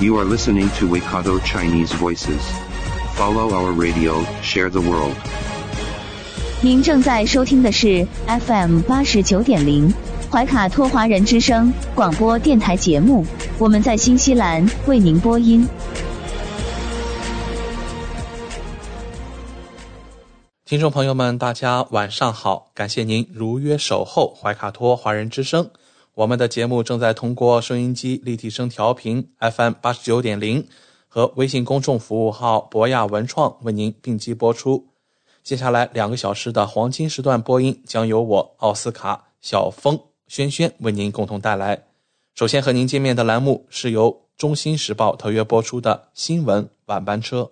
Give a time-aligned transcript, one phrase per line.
[0.00, 2.40] You are listening to Waikato Chinese Voices.
[3.16, 5.16] Follow our radio, share the world.
[6.60, 8.06] 您正在收听的是
[8.46, 9.92] FM 八十九点零
[10.30, 13.26] 怀卡托华人之声广播电台节目，
[13.58, 15.66] 我们在新西兰为您播音。
[20.64, 22.70] 听众朋友们，大家晚上好！
[22.72, 25.68] 感谢您如约守候怀卡托华人之声。
[26.18, 30.66] 我们的节目正在通过收音机立体声调频 FM 八十九点零
[31.06, 34.88] 和微信公众服务号博雅文创为您并机播出。
[35.44, 41.84] 接下来两个小时的黄金时段播音将由我奥斯卡、小峰、轩轩为您共同带来。
[42.34, 47.48] 首先和您见面的栏目是由《中新时报》特约播出的新闻晚班车。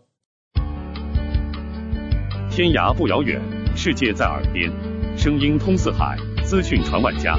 [2.50, 3.40] 天涯不遥远，
[3.76, 4.68] 世界在耳边，
[5.16, 7.38] 声音通四海，资讯传万家。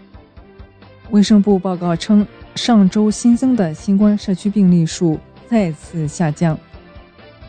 [1.11, 6.57] 卫生部报告称，上周新增的新冠社区病例数再次下降，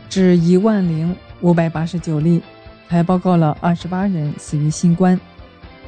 [0.09, 2.41] 至一万零五百八十九例，
[2.87, 5.17] 还报告了二十八人死于新冠。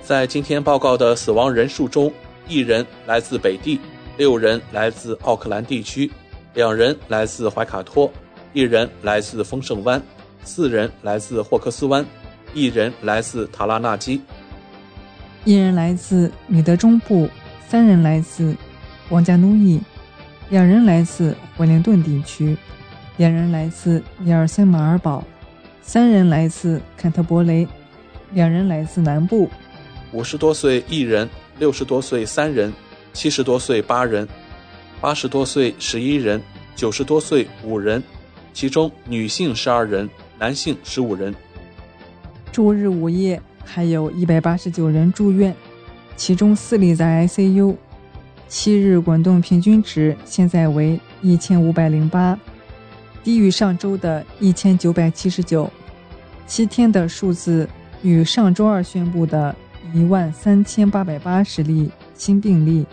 [0.02, 2.12] 在今天报告的死亡人数中，
[2.48, 3.82] 一人来自北地，
[4.16, 6.10] 六人来自奥克兰地区，
[6.54, 8.10] 两人来自怀卡托，
[8.54, 10.02] 一人来自丰盛湾，
[10.46, 12.06] 四人来自霍克斯湾，
[12.54, 14.22] 一人来自塔拉纳基，
[15.44, 17.30] 一人来自米德中部。
[17.68, 18.56] 三人来自
[19.10, 19.82] 王家奴伊，
[20.50, 22.56] 两人来自惠灵顿地区，
[23.18, 25.24] 两人来自尼尔森马尔堡，
[25.82, 27.68] 三人来自坎特伯雷，
[28.34, 29.50] 两人来自南部。
[30.12, 31.28] 五十多岁一人，
[31.58, 32.72] 六十多岁三人，
[33.14, 34.28] 七十多岁八人，
[35.02, 36.40] 八十多岁十一人，
[36.76, 38.02] 九十多岁五人，
[38.54, 41.34] 其中女性十二人，男性十五人。
[42.52, 45.54] 周日午夜还有一百八十九人住院。
[46.16, 47.76] 其中四例在 ICU，
[48.48, 52.40] 七日滚动平均值现在为一千五百零八，
[53.24, 55.70] 低于上周的一千九百七十九。
[56.48, 57.68] 七天的数字
[58.02, 59.56] 与上周二宣布的
[59.94, 62.86] 一万三千八百八十例新病例、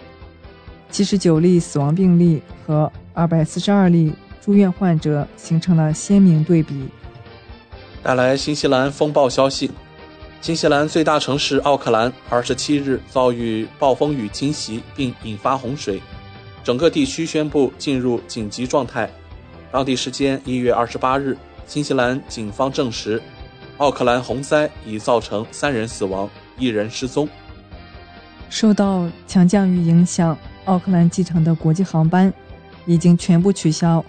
[0.90, 6.88] 七十九例死亡病例和二百四十二例住院患者形成了鲜明对比。
[8.02, 9.70] 带来新西兰风暴消息。
[10.42, 16.02] 新西兰最大城市奥克兰二十七日遭遇暴风雨侵袭，并引发洪水，
[16.64, 19.08] 整个地区宣布进入紧急状态。
[19.70, 23.22] 当地时间一月二十八日，新西兰警方证实，
[23.76, 26.28] 奥克兰洪灾已造成三人死亡，
[26.58, 27.28] 一人失踪。
[28.50, 32.32] 受到强降雨影响，奥克兰机场的国际航班
[32.84, 34.04] 已经全部取消，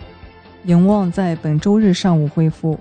[0.63, 2.79] 有望在本周日上午恢复。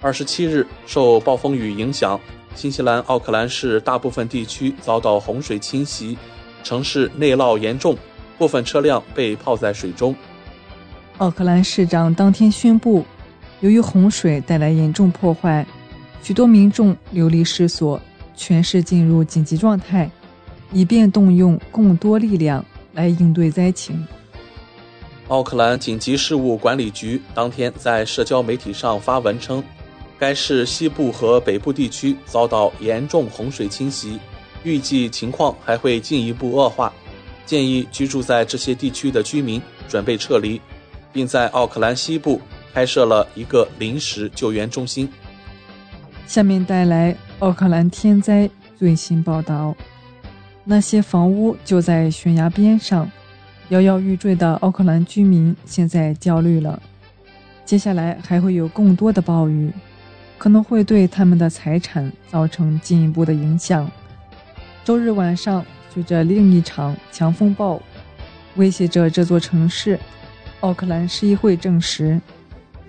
[0.00, 2.18] 二十七日，受暴风雨影响。
[2.58, 6.18] 新西兰奥克兰市大部分地区遭到洪水侵袭，
[6.64, 7.96] 城市内涝严重，
[8.36, 10.12] 部分车辆被泡在水中。
[11.18, 13.04] 奥克兰市长当天宣布，
[13.60, 15.64] 由于洪水带来严重破坏，
[16.20, 18.00] 许多民众流离失所，
[18.34, 20.10] 全市进入紧急状态，
[20.72, 24.04] 以便动用更多力量来应对灾情。
[25.28, 29.62] 奥克兰紧急事务管理局当天在社交媒体上发文称。
[30.18, 34.18] 该市西部和北部地区遭到严重洪水侵袭，
[34.64, 36.92] 预计情况还会进一步恶化，
[37.46, 40.60] 建议居住在这些地区的居民准备撤离，
[41.12, 42.40] 并在奥克兰西部
[42.74, 45.08] 开设了一个临时救援中心。
[46.26, 49.74] 下面带来奥克兰天灾最新报道：
[50.64, 53.08] 那些房屋就在悬崖边上，
[53.68, 56.82] 摇摇欲坠的奥克兰居民现在焦虑了。
[57.64, 59.70] 接下来还会有更多的暴雨。
[60.38, 63.90] 可能会对他们的财产造成进一步的影响。
[64.84, 65.62] 周日晚上，
[65.92, 67.82] 随着另一场强风暴
[68.56, 69.98] 威胁着这座城市，
[70.60, 72.18] 奥克兰市议会证实，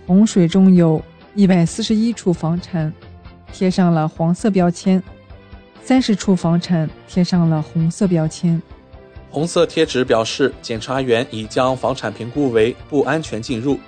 [0.05, 1.03] 洪水中有
[1.35, 2.93] 一百四十一处房产
[3.51, 5.01] 贴上了黄色标签，
[5.83, 8.61] 三十处房产贴上了红色标签。
[9.31, 13.79] 红色贴纸表示检察员已将房产评估为不安全进入，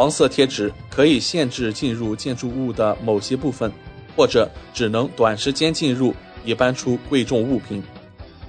[0.00, 3.70] 黄色贴纸可以限制进入建筑物的某些部分，
[4.16, 7.82] 或者只能短时间进入以搬出贵重物品。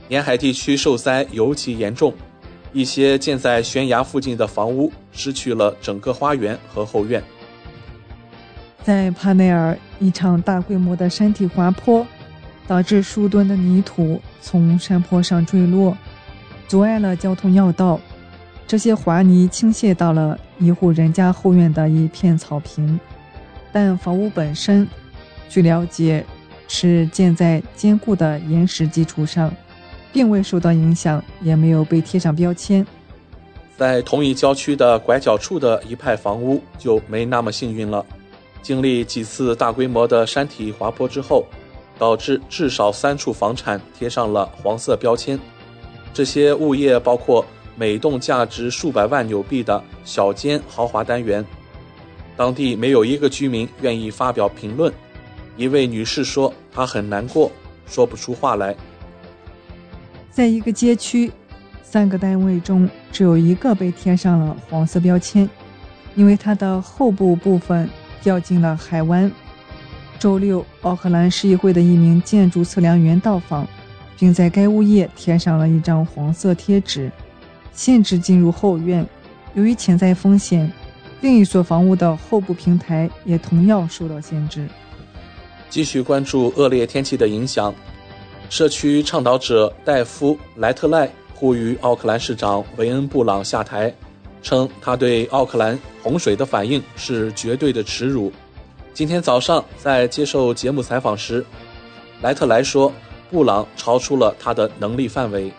[0.07, 2.13] 沿海地区受灾尤其严重。
[2.71, 7.21] 一些建在悬崖附近的房屋失去了整个花园和后院。
[8.81, 12.07] 在帕内尔，一场大规模的山体滑坡
[12.65, 15.97] 导致数吨的泥土从山坡上坠落，
[16.69, 17.99] 阻碍了交通要道。
[18.71, 22.97] 这些滑泥倾泻到了一户人家后院的一片草坪，
[23.73, 24.87] 但房屋本身，
[25.49, 26.25] 据了解，
[26.69, 29.53] 是建在坚固的岩石基础上。
[30.13, 32.87] 并未受到影响，也没有被贴上标签。
[33.77, 38.05] 在同一郊区的拐角处的一派房屋就没那么幸运了。
[38.61, 41.45] 经历几次大规模的山体滑坡之后，
[41.99, 45.37] 导致至少三处房产贴上了黄色标签。
[46.13, 47.45] 这些物业包括
[47.81, 51.43] 每栋价值数百万纽币的小间豪华单元。
[52.37, 54.93] 当地没有一个居民愿意发表评论。
[55.57, 57.51] 一位女士说：“她很难过，
[57.87, 58.75] 说不出话来。”
[60.29, 61.31] 在一个街区，
[61.81, 65.49] 三个单位中只有一个被贴上了黄色标签，
[66.13, 67.89] 因为它的后部部分
[68.21, 69.31] 掉进了海湾。
[70.19, 73.67] 周六，奥克兰市议会的一名建筑测量员到访，
[74.19, 77.11] 并在该物业贴上了一张黄色贴纸，
[77.73, 79.05] 限制进入后院。
[79.53, 80.71] 由于潜在风险，
[81.21, 84.67] 另一所房屋的后部平台也同样受到限制。
[85.69, 87.73] 继续关注恶劣天气的影响。
[88.49, 93.93] 社区倡导者戴夫·莱特赖呼吁奥克兰市长维恩·布朗下台，
[94.41, 98.31] 称他对奥克兰洪水的反应是绝对的耻辱。
[98.93, 101.45] 今天早上在接受节目采访时，
[102.21, 102.91] 莱特莱说
[103.31, 105.51] ：“布朗超出了他的能力范围。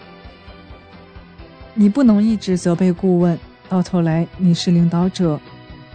[1.74, 3.38] 你不能一直责备顾问，
[3.68, 5.40] 到头来你是领导者，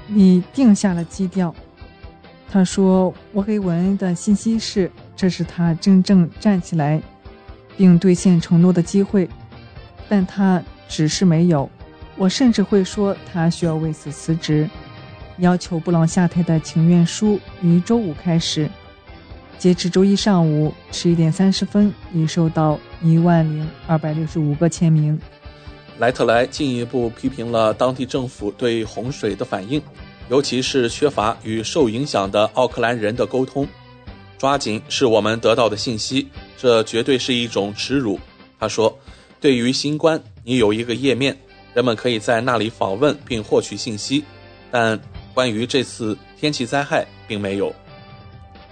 [0.08, 1.54] 你定下了基调。”
[2.50, 7.02] 他说：“我给文恩的信息是。”这是他真正站起来
[7.76, 9.28] 并兑现承诺的机会，
[10.08, 11.68] 但他只是没有。
[12.16, 14.70] 我甚至会说他需要为此辞职。
[15.40, 18.70] 要求布朗下台的请愿书于周五开始，
[19.58, 25.20] 截至周一上午十一点三十分已收到一万零二百六十五个签名。
[26.00, 29.82] 莱特莱进一步批评了当地政府对洪水的反应，
[30.30, 33.68] 尤其是缺乏与受影响的奥克兰人的沟通。
[34.38, 38.20] 抓紧是我们得到的信息，这绝对是一种耻辱。
[38.60, 38.96] 他说
[39.42, 41.36] ：“对于新冠，你有一个页面，
[41.74, 44.24] 人们可以在那里访问并获取信息，
[44.70, 45.00] 但
[45.34, 47.74] 关于这次天气灾害，并没有。”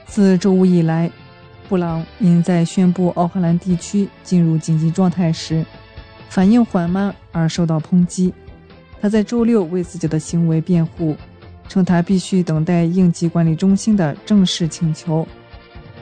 [0.05, 1.09] 自周五以来，
[1.67, 5.65] 布朗因在宣布奥克兰地区进入紧急状态时
[6.29, 8.33] 反应缓慢而受到抨击。
[9.01, 11.15] 他在周六为自己的行为辩护，
[11.69, 15.27] 称他必须等待应急管理中心的正式请求。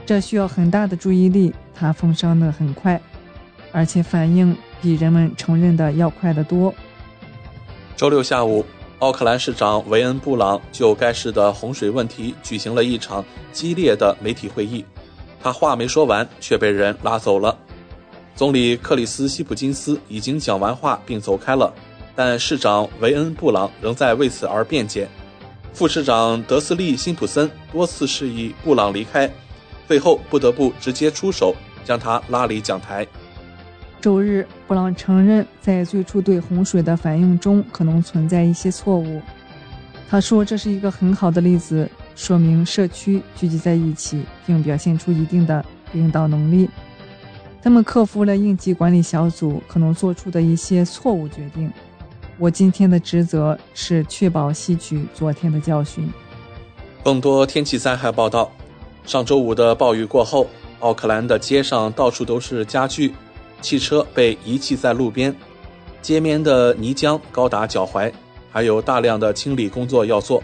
[0.05, 2.99] 这需要很大的注意力，他风伤的很快，
[3.71, 6.73] 而且反应比人们承认的要快得多。
[7.95, 8.65] 周六下午，
[8.99, 14.83] 奥克兰市长维恩·布朗就该市的洪水问题举行了一场激烈的媒体会议。
[15.41, 17.57] 他话没说完，却被人拉走了。
[18.35, 21.73] 总理克里斯·希普金斯已经讲完话并走开了，
[22.15, 25.07] 但市长维恩·布朗仍在为此而辩解。
[25.71, 29.29] 副市长德斯利·辛普森多次示意布朗离开。
[29.85, 33.05] 最后不得不直接出手，将他拉离讲台。
[34.01, 39.21] 周日，布朗承认在最初对洪水的反应中可能存在一些错误。
[40.09, 46.69] 他说：“这是一个很好的例子，说明社区聚集在一起，并表现出一定的领导能力。
[47.63, 51.71] 他们克服了应急管理小组可能做出的一些错误决定。
[52.37, 56.09] 我今天的职责是确保吸取昨天的教训。”
[57.01, 58.51] 更多天气灾害报道。
[59.05, 60.47] 上周五的暴雨过后，
[60.79, 63.13] 奥克兰的街上到处都是家具，
[63.61, 65.33] 汽车被遗弃在路边，
[66.01, 68.11] 街面的泥浆高达脚踝，
[68.51, 70.41] 还有大量的清理工作要做。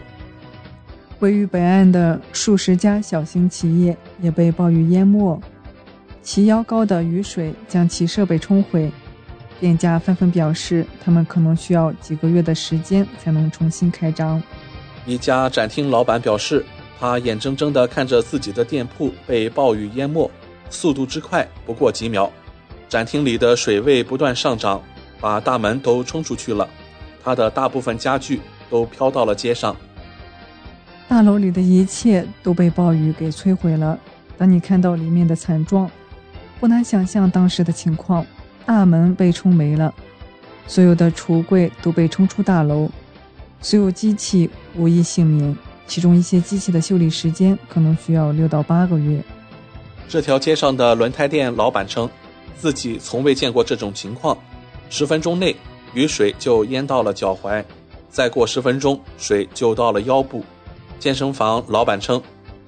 [1.20, 5.42] 位于北岸的数十家小型企业也被暴雨淹没，
[6.30, 8.92] 齐腰高的雨水将其设备冲毁，
[9.60, 14.40] 店家纷纷表示，他们可能需要几个月的时间才能重新开张。
[15.08, 16.64] 一家展厅老板表示。
[17.00, 20.30] 他眼睁睁地看着自己的店铺被暴雨淹没，
[20.70, 22.30] 速度之快不过几秒，
[22.90, 24.84] 展厅里的水位不断上涨，
[25.20, 26.68] 把大门都冲出去了。
[27.24, 29.76] 他的大部分家具都飘到了街上。
[31.08, 33.98] 大楼里的一切都被暴雨给摧毁了。
[34.38, 35.90] 当你看到里面的惨状，
[36.60, 38.26] 不难想象当时的情况：
[38.66, 39.94] 大门被冲没了，
[40.68, 42.90] 所有的橱柜都被冲出大楼，
[43.62, 45.56] 所有机器无一幸免。
[45.88, 49.24] 其中一些机器的修理时间可能需要六到八个月。
[50.08, 52.08] 这条街上的轮胎店老板称，
[52.56, 54.38] 自己从未见过这种情况：
[54.90, 55.56] 十分钟内
[55.96, 57.64] 雨水就淹到了脚踝，
[58.10, 60.44] 再过十分钟水就到了腰部。
[61.00, 62.22] 健身房老板称，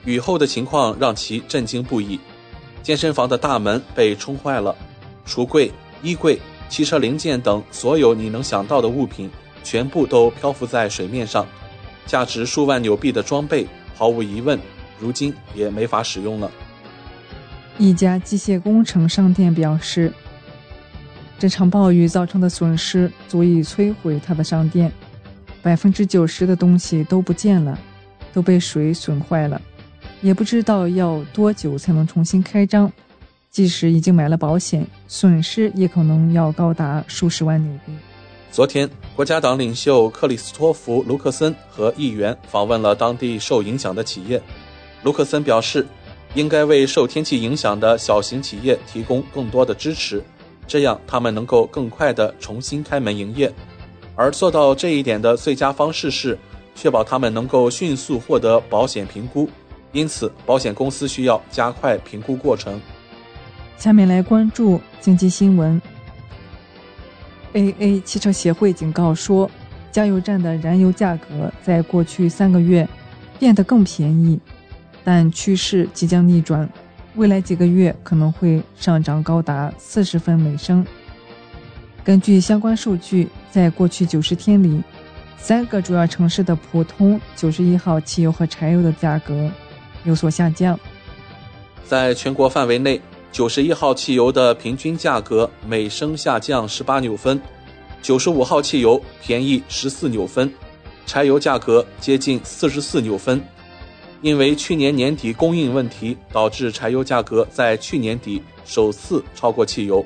[0.06, 2.20] 雨后的情况让其震惊不已。
[2.84, 4.76] 健身房的大门被冲坏了，
[5.26, 5.72] 橱柜、
[6.02, 9.30] 衣柜、汽车零件等所有你能想到的物品，
[9.64, 11.46] 全部都漂浮在水面上。
[12.06, 14.60] 价值数万纽币的装备，毫无疑问，
[15.00, 16.52] 如今也没法使用了。
[17.78, 20.12] 一家机械工程商店表示，
[21.38, 24.92] 这场暴雨造成的损失足以摧毁他的商店，
[25.62, 27.78] 百分之九十的东西都不见了。
[28.34, 29.62] 都被水损坏了，
[30.22, 32.92] 也不知道要多久才能重新开张。
[33.50, 37.92] 即使已经买了保险，损失也可能要高达数十万纽币。
[38.50, 44.42] 昨天，国家党领袖克里斯托弗·卢克森和议员访问了当地受影响的企业。
[45.04, 45.86] 卢克森表示，
[46.34, 50.24] 应该为受天气影响的小型企业提供更多的支持，
[50.66, 53.52] 这样他们能够更快地重新开门营业。
[54.16, 56.38] 而做到这一点的最佳方式是。
[56.74, 59.48] 确保他们能够迅速获得保险评估，
[59.92, 62.80] 因此保险公司需要加快评估过程。
[63.78, 65.82] 下面来关注经济新闻。
[67.54, 69.50] AA 汽车协会警告说，
[69.92, 72.88] 加油站的燃油价格在过去三个月
[73.40, 74.40] 变得更便宜，
[75.04, 76.70] 但趋势即将逆转，
[77.16, 80.86] 未来几个月可能会上涨高达四十分每升。
[82.04, 84.82] 根据相关数据，在过去九十天里。
[85.38, 89.50] 三个主要城市的普通九十一号汽油和柴油的价格
[90.04, 90.80] 有所下降。
[91.88, 97.40] 在全国范围内，九十一号汽油的平均价格每升下降十八纽分，
[98.02, 100.52] 九十五号汽油便宜十四纽分，
[101.06, 103.42] 柴油价格接近四十四纽分。
[104.22, 110.06] 因为去年年底供应问题，导致柴油价格在去年底首次超过汽油。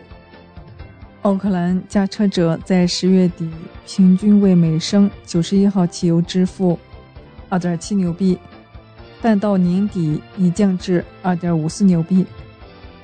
[1.23, 3.49] 奥克兰驾车者在十月底
[3.85, 6.79] 平均为每升九十一号汽油支付
[7.49, 8.37] 二点七纽币，
[9.25, 12.23] 但到年底已降至二点五四纽币。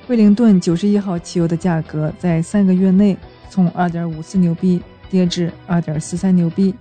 [0.06, 3.16] 惠灵顿九十一号汽油的价格在三个月内
[3.50, 6.72] 从二点五四纽币跌至二点四三纽币，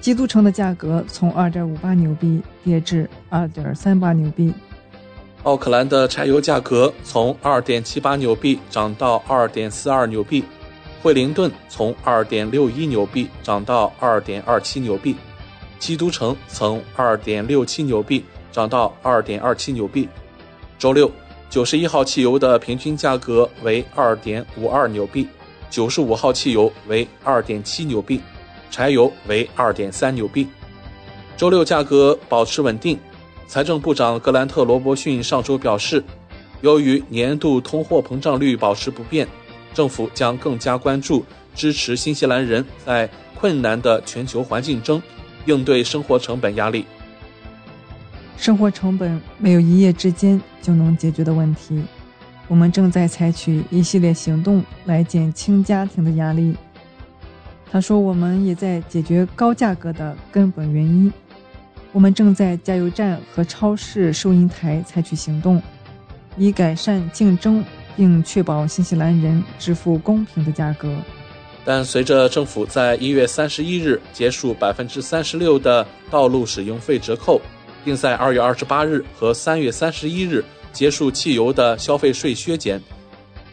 [0.00, 4.50] 基督城的价格从二点五八纽币跌至二点三八纽币。
[5.42, 10.42] 奥克兰的柴油价格从二点七八纽币涨到二点四二纽币，
[11.02, 15.14] 惠灵顿从二点六一纽币涨到二点二七纽币，
[15.80, 20.08] 基督城从二点六七纽币涨到二点二七纽币。
[20.78, 21.10] 周六，
[21.48, 25.26] 九十一号汽油的平均价格为二点五二纽币，
[25.70, 28.20] 九十五号汽油为二点七纽币，
[28.70, 30.46] 柴油为二点三纽币。
[31.36, 32.96] 周六价格保持稳定。
[33.48, 36.04] 财政部长格兰特·罗伯逊上周表示，
[36.60, 39.26] 由于年度通货膨胀率保持不变，
[39.74, 45.02] 政府将更加关注支持新西兰人在困难的全球环境中
[45.46, 46.84] 应对生活成本压力。
[48.36, 51.82] 生活成本没有一夜之间就能解决的问题，
[52.48, 56.56] 我们正在采取一系列行动来减轻家庭的压力。
[57.70, 61.12] 他说，我们也在解决高价格的根本原因。
[61.92, 65.62] 我们正在加油站和超市收银台采取行动，
[66.36, 67.64] 以改善竞争
[67.96, 70.96] 并确保新西兰人支付公平的价格。
[71.64, 77.40] 但随着政府在一月三十一日结束百分之三十六的道路使用费折扣，
[77.84, 82.80] 并在二月二十八日和三月三十一日结束汽油的消费税削减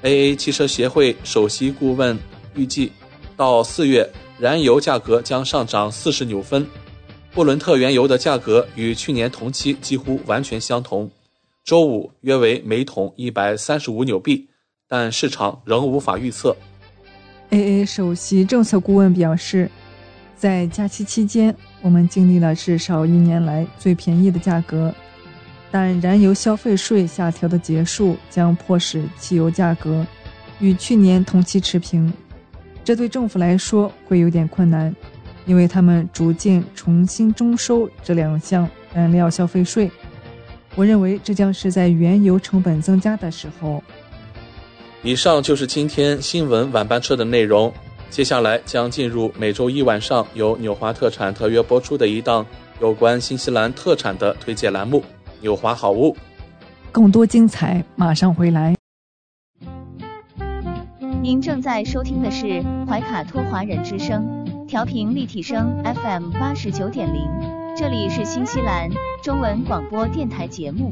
[0.03, 2.17] ，AA 汽车协会首席顾问
[2.55, 2.91] 预计，
[3.35, 4.09] 到四月
[4.39, 6.65] 燃油价格将上涨四十纽分。
[7.33, 11.11] 布伦特原油的价格与去年同期几乎完全相同，
[11.63, 14.47] 周五约为每桶一百三十五纽币，
[14.87, 16.55] 但市场仍无法预测。
[17.49, 19.69] AA 首席政策顾问表示，
[20.35, 24.93] 在假期期间，我们经历了至少一年来最便宜的价格，
[25.71, 30.05] 但燃油消费税下调的结束将迫使汽油价格
[30.59, 32.11] 与去年同期持平，
[32.83, 34.93] 这对政府来说会有点困难。
[35.45, 39.89] 因为他们逐渐重新征收这两项燃料消费税，
[40.75, 43.81] 我认为这将是在原油成本增加的时候。
[45.03, 47.71] 以上就是今天新闻晚班车的内容，
[48.09, 52.45] 接下来将进入每周一晚上由纽华特产特约播出的一档
[52.81, 54.99] 有关新西兰特产的推介栏目
[55.39, 56.13] 《纽华好物》。
[56.91, 58.75] 更多精彩马上回来。
[61.21, 67.21] 您正在收听的是怀卡托华人之声，调频立体声 FM 八十九点零，
[67.77, 68.89] 这里是新西兰
[69.21, 70.91] 中文广播电台节目。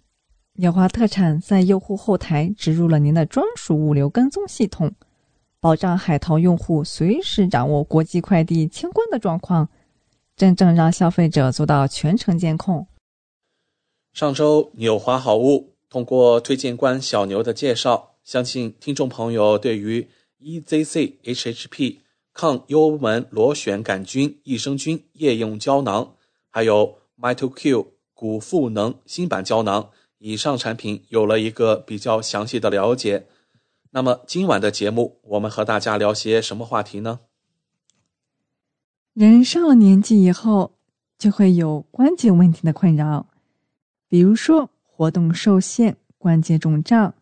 [0.61, 4.93] 纽华特产在用户后台植入了您的专属物流跟踪系统，
[5.59, 9.67] 保障海淘用户随时掌握国际快递清关的状况，
[10.35, 12.85] 真正让消费者做到全程监控。
[14.13, 20.07] 上周纽华好物通过推荐官小牛的介绍，相信听众朋友对于
[20.39, 21.97] EZC HHP
[22.35, 26.17] 抗幽门螺旋杆菌益生菌液用胶囊，
[26.51, 29.89] 还有 MitoQ 骨赋能新版胶囊。
[30.23, 33.25] 以上产品有了一个比较详细的了解，
[33.89, 37.21] 那么今晚的节目我们和大家聊些什么话题呢？
[39.15, 40.73] 人上了年纪以后，
[41.17, 43.25] 就会有关节问题的困扰，
[44.07, 47.15] 比如说活动受限、关节肿胀、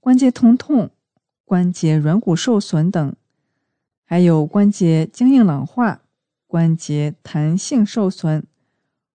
[0.00, 0.88] 关节疼痛、
[1.44, 3.14] 关节软骨受损等，
[4.02, 6.00] 还有关节僵硬老化、
[6.46, 8.46] 关节弹性受损。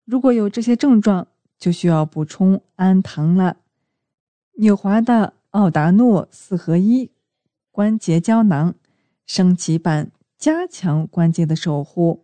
[0.05, 1.27] 如果有这些症状，
[1.57, 3.57] 就需要补充氨糖了。
[4.57, 7.11] 纽华的奥达诺四合一
[7.71, 8.75] 关节胶囊
[9.25, 12.23] 升级版，加强关节的守护。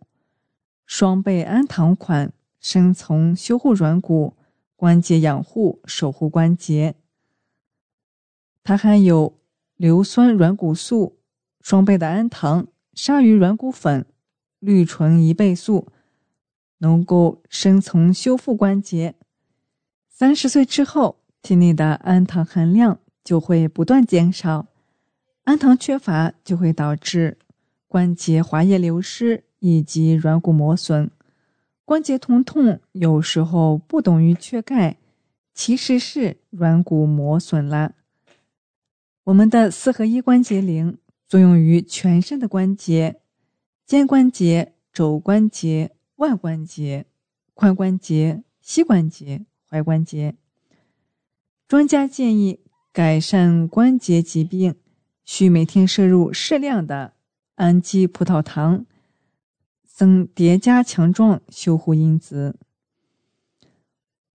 [0.86, 4.34] 双倍氨糖款生从修护软骨，
[4.76, 6.94] 关节养护，守护关节。
[8.62, 9.38] 它含有
[9.76, 11.18] 硫酸软骨素、
[11.60, 14.06] 双倍的氨糖、鲨鱼软骨粉、
[14.60, 15.88] 氯醇一倍素，
[16.78, 19.14] 能够生从修复关节。
[20.22, 24.68] 三十岁之后，体内的氨糖含量就会不断减少，
[25.42, 27.38] 氨糖缺乏就会导致
[27.88, 31.10] 关节滑液流失以及软骨磨损。
[31.84, 34.98] 关节疼痛有时候不等于缺钙，
[35.54, 37.96] 其实是软骨磨损了。
[39.24, 43.16] 我们的四合一关节灵作用于全身的关节：
[43.84, 47.06] 肩关节、肘关节、腕关节、
[47.56, 50.36] 髋关节、膝关节、踝关节。
[51.66, 52.60] 专家建议，
[52.92, 54.76] 改善关节疾病
[55.24, 57.14] 需每天摄入适量的
[57.54, 58.84] 氨基葡萄糖，
[59.84, 62.54] 增叠加强壮修护因子。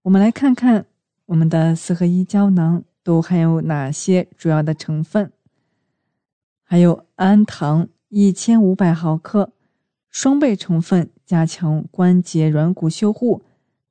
[0.02, 0.88] 我们来看看
[1.28, 2.84] 我们的四合一胶囊。
[3.08, 5.32] 都含有哪些主要的成分？
[6.62, 9.54] 还有氨糖一千五百毫克，
[10.10, 13.46] 双倍成分，加强关节软骨修护，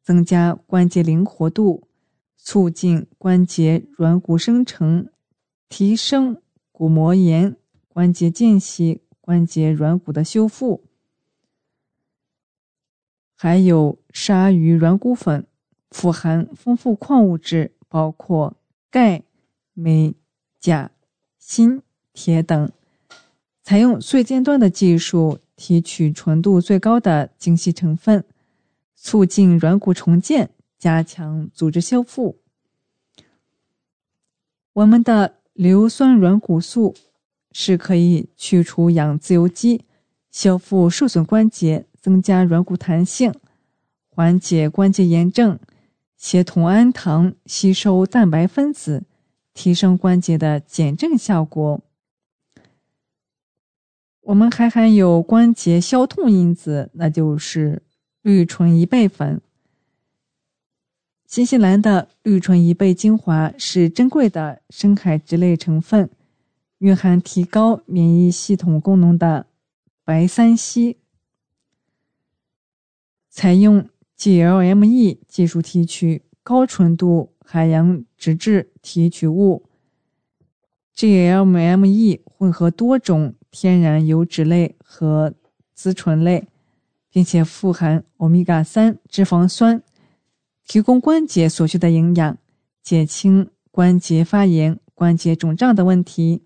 [0.07, 1.89] 增加关节灵活度，
[2.37, 5.09] 促进关节软骨生成，
[5.69, 6.41] 提升
[6.71, 7.57] 骨膜炎、
[7.89, 10.85] 关节间隙、关节软骨的修复。
[13.35, 15.45] 还有鲨鱼软骨粉，
[15.91, 18.57] 富含丰富矿物质，包括。
[18.89, 19.25] 钙、
[19.75, 20.15] 镁、
[20.59, 20.93] 钾、
[21.39, 21.83] 锌、
[22.15, 22.71] 铁等，
[23.63, 28.25] 采用最尖端的技术提取纯度最高的精细成分，
[29.07, 32.41] 促进软骨重建，加强组织修复。
[34.73, 36.93] 我们的硫酸软骨素
[37.53, 39.85] 是可以去除氧自由基，
[40.33, 43.33] 修复受损关节，增加软骨弹性，
[44.09, 45.57] 缓解关节炎症。
[46.17, 49.05] 协同氨糖吸收蛋白分子，
[49.55, 51.81] 提升关节的减震效果。
[54.23, 57.85] 我们还含有关节消痛因子，那就是
[58.27, 59.41] 绿醇一倍粉。
[61.29, 66.11] 新西兰的绿醇一倍精华是珍贵的深海质类成分，
[66.79, 69.47] 蕴含提高免疫系统功能的
[70.05, 70.97] 白三烯，
[73.31, 73.89] 采用。
[74.19, 79.69] GLME 技术提取高纯度海洋脂质提取物
[80.97, 85.35] ，GLME 混合多种天然油脂类和
[85.77, 86.49] 甾醇类，
[87.17, 89.83] 并且富含欧米伽三脂肪酸，
[90.67, 92.37] 提供关节所需的营养，
[92.83, 96.43] 减轻关节发炎、关节肿胀的问题。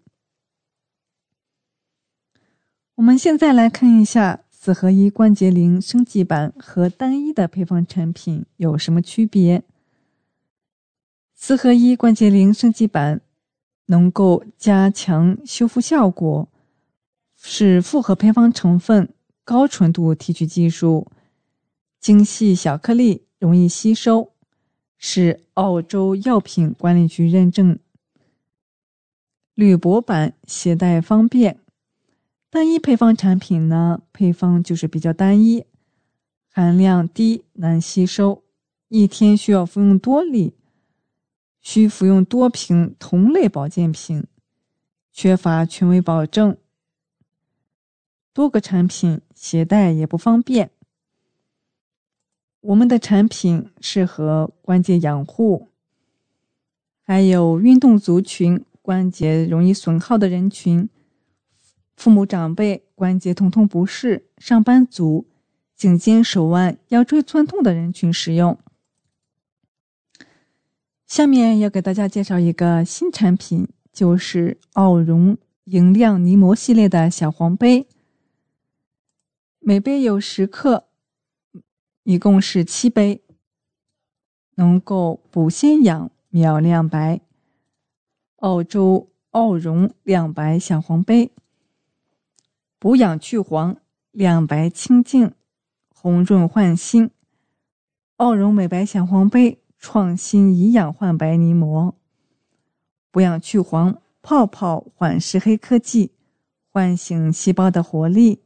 [2.94, 4.44] 我们现在来看一下。
[4.52, 9.64] 四合一关节灵升级版和单一的配方产品有什么区别？
[11.34, 13.22] 四合一关节灵升级版
[13.86, 16.48] 能够加强修复效果，
[17.36, 19.08] 是复合配方成分、
[19.50, 21.10] 高纯度提取技术、
[21.98, 24.30] 精细小颗粒、容易吸收，
[24.96, 27.76] 是澳洲药品管理局认证。
[29.56, 31.58] 铝箔版携带方便。
[32.48, 35.64] 单一配方产品呢，配方就是比较单一，
[36.52, 38.44] 含量低，难吸收，
[38.86, 40.54] 一天需要服用多粒，
[41.60, 44.22] 需服用多瓶同类保健品，
[45.12, 46.56] 缺乏权威保证，
[48.32, 50.70] 多个产品携带也不方便。
[52.60, 55.68] 我们的产品适合关节养护，
[57.02, 60.88] 还有运动族群、关节容易损耗的人群。
[61.96, 65.26] 父母长辈关节疼痛不适、上班族、
[65.74, 68.58] 颈肩手腕腰椎酸痛的人群使用。
[71.06, 77.86] 下面要给大家介绍一个新产品，就是奥绒莹亮泥膜系列的小黄杯，
[79.62, 80.86] 每杯有十克，
[82.04, 83.22] 一共是七杯，
[84.54, 87.20] 能够补鲜养、秒亮白。
[88.36, 91.30] 澳洲澳绒亮白小黄杯。
[92.78, 93.76] 补养去黄，
[94.12, 95.34] 亮白清净，
[95.94, 97.10] 红润焕新。
[98.16, 101.94] 澳绒美白小黄杯创新以氧焕白泥膜，
[103.10, 106.12] 补养去黄，泡泡缓释黑科技，
[106.72, 108.40] 唤醒细胞的活力，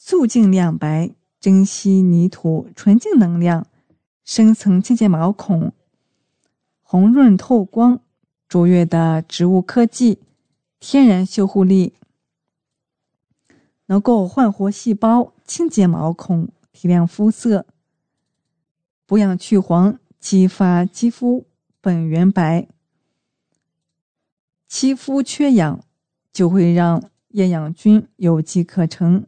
[0.00, 3.66] 素净亮白，珍惜泥土纯净能量，
[4.24, 5.72] 深层清洁毛孔，
[6.82, 8.00] 红润透光，
[8.48, 10.20] 卓越的植物科技，
[10.78, 11.94] 天然修护力。
[13.86, 17.66] 能够焕活细胞、清洁毛孔、提亮肤色。
[19.04, 21.44] 补养去黄，激发肌肤
[21.80, 22.68] 本源白。
[24.68, 25.84] 肌肤缺氧，
[26.32, 29.26] 就会让厌氧菌有机可乘。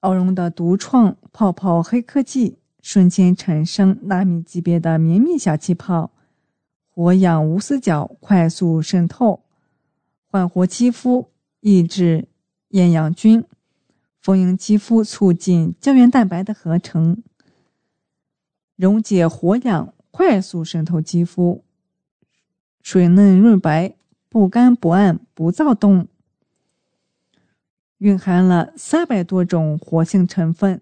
[0.00, 6.12] 奥绒的独创泡泡黑科技，瞬间产生纳米级别的绵密小气泡，
[6.88, 9.42] 活氧无死角，快速渗透，
[10.30, 11.30] 焕活肌肤，
[11.60, 12.28] 抑制
[12.68, 13.44] 厌氧菌，
[14.20, 17.20] 丰盈肌肤，促进胶原蛋白的合成，
[18.76, 21.64] 溶解活氧，快速渗透肌肤，
[22.82, 23.96] 水嫩润白，
[24.28, 26.06] 不干不暗，不躁动。
[27.98, 30.80] 蕴含了三百多种活性成分，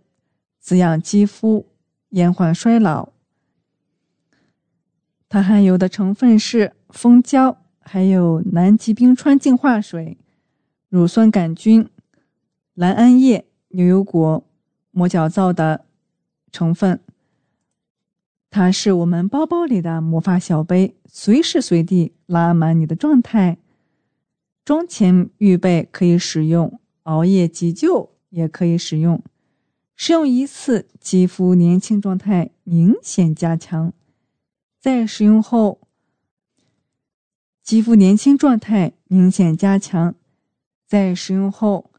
[0.61, 1.67] 滋养肌肤，
[2.11, 3.11] 延缓衰老。
[5.29, 10.19] 它含有的成分是蜂胶，还有南极冰川净化水、
[10.89, 11.89] 乳酸杆菌、
[12.75, 14.45] 蓝桉叶、牛油果、
[14.91, 15.87] 磨角皂的
[16.53, 17.01] 成分。
[18.51, 23.59] 它是我们包包里的魔法小杯，随时随地拉满你的状态，
[24.65, 26.79] 妆前预备可以使用。
[27.07, 29.23] 熬夜急救也可以使用，
[29.95, 33.92] 使用一次，肌肤年轻状态明显加强。
[34.81, 35.81] 在使用后，
[37.62, 40.16] 肌肤年轻状态明显加强。
[40.85, 41.92] 在使用后，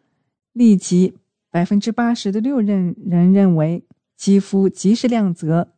[0.52, 1.16] 立即
[1.50, 3.86] 百分之八十的六任人认为
[4.18, 5.70] 肌肤及时亮泽，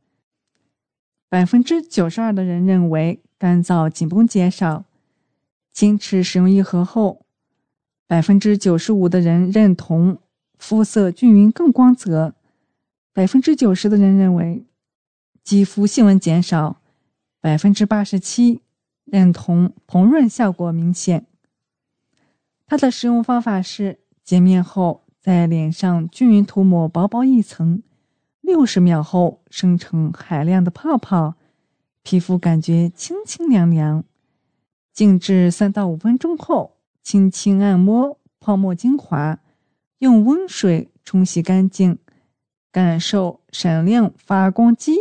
[1.30, 4.86] 百分之九十二的人认为干燥紧绷减少。
[5.72, 7.28] 坚持使用一盒后。
[8.10, 10.18] 百分之九十五的人认同
[10.58, 12.34] 肤色均匀更光泽，
[13.14, 14.66] 百分之九十的人认为
[15.44, 16.82] 肌肤细纹减少，
[17.40, 18.64] 百分之八十七
[19.06, 21.28] 认同膨润效果明显。
[22.66, 27.84] 它的使用方法是：洁面后在脸上均匀涂抹薄薄一层，
[28.42, 31.36] 六十秒后生成海量的泡泡，
[32.02, 34.04] 皮肤感觉清清凉凉。
[34.92, 36.79] 静置三到五分钟后。
[37.10, 39.40] 轻轻按摩泡沫精华，
[39.98, 41.98] 用温水冲洗干净，
[42.72, 44.96] 感受闪亮发光肌。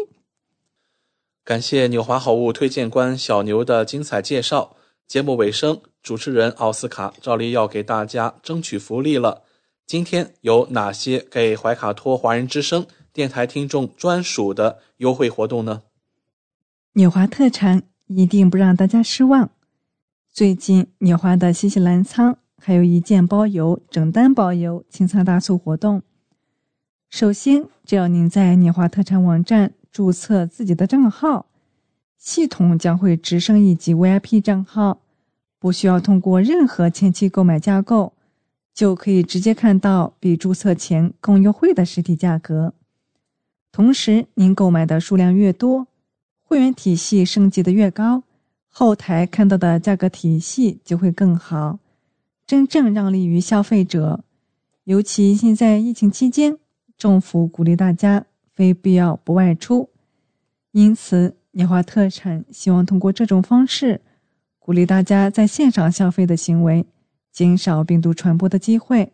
[1.45, 4.75] 感谢纽华好物推荐官小牛的精彩介绍。
[5.07, 9.43] 节目尾声，主持人奥斯卡照例要给大家争取福利了。
[9.87, 15.83] 今天有哪些给怀卡托华人之声电台听众专属的优惠活动呢？
[16.95, 19.51] 纽华特产一定不让大家失望。
[20.33, 26.03] 最近，纽华的新西兰仓还有一件包邮、整单包邮清仓大促活动。
[27.11, 31.47] 首先，只要您在纽华特产网站注册自己的账号，
[32.17, 35.01] 系统将会直升一级 VIP 账号，
[35.59, 38.13] 不需要通过任何前期购买架构，
[38.73, 42.75] 就可以直接看到比注册前更优惠的实体价格。
[43.73, 45.89] 同时，您购买的数量越多，
[46.43, 48.23] 会员体系升级的越高。
[48.79, 51.81] 后台看到的价格体系就会更好，
[52.47, 54.23] 真正让利于消费者。
[54.85, 56.57] 尤其现在疫情期间，
[56.97, 59.91] 政府鼓励大家非必要不外出，
[60.71, 64.01] 因此年华特产希望通过这种方式，
[64.61, 66.87] 鼓励大家在线上消费的行为，
[67.33, 69.13] 减少病毒传播的机会。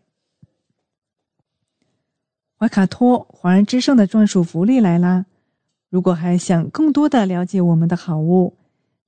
[2.59, 5.24] 怀卡托华人之声的专属福利来啦！
[5.88, 8.59] 如果还想更多的了解我们的好物。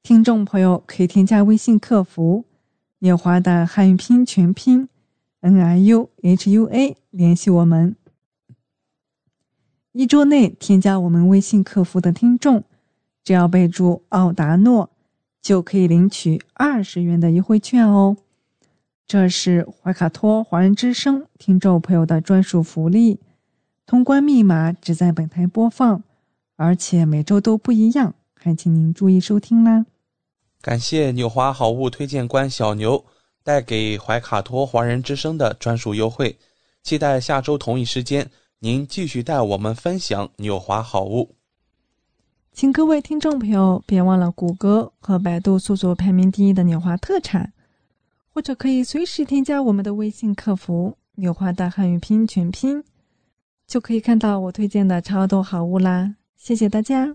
[0.07, 2.45] 听众朋友可以添加微信客服
[3.01, 4.89] “夜华”的汉语拼音全拼
[5.41, 7.97] “n i u h u a” 联系我们。
[9.91, 12.63] 一周内添加我们微信客服的听众，
[13.25, 14.91] 只要备注“奥达诺”，
[15.43, 18.17] 就可以领取二十元的优惠券哦。
[19.09, 23.19] 这是怀卡托华人之声听众朋友的专属福利，
[23.85, 26.05] 通关密码只在本台播放，
[26.55, 29.85] 而且每周都不一样，还请您注意收听啦。
[30.67, 33.05] 感谢纽华好物推荐官小牛
[33.45, 36.37] 带给怀卡托华人之声的专属优惠，
[36.83, 41.37] 期待下周同一时间您继续带我们分享纽华好物。
[42.51, 47.53] 请各位听众朋友别忘了谷歌和百度搜索排名第一的纽华特产，
[48.35, 52.83] 或者可以随时添加我们的微信客服“纽华的汉语拼音全拼”，
[53.69, 56.17] 就可以看到我推荐的超多好物啦！
[56.37, 57.15] 谢谢大家。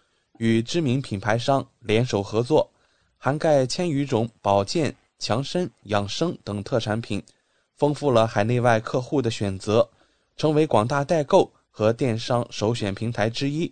[0.41, 2.67] 与知名品牌商联手合作，
[3.19, 7.21] 涵盖千余种保健、强身、养生等特产品，
[7.77, 9.87] 丰富了海内外客户的选择，
[10.35, 13.71] 成为广大代购和电商首选平台之一。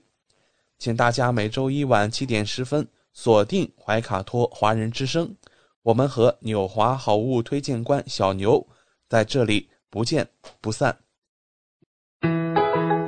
[0.77, 5.36] 请大家每周一晚七点十分锁定怀卡托华人之声，
[5.82, 8.67] 我们和纽华好物推荐官小牛
[9.08, 10.29] 在这里不见
[10.62, 10.99] 不散。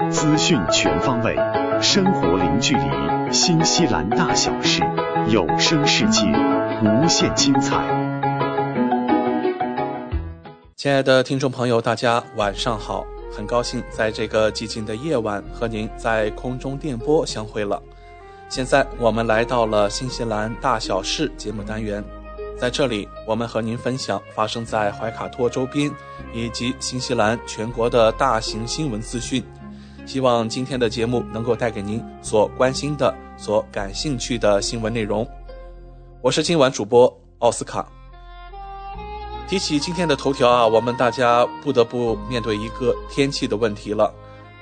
[0.09, 1.35] 资讯全方位，
[1.79, 4.81] 生活零距离，新西兰大小事，
[5.29, 6.25] 有声世界，
[6.83, 7.77] 无限精彩。
[10.75, 17.81] 亲爱的听众朋友，大家晚上好，很高兴在这个寂静的夜晚和您在空中电波相会了。
[18.49, 22.03] 现在我们来到了新西兰大小事节目单元，
[22.59, 25.89] 在这里我们和您分享发生在怀卡托周边
[26.33, 29.41] 以及新西兰全国的大型新闻资讯。
[30.11, 35.25] 希望今天的节目能够带给您所关心的、所感兴趣的新闻内容。
[36.21, 37.87] 我是今晚主播奥斯卡。
[39.47, 44.13] 提起今天的头条啊，我们大家不得不面对一个天气的问题了。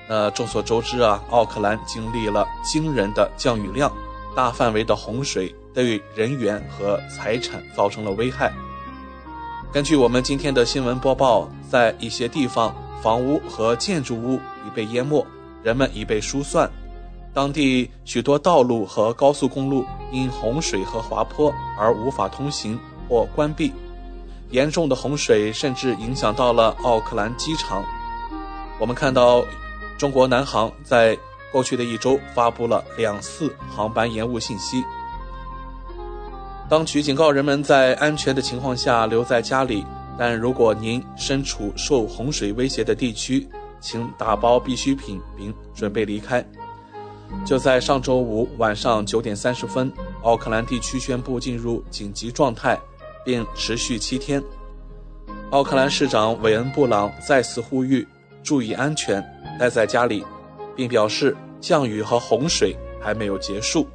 [0.07, 3.91] 呃，众所周知啊，奥克兰经历了惊人的降雨量，
[4.35, 8.53] 大范围的洪水对人员和财产造成了危害。
[9.73, 15.25] 根据我们今天的新闻播报，在一些地方，房屋和建筑物已被淹没，
[15.63, 16.69] 人们已被疏散。
[17.33, 23.71] 当地许多道路和高速公路因洪水和滑坡而无法通行或关闭。
[24.49, 27.85] 严重的洪水甚至影响到了奥克兰机场。
[28.79, 29.45] 我们看到，
[29.97, 31.15] 中国南航在
[31.51, 34.83] 过去的一周发布了两次航班延误信息。
[36.67, 39.85] 当局警告人们在安全的情况下留在家里，
[40.17, 43.47] 但如果您身处受洪水威胁的地区，
[43.79, 46.45] 请打包必需品并准备离开。
[47.45, 49.91] 就在上周五晚上九点三十分，
[50.23, 52.79] 奥克兰地区宣布进入紧急状态，
[53.23, 54.43] 并持续七天。
[55.51, 58.07] 奥克兰市长韦恩·布朗再次呼吁
[58.43, 59.23] 注意安全，
[59.59, 60.25] 待在家里，
[60.75, 63.87] 并表示降雨和洪水还没有结束。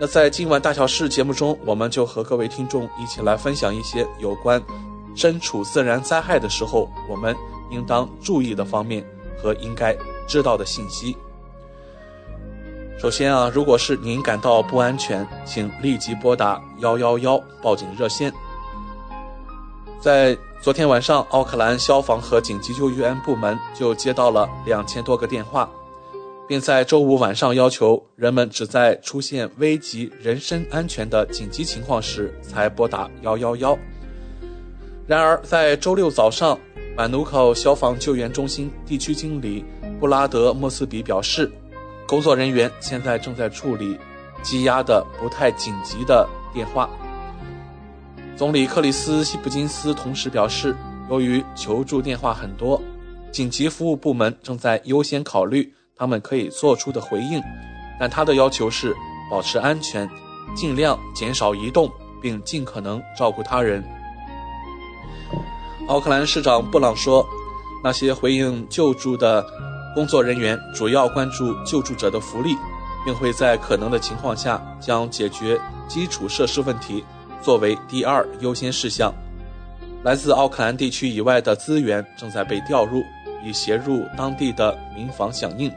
[0.00, 4.62] 那在今晚大小事节目中，我们就和各位听众一起来分享一些有关
[5.14, 7.36] 身处自然灾害的时候我们
[7.70, 9.04] 应当注意的方面
[9.40, 11.16] 和应该知道的信息。
[12.98, 18.30] 首先啊，如果是您感到不安全，请立即拨打幺幺幺报警热线。
[19.98, 25.66] 在昨天晚上，奥克兰消防和紧急救援部门就接到了两千多个电话，
[26.46, 33.78] 并在周五晚上要求人们只在出现危及人身安全的紧急情况时才拨打幺幺幺。
[35.06, 36.58] 然而，在周六早上，
[37.00, 39.64] 满努考消防救援中心地区经理
[39.98, 41.50] 布拉德·莫斯比表示。
[42.06, 43.98] 工作人员现在正在处理
[44.42, 46.90] 积压的不太紧急的电话。
[48.36, 50.76] 总理克里斯·希普金斯同时表示，
[51.08, 52.78] 由于求助电话很多，
[53.32, 57.40] 紧急服务部门正在优先考虑他们可以做出的回应，
[57.98, 58.94] 但他的要求是
[59.30, 60.06] 保持安全，
[60.54, 63.82] 尽量减少移动，并尽可能照顾他人。
[65.90, 67.28] 奥克兰市长布朗说
[67.82, 69.44] ：“那些回应救助的。”
[69.92, 72.54] 工作人员主要关注救助者的福利，
[73.04, 77.04] 并会在可能的情况下将解决基础设施问题
[77.42, 79.12] 作为第二优先事项。
[80.04, 83.02] 来自奥克兰地区以外的资源正在被调入，
[83.44, 85.72] 以协助当地的民防响应。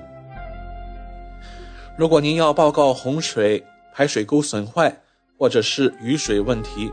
[1.98, 4.96] 如果您要报告洪水、排水沟损坏
[5.40, 6.92] 或者是雨水问题，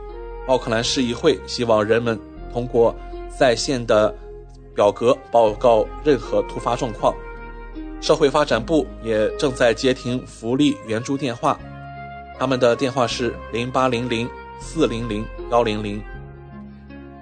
[0.49, 2.19] 奥克兰市议会希望人们
[2.51, 2.97] 通过
[3.39, 4.15] 在线的。
[4.73, 7.13] 表格报告任何突发状况，
[8.01, 11.59] 社会发展部也正在接听福利援助电话，
[12.39, 16.01] 他们的电话是零八零零四零零幺零零。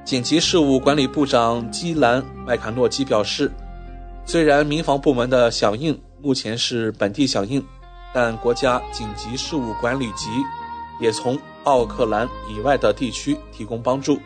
[0.05, 3.51] 紧急事务管理部长基兰麦卡诺基表示，
[4.27, 7.65] 虽然民防部门的响应目前是本地响应，
[8.15, 10.29] 但国家紧急事务管理局
[11.01, 14.21] 也从奥克兰以外的地区提供帮助。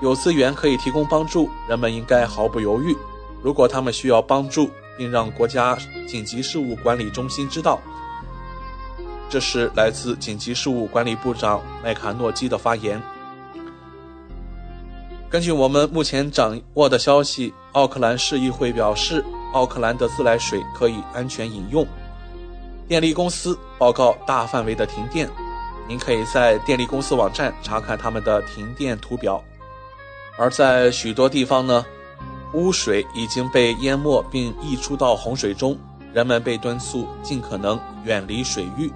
[0.00, 2.96] 有资源可以提供帮助，人们应该毫不犹豫。
[3.42, 5.76] 如果他们需要帮助，并让国家
[6.06, 7.80] 紧急事务管理中心知道。
[9.28, 13.00] 这是来自紧急事务管理部长麦卡诺基的发言。
[15.28, 21.86] 根据我们目前掌握的消息，奥克兰市议会表示，奥克兰的自来水可以安全饮用。
[22.86, 25.28] 电力公司报告大范围的停电，
[25.88, 29.42] 您可以在电力公司网站查看他们的停电图表。
[30.38, 31.84] 而在许多地方呢，
[32.52, 35.76] 污水已经被淹没并溢出到洪水中，
[36.12, 38.92] 人们被敦促尽可能远离水域。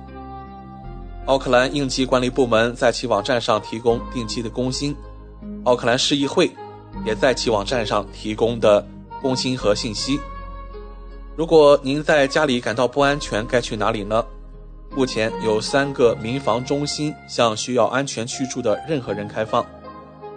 [1.27, 4.95] 奥克兰应急管理部门在其网站上提供定期的更新，
[5.65, 6.51] 奥克兰市议会
[7.05, 8.87] 也在其网站上提供的
[9.23, 10.19] 更新和信息。
[11.37, 14.25] 如果您在家里感到不安全，该去哪里呢？
[14.95, 19.65] 目前有三个民防中心向需要安全居住的任何人开放。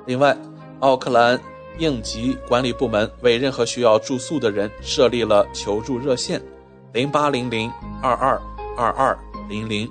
[0.06, 0.38] 另外，
[0.84, 1.40] 奥克兰
[1.78, 6.42] 应急管理部门为任何需要住宿的人设立了求助热线：
[6.92, 7.72] 零八零零
[8.02, 8.38] 二二
[8.76, 9.18] 二二
[9.48, 9.90] 零零。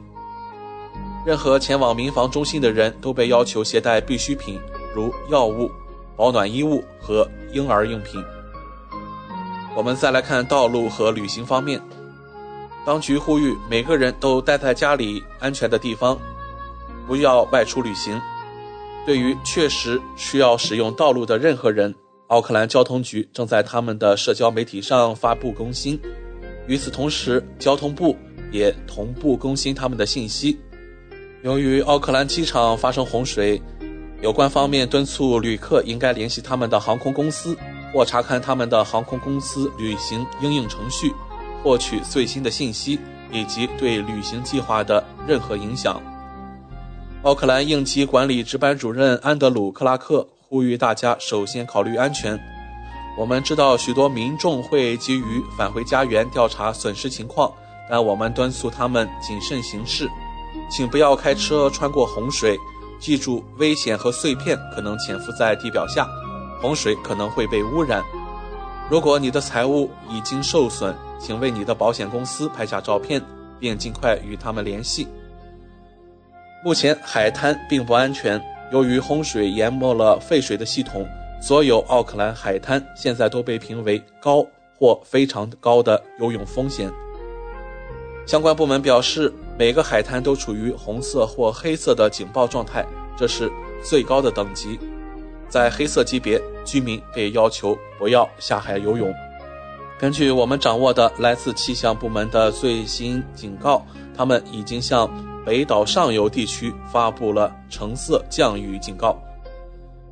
[1.24, 4.60] 任何前往民防中心的人都被要求携带必需品，
[4.94, 5.70] 如药物、
[6.14, 8.22] 保暖衣物和婴儿用品。
[9.74, 11.80] 我们再来看道路和旅行方面，
[12.84, 16.18] 当局呼吁每个人都待在家里安全的地方，
[17.06, 18.20] 不要外出旅行。
[19.04, 21.94] 对于确实需要使用道路的任何人，
[22.28, 26.00] 奥克兰交通局正在他们的社交媒体上发布更新。
[26.68, 28.16] 与此同时，交通部
[28.52, 30.58] 也同步更新他们的信息。
[31.42, 33.60] 由于奥克兰机场发生洪水，
[34.20, 37.56] 有关方面敦促旅客应该联系他们的航空公司，
[37.92, 41.12] 或查看他们的航空公司旅行应用程序，
[41.64, 42.98] 获取最新的信息
[43.32, 46.00] 以及对旅行计划的任何影响。
[47.22, 52.36] 奥克兰应急管理值班主任安德鲁·克拉克呼吁大家首先考虑安全。
[53.16, 57.52] 我们知道许多民众会急于返回家园调查损失情况，
[57.88, 60.08] 但我们敦促他们谨慎行事。
[60.68, 62.58] 请不要开车穿过洪水，
[62.98, 66.04] 记住，危险和碎片可能潜伏在地表下，
[66.60, 68.02] 洪水可能会被污染。
[68.90, 73.22] 如果你的财物已经受损，请为你的保险公司拍下照片，
[73.60, 75.06] 并尽快与他们联系。
[76.64, 78.40] 目前海滩并不安全，
[78.70, 81.06] 由于洪水淹没了废水的系统，
[81.40, 84.46] 所有奥克兰海滩现在都被评为高
[84.78, 86.90] 或非常高的游泳风险。
[88.26, 89.32] 相关部门表示。
[89.58, 92.84] 每个海滩都处于红色或黑色的警报状态，
[93.18, 93.52] 这是
[93.84, 94.80] 最高的等级。
[95.46, 99.12] 在黑色级别，居民被要求不要下海游泳。
[100.00, 103.86] 根据我们掌握的来自气象部门的最新警告，
[104.16, 105.08] 他们已经向
[105.44, 109.16] 北岛上游地区发布了橙色降雨警告。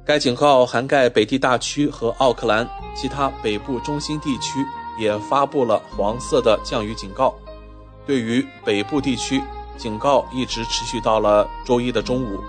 [0.04, 4.64] 该警告涵盖北地大区和奥克兰，其他北部中心地区
[4.98, 7.34] 也发布了黄色的降雨警告。
[8.06, 9.40] 对于北部地区，
[9.76, 12.40] 警告一直持续到了周一的中午。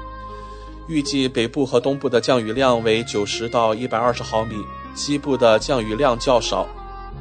[0.88, 4.56] 预计北部和东部的降雨量为九十到一百二十毫米，
[4.96, 6.68] 西部的降雨量较少。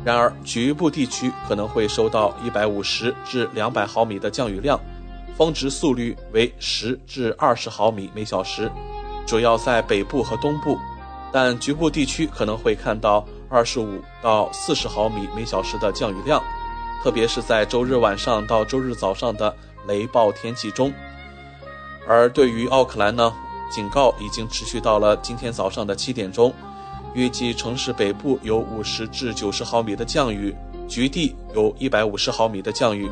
[0.03, 4.81] 然而，局部地区可能会收到一百五十至两百毫米的降雨量，
[5.41, 8.70] 峰值速率为十至二十毫米每小时，
[9.26, 10.76] 主要在北部和东部。
[11.32, 16.43] 但局部地区可能会看到二十五到四十毫米每小时的降雨量。
[17.03, 20.93] 特别是在周日晚上到周日早上的雷暴天气中，
[22.07, 23.32] 而对于奥克兰呢，
[23.72, 26.53] 警告已经持续到了今天早上的七点钟。
[27.14, 30.55] 预计城市北部有五十至九十毫米的降雨，
[30.86, 33.11] 局地有一百五十毫米的降雨。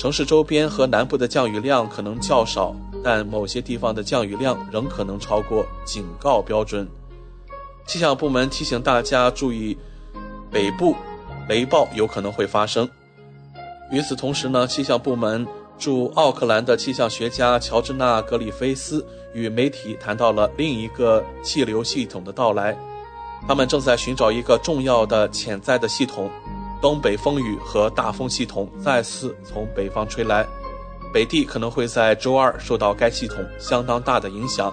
[0.00, 2.74] 城市周边和南部的降雨量可能较少，
[3.04, 6.88] 但某些地方的降雨量仍可能超过警告标准。
[7.86, 9.76] 气象部门提醒大家注意，
[10.50, 10.96] 北部
[11.50, 12.88] 雷暴有可能会发生。
[13.90, 15.46] 与此同时呢，气象部门
[15.78, 22.74] 驻奥克兰的气象学家乔治纳·格里菲斯与媒体谈到了另一个气流系统的到来。
[23.46, 26.30] 他们正在寻找一个重要的潜在的系统，
[26.80, 30.46] 东北风雨和大风系统再次从北方吹来，
[31.12, 34.72] 北地可能会在周二受到该系统相当大的影响。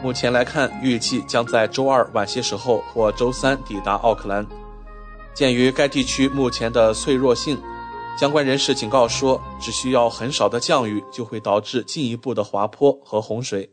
[0.00, 4.46] 目前来看，预计将在周二晚些时候或周三抵达奥克兰。
[5.34, 7.60] 鉴于该地区目前的脆弱性。
[8.16, 13.68] 相关人士警告说，只需要很少的降雨就会导致进一步的滑坡和洪水。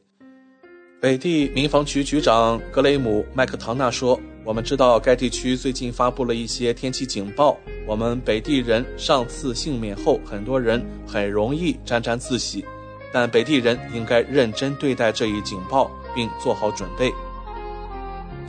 [1.06, 7.56] 北地民防局局长格雷姆·麦克唐纳说：“我们知道该地区最近发布了一些天气警报。
[7.86, 12.66] 我们北地人上次幸免后，很多人很容易沾沾自喜，
[13.14, 17.14] 但北地人应该认真对待这一警报，并做好准备。”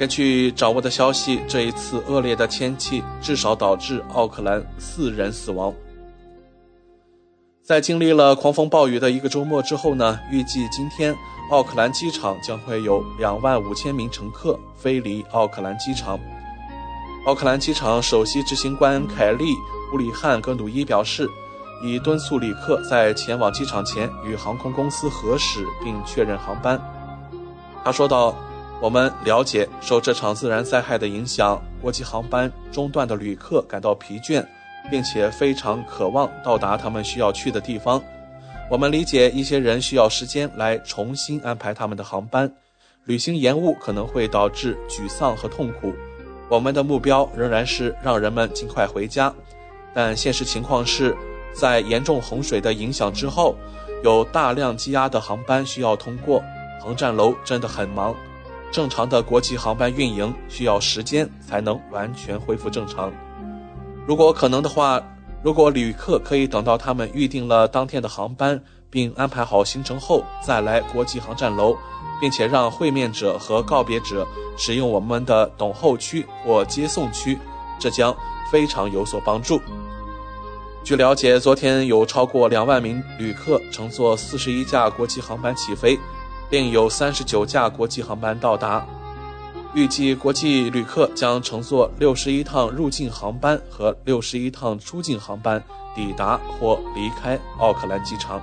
[0.00, 5.74] 根据掌握的消息，这一次恶劣的天气至少导致奥克兰四人死亡。
[7.66, 11.12] 在经历了狂风暴雨的一个周末之后呢，预计今天
[11.50, 16.16] 奥克兰机场将会有两万五千名乘客飞离奥克兰机场。
[17.26, 19.46] 奥克兰机场首席执行官凯利·
[19.90, 21.28] 布里汉格努伊表示，
[21.82, 26.80] 已敦促旅客在前往机场前与航空公司核实并确认航班。
[27.82, 28.32] 他说道
[28.80, 34.46] ：“我们了解，受这场自然灾害的影响，国际航班中断的旅客感到疲倦，
[34.91, 38.03] 并且非常渴望到达他们需要去的地方。
[38.68, 42.53] 我们理解，一些人需要时间来重新安排他们的航班，
[43.05, 45.95] 旅行延误可能会导致沮丧和痛苦。
[46.49, 49.32] 我们的目标仍然是让人们尽快回家，
[49.95, 51.16] 但现实情况是，
[51.53, 53.57] 在严重洪水的影响之后，
[54.03, 56.43] 有大量积压的航班需要通过，
[56.80, 58.14] 航站楼真的很忙。
[58.72, 63.12] 正常的国际航班运营需要时间才能完全恢复正常。
[64.07, 65.02] 如果可能的话，
[65.42, 71.76] 如果旅客可以等到他们预定了当天的航班，并安排好行程后再来国际航站楼，
[72.20, 74.26] 并且让会面者和告别者
[74.57, 77.36] 使用我们的等候区或接送区，
[77.80, 78.16] 这将
[78.50, 79.61] 非常有所帮助。
[80.84, 85.98] 据了解，昨天有超过两万名旅客乘坐四十一架国际航班起飞。
[86.48, 88.86] 另有三十九架国际航班到达，
[89.77, 95.62] 预计国际旅客将乘坐六十一趟入境航班和六十一趟出境航班
[95.95, 98.41] 抵达或离开奥克兰机场。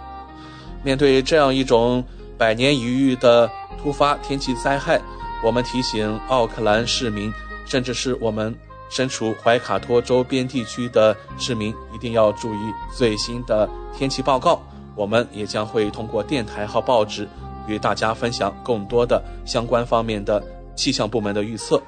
[0.83, 2.03] 面对这样一种
[2.37, 3.49] 百年一遇的
[3.81, 5.01] 突发天气灾害，
[5.43, 7.33] 我们提醒奥克兰市民，
[7.65, 8.55] 甚至是我们
[8.91, 12.59] 身处怀卡托周边地区的市民，一定要注意
[12.95, 14.61] 最新的天气报告。
[14.95, 17.27] 我们也将会通过电台和报纸。
[17.65, 20.43] 与大家分享更多的相关方面的
[20.75, 21.81] 气象部门的预测。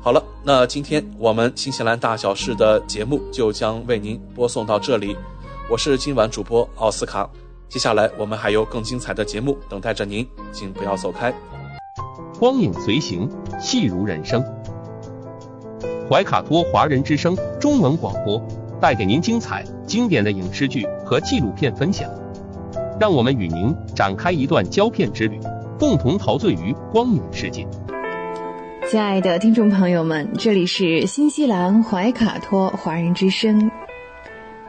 [0.00, 5.16] 好了，那今天我们新西兰大小事的节目就将为您播送到这里。
[5.70, 7.28] 我是今晚主播奥斯卡，
[7.70, 11.34] 接下来我们还有更精彩的节目等待着您，请不要走开。
[12.38, 13.26] 光影随行，
[13.58, 14.44] 戏如人生。
[16.06, 18.38] 怀卡托华人之声中文广播
[18.78, 22.10] 带给您精彩经典的影视剧和纪录片分享。
[23.00, 25.40] 让我们与您展开一段胶片之旅，
[25.78, 27.66] 共同陶醉于光影世界。
[28.90, 33.70] 亲爱的听众朋友们，这里是新西兰怀卡托华人之声，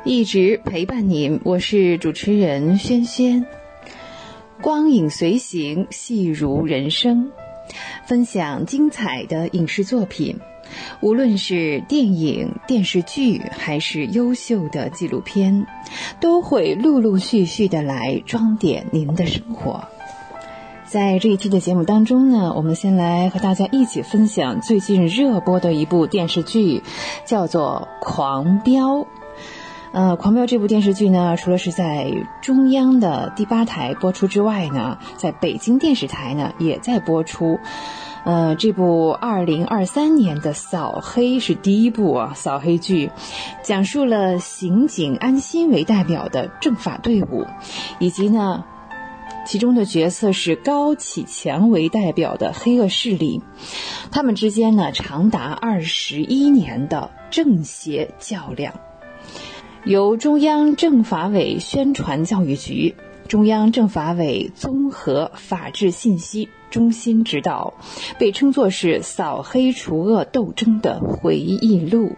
[0.05, 3.45] 一直陪伴您，我是主持人轩轩。
[4.61, 7.29] 光影随行，戏如人生，
[8.05, 10.39] 分享精彩的影视作品。
[11.01, 15.67] 无论是电影、电视剧，还是优秀的纪录片，
[16.21, 19.83] 都会陆陆续续的来装点您的生活。
[20.95, 26.83] 在这一期的节目当中呢，我们先来和大家一起分享最近热播的一部电视剧，
[27.25, 28.99] 叫做《狂飙》。
[29.91, 32.09] 呃，《狂飙》这部电视剧呢，除了是在
[32.41, 37.59] 中央的第八台播出之外呢，在北京电视台呢也在播出。
[38.23, 43.11] 呃，这部二零二三年的扫黑是第一部啊，扫黑剧，
[43.63, 47.45] 讲述了刑警安心为代表的政法队伍，
[47.99, 48.63] 以及呢，
[49.45, 53.41] 其中的角色是高启强为代表的黑恶势力，
[54.11, 58.73] 他们之间呢长达二十一年的正邪较量，
[59.85, 62.95] 由中央政法委宣传教育局、
[63.27, 66.49] 中央政法委综合法治信息。
[66.71, 67.75] 中心指导，
[68.19, 72.11] 被称作是扫黑除恶斗争的回忆录。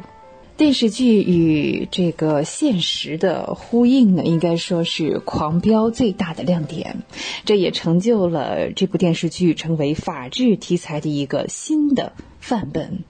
[0.58, 7.04] 电视剧与这个现实的呼应呢，应该说是《狂飙》最大的亮点。
[7.46, 13.04] 这也成就了这部电视剧成为法治题材的一个新的范本。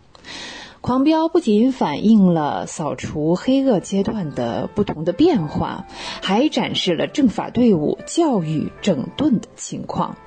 [0.82, 5.88] 狂飙不仅反映了扫除黑恶阶段的不同的变化，
[6.22, 10.18] 还展示了政法队伍教育整顿的情况，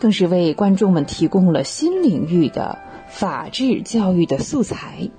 [0.00, 2.78] 更是为观众们提供了新领域的
[3.10, 5.10] 法治教育的素材。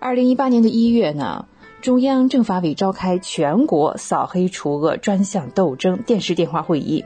[0.00, 1.44] 二零一八年的一月呢，
[1.82, 7.04] 中央政法委召开全国扫黑除恶专项斗争电视电话会议，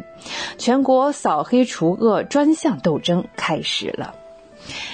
[0.58, 4.14] 全国扫黑除恶专项斗争开始了。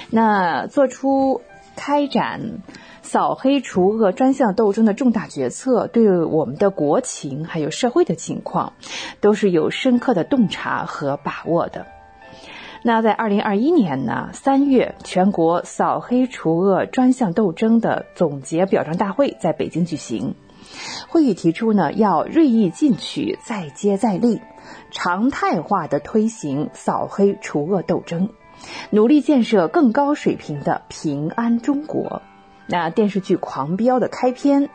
[0.09, 1.43] 那做出
[1.77, 2.41] 开展
[3.03, 8.73] 扫黑除恶专项斗争的重大决策，对我们的国情还有社会的情况，
[9.21, 11.87] 都是有深刻的洞察和把握的。
[12.83, 20.35] 那在二零二一年呢，三月全国扫黑除恶专项斗争的总结表彰大会在北京举行，
[21.09, 24.41] 会议提出呢，要锐意进取，再接再厉，
[24.91, 28.31] 常态化的推行扫黑除恶斗争。
[28.91, 32.23] 努力建设更高水平的平安中国。
[32.67, 34.71] 那电视剧《狂飙》的开篇，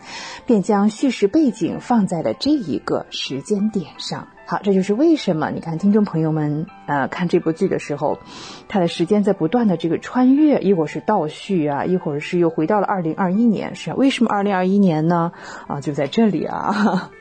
[0.45, 4.27] 便将叙事背景放在了这一个时间点上。
[4.47, 8.19] 好，这就是为什么你看，听众朋友们，呃，看这部剧的时候，
[8.67, 15.31] 它的时间在不断的这个穿越，一会儿是倒叙啊，一会儿是又回到了二零二一年，是为什么二零二一年呢？
[15.67, 17.09] 啊，就在这里啊。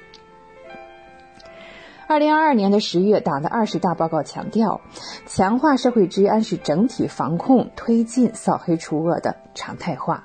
[2.06, 4.82] 二零二二年的十月，党的二十大报告强调，
[5.24, 10.24] 强化社会治安是整体防控、推进扫黑除恶的常态化。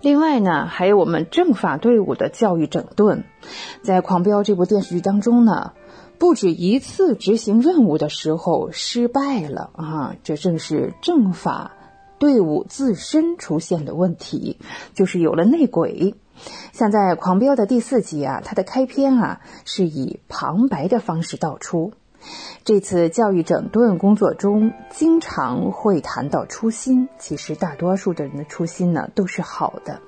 [0.00, 3.24] 另外呢，还有我们政法队伍的教育整顿，
[3.82, 5.72] 在《狂飙》这部电视剧当中呢，
[6.18, 10.16] 不止一次执行任务的时候失败了啊！
[10.22, 11.72] 这正是政法
[12.18, 14.58] 队伍自身出现的问题，
[14.94, 16.14] 就是有了内鬼。
[16.72, 21.92] 像在《狂飙》的第四集啊，它的开篇啊是以旁白的方式道出。
[22.64, 27.10] 这次教育整顿工作中，经常会谈到初心。
[27.18, 30.00] 其实大多数的人的初心呢都是好的，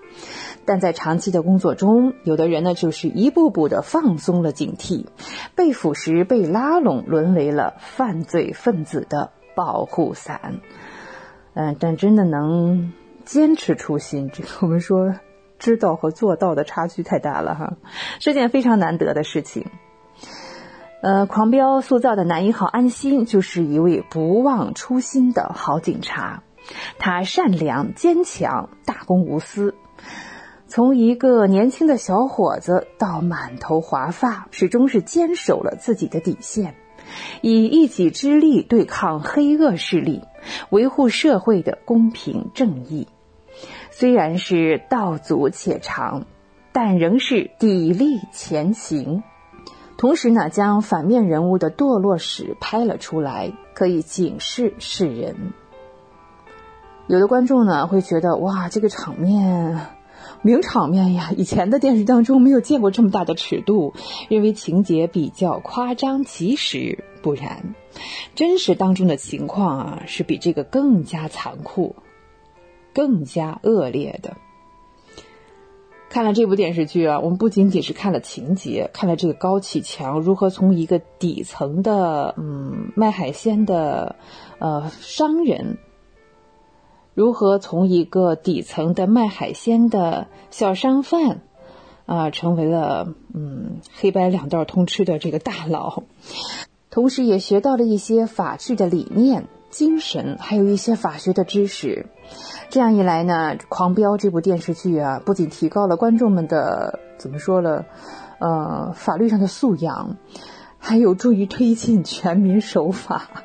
[0.66, 5.06] 但在长期的工作中，有的人呢就是一步步的放松了警惕，
[5.54, 10.60] 被腐蚀、被拉拢，沦为了犯罪分子的保护伞。
[11.54, 12.92] 嗯，但真的能
[13.24, 15.14] 坚持初心，这个 我们说。
[15.58, 17.78] 知道和做到的差距太大了哈，
[18.20, 19.64] 是件非常难得的事情。
[21.00, 26.42] 呃，狂飙塑造的男一号安心就是一位不忘初心的好警察，
[26.98, 29.74] 他善良坚强，大公无私。
[30.76, 36.74] 从一个年轻的小伙子到满头华发，始终是坚守了自己的底线，
[37.40, 40.20] 以一己之力对抗黑恶势力，
[40.68, 43.08] 维护社会的公平正义。
[43.90, 46.26] 虽然是道阻且长，
[46.72, 49.22] 但仍是砥砺前行。
[49.96, 55.54] 同时呢，将反面人物的堕落史拍了出来，可以警示世人。
[57.06, 59.86] 有的观众呢会觉得，哇，这个场面，
[60.46, 61.32] 名场面呀！
[61.36, 63.92] 以前的电视当中没有见过这么大的尺度，
[64.30, 66.24] 认为情节比较夸张。
[66.24, 67.74] 其实不然，
[68.34, 71.96] 真实当中的情况啊，是比这个更加残酷。
[72.94, 74.38] 更加恶劣的。
[76.08, 84.16] 看了这部电视剧啊，我们不仅仅是看了情节，看了这个高启强如何从一个底层的嗯卖海鲜的
[84.58, 85.76] 呃商人，
[87.16, 91.40] 如何从一个底层的卖海鲜的小商贩
[92.04, 96.02] 啊，成为了嗯黑白两道通吃的这个大佬，
[96.90, 102.04] 同时也学到了一些法治的理念、精神，还有一些法学的知识。
[102.68, 107.86] 这样一来呢，《狂飙》这部电视剧啊，不仅提高了观众们的怎么说了，
[108.40, 110.18] 呃，法律上的素养，
[110.76, 113.42] 还有助于推进全民守法。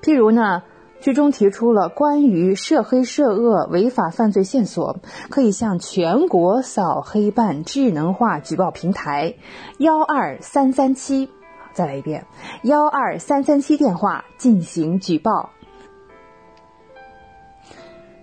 [0.00, 0.62] 譬如呢，
[1.04, 9.34] 剧中提出了关于涉黑涉恶违法犯罪线索，可以向全国扫黑办智能化举报平台
[9.76, 11.28] 幺二三三七，
[11.74, 12.24] 再来一遍
[12.62, 15.50] 幺二三三七电话进行举报。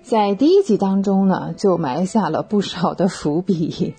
[0.01, 3.93] 在第一集当中呢，就埋下了不少的伏笔。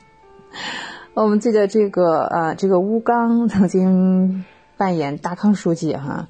[1.15, 4.45] 我们记得这个呃，这个乌刚曾经
[4.77, 6.27] 扮演大康书记哈，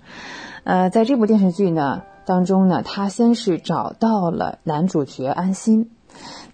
[0.64, 5.90] 呃，在这部电视剧呢当中呢，他先是找到了男主角安心，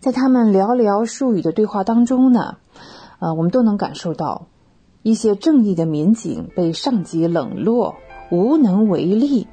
[0.01, 2.57] 在他们寥寥数语的对话当中呢，
[3.19, 4.47] 呃，我们都能感受到
[5.03, 7.97] 一些正义的民警被上级冷落、
[8.31, 9.47] 无能为力，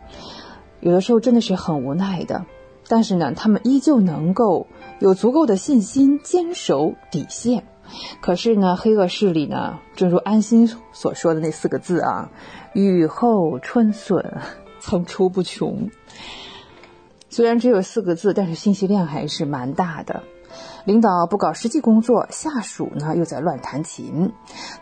[0.79, 2.45] 有的时候真的是很无奈的。
[2.87, 4.67] 但是呢，他们依旧能够
[4.99, 7.63] 有足够的信心坚守底线。
[8.21, 12.29] 可是呢，黑恶势力呢，正如安心所说的那四个字啊
[12.73, 14.39] ，“雨后春笋
[14.79, 15.89] 层出不穷”。
[17.29, 20.23] 虽然只有四个字，但是信息量还是蛮大的。
[20.85, 24.31] 领导不搞实际工作，下属呢又在乱弹琴，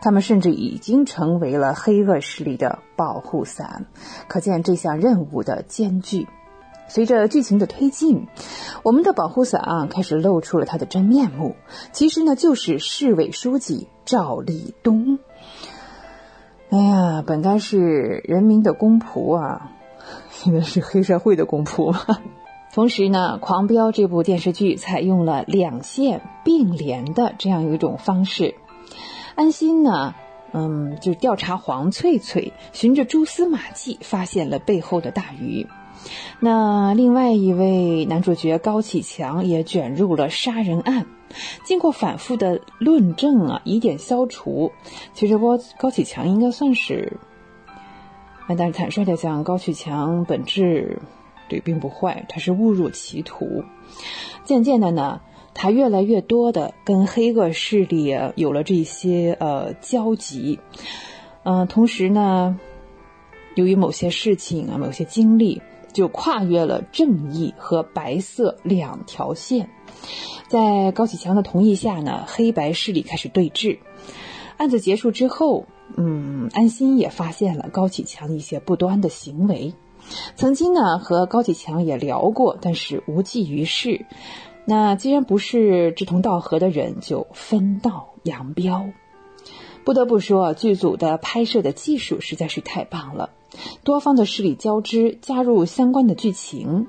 [0.02, 3.86] 他们甚至已经成为了黑恶势力的保护伞。
[4.28, 6.28] 可见这项任务的艰巨。
[6.90, 8.28] 随着剧情的推进，
[8.84, 11.56] 我们的保护伞啊开始露出了他的真面目。
[11.92, 15.18] 其实呢，就是市委书记赵立东。
[16.70, 19.72] 哎呀，本该是人民的公仆啊，
[20.44, 21.96] 现在是黑社会的公仆。
[22.74, 28.56] 同时呢，《狂飙》这部电视剧采用了两线并联的这样一种方式。
[29.36, 30.16] 安心呢，
[30.52, 35.66] 嗯，就调查黄翠翠，循着蛛丝马迹发现了背后的大鱼。
[36.42, 41.06] 那另外一位男主角高启强也卷入了杀人案，
[41.64, 44.74] 经过反复的论证啊，疑点消除。
[45.14, 47.18] 其实我高启强应该算是，
[48.48, 51.02] 但是坦率的讲，高启强本质
[51.50, 53.64] 对并不坏，他是误入歧途。
[54.44, 55.22] 渐渐的呢，
[55.54, 60.60] 他越来越多的跟黑恶势力有了这些呃交集，
[61.44, 62.60] 嗯，同时呢，
[63.56, 65.62] 由于某些事情啊，某些经历。
[65.94, 69.70] 就跨越了正义和白色两条线，
[70.48, 73.78] 在高启强的同意下呢，黑白势力开始对峙。
[74.58, 75.68] 案子结束之后，
[75.98, 79.74] 嗯，安心也发现了高启强一些不端的行为。
[80.36, 84.06] 曾经呢，和高启强也聊过，但是无济于事。
[84.66, 88.86] 那既然不是志同道合的人，就分道扬镳。
[89.84, 93.32] 不得不说，剧组的拍摄的技术实在是太棒了，
[93.84, 96.88] 多方的势力交织，加入相关的剧情，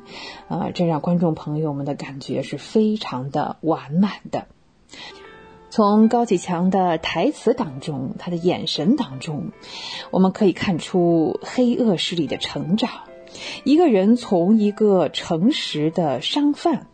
[0.49, 4.47] 啊，这让观众朋友们的感觉是非常的完满的。
[5.75, 9.51] 从高启强的台词当中，他的眼神当中，
[10.13, 12.91] 我们可以看出黑恶势力的成长。
[13.65, 16.87] 一个人从一个诚实的商贩。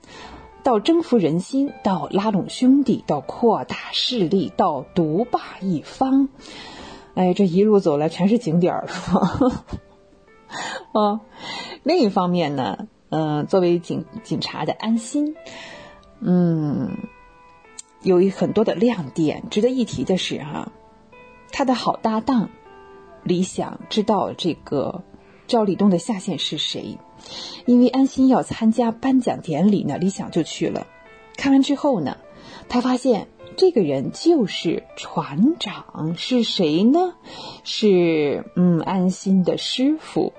[0.63, 6.31] 到征服人心，到拉拢兄弟，到扩大势力，到独霸一方，
[7.15, 9.65] 哎，这一路走来全是景点儿，是吧？
[10.93, 11.21] 啊，
[11.83, 15.35] 另一方面呢，嗯，作为警警察的安心，
[16.21, 16.97] 嗯，
[18.03, 20.73] 有一很多的亮点，值得一提的是哈，
[21.53, 22.51] 他的好搭档
[23.23, 25.03] 李想知道这个
[25.47, 26.99] 赵立东的下线是谁。
[27.67, 30.87] 因为安心要参加颁奖典礼呢，李想就去了。
[31.37, 32.17] 看完之后呢，
[32.69, 37.13] 他发现这个人就是船长，是谁呢？
[37.63, 40.33] 是嗯，安心的师傅。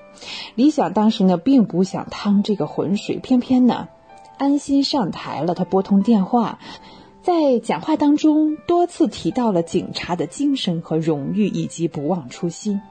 [0.56, 3.88] 李想当时呢，并不想趟这个浑水，偏偏呢，
[4.40, 6.58] 安心上台了，他拨通电话，
[7.22, 12.82] 在讲话当中多次提到了警察的精神和荣誉，以及不忘初心。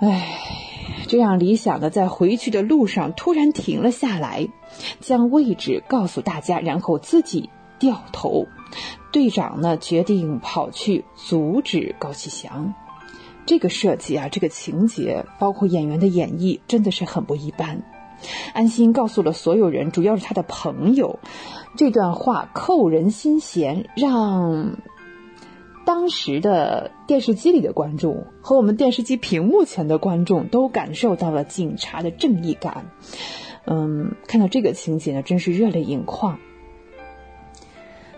[0.00, 0.38] 唉。
[1.06, 4.48] 这样理想的在回去的路上突然停了下来，
[5.00, 8.46] 将位置告诉大家，然后自己掉头。
[9.12, 12.74] 队长呢决定跑去阻止高启强。
[13.46, 17.82] 这个设计啊，这个情节，包括演员的演绎，真的是很不一般。
[18.54, 21.18] 安心告诉了所有人，主要是他的朋友，
[21.76, 24.76] 这段话扣人心弦，让。
[25.84, 32.86] 当时的电视机里的观众和我们电视机屏幕前的观众都感受到了警察的正义感。
[33.66, 36.38] 嗯，看到这个情节呢，真是热泪盈眶。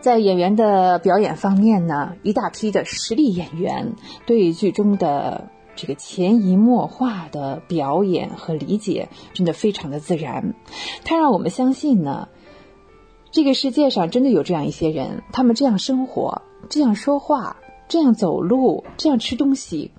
[0.03, 3.95] 在演员的表演方面呢，一大批的实力演员
[4.27, 10.55] 对剧中的这个潜移默化的表演和理解，真的非常的自然。
[11.05, 12.29] 它让我们相信呢，
[13.31, 16.43] 这个世界上真的有这样一些人，他们这样生活。
[16.71, 17.57] 这样说话，
[17.89, 19.91] 这样走路，这样吃东西，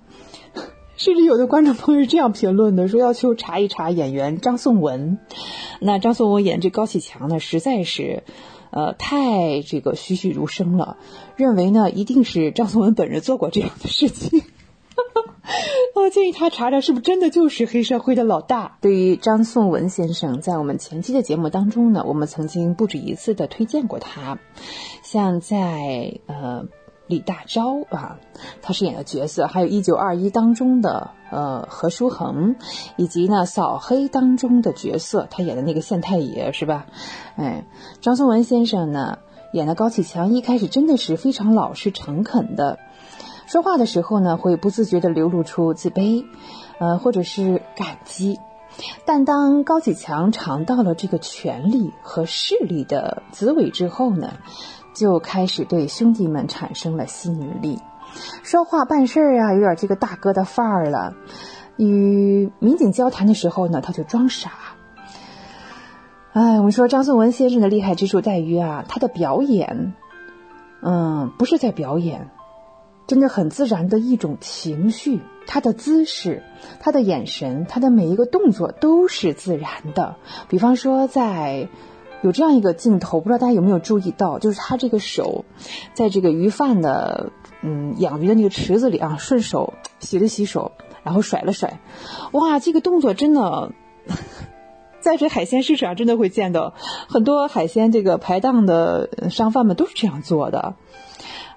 [0.98, 5.18] 甚至有的观众朋友是这样评论的：说要求查一查演员张颂文。
[5.78, 8.24] 那张颂文演这高启强呢，实在是，
[8.70, 10.96] 呃，太这个栩栩如生了。
[11.36, 14.42] 认为呢，一定是张颂文本人做过这样的事情。
[15.94, 18.78] 我建议他查查，是不是真的就是黑社会的老大。
[18.80, 24.38] 对于张颂文先生，在我们前期的节目当中呢，我们曾经不止一次的推荐过他。
[25.02, 26.64] 像在呃
[27.06, 28.18] 李大钊啊，
[28.60, 32.56] 他饰演的角色，还有一九二一当中的呃何书恒，
[32.96, 36.86] 以及呢扫黑当中的角色，他演的那个县太爷是吧？
[37.36, 37.64] 哎，
[38.00, 39.20] 张颂文先生呢
[39.52, 42.80] 演的高启强，一开始真的是非常老实诚恳的，
[43.46, 46.24] 说话的时候呢会不自觉的流露出自卑，
[46.78, 48.38] 呃或者是感激，
[49.04, 54.32] 但当高启强尝到了这个权力和势力的滋味之后呢？
[54.94, 57.78] 就开始对兄弟们产生了吸引力，
[58.42, 61.12] 说话办事儿啊，有点这个大哥的范儿了。
[61.76, 64.52] 与民警交谈的时候呢，他就装傻。
[66.32, 69.92] 哎，我们说张颂文先生的厉害之处在于啊，他的表演，
[70.80, 72.30] 嗯，不是在表演，
[73.06, 75.20] 真的很自然的一种情绪。
[75.46, 76.42] 他的姿势、
[76.80, 80.16] 他的眼神、他的每一个动作都是自然的。
[80.48, 81.68] 比方说在。
[82.22, 85.44] 有这样一个镜头，不知道大家有没有注意到，就是他这个手，
[85.92, 87.30] 在这个鱼贩的
[87.60, 90.72] 嗯养鱼的那个池子里啊，顺手洗了洗手，
[91.04, 91.78] 然后甩了甩，
[92.32, 93.70] 哇，这个动作真的，
[94.98, 96.72] 在这海鲜市场上真的会见到
[97.06, 100.74] 很多海鲜这个排档的商贩们都是这样做的，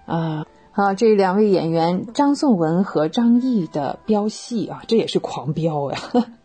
[0.05, 0.45] 啊，
[0.79, 5.99] 啊，这两位演员张颂文和张译的飙戏啊，这也是狂飙呀。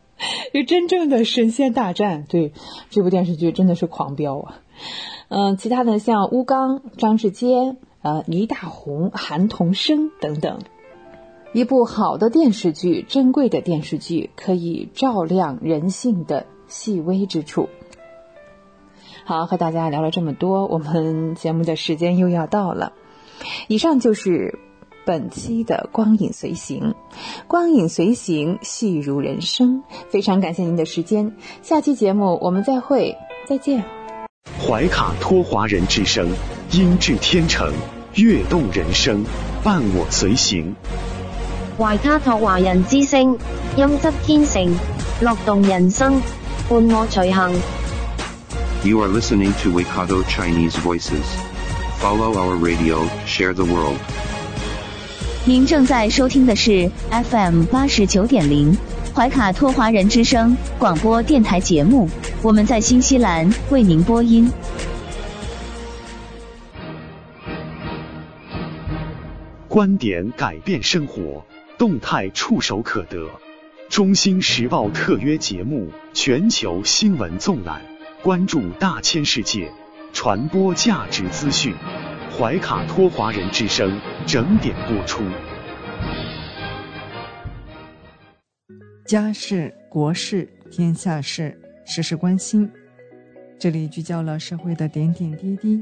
[0.52, 2.52] 就真正的神仙大战，对
[2.90, 4.60] 这部电视剧真的是狂飙啊！
[5.28, 10.58] 嗯，其他的像吴刚、张志坚、呃倪大红、韩童生等等，
[11.52, 17.68] 一部好的电视剧，珍贵的电视剧，可以照亮人性的细微之处。
[19.24, 22.94] 好，和大家聊了这么多，我们节目的时间又要到了。
[23.68, 24.58] 以上就是。
[25.06, 26.94] 本期的光影随行，
[27.46, 29.82] 光影随行，戏如人生。
[30.08, 31.30] 非常感谢您的时间，
[31.60, 33.14] 下期节目我们再会，
[33.46, 33.84] 再见。
[34.58, 36.26] 怀卡托华人之声，
[36.72, 37.70] 音质天成，
[38.14, 39.22] 悦动人生，
[39.62, 40.74] 伴我随行。
[41.76, 43.38] 怀卡托华人之声，
[43.76, 44.74] 音质天成，
[45.20, 46.18] 乐动人生，
[46.66, 47.52] 伴我随行。
[48.82, 51.53] You are listening to Waikato Chinese Voices.
[52.04, 53.96] Follow our radio, share the world.
[55.46, 58.76] 您正在收听的是 FM 八十九点零
[59.14, 62.06] 怀卡托华人之声广播电台节目，
[62.42, 64.52] 我们在新西兰为您播音。
[69.66, 71.42] 观点改变生活，
[71.78, 73.30] 动态触手可得。
[73.88, 77.80] 中新时报特约节目《全球新闻纵览》，
[78.22, 79.72] 关注大千世界，
[80.14, 81.74] 传播价值资讯。
[82.36, 85.22] 怀卡托华人之声整点播出。
[89.06, 92.68] 家事、国事、天下事，时时关心。
[93.58, 95.80] 这里聚焦了社会的点点滴滴，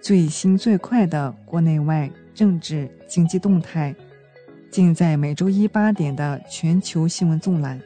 [0.00, 3.94] 最新最快的国内外政治经济动态，
[4.70, 7.78] 尽在每周一八点的全球新闻纵览。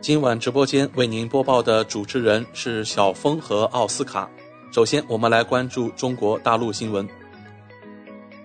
[0.00, 4.28] 今晚直播间为您播报的主持人是小峰和奥斯卡。
[4.70, 7.08] 首先，我们来关注中国大陆新闻。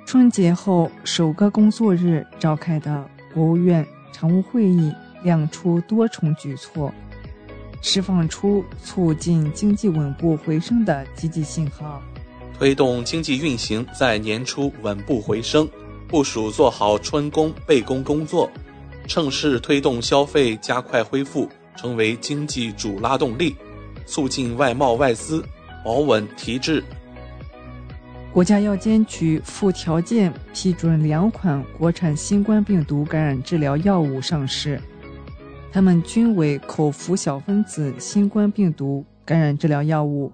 [0.05, 6.91] 春节后首个工作日召开的国务院常务会议亮出多重举措，
[7.81, 12.01] 释放出促进经济稳步回升的积极信号，
[12.57, 15.69] 推动经济运行在年初稳步回升，
[16.07, 18.49] 部署做好春工备工工作，
[19.07, 23.53] 趁势推动消费加快恢复，成为经济主拉动力，
[24.05, 25.43] 促进外贸外资
[25.83, 26.83] 保稳提质。
[28.31, 34.81] 国家药监局附条件批准两款国产新冠病毒感染治疗药物上市，
[35.71, 40.31] 它们均为口服小分子新冠病毒感染治疗药物，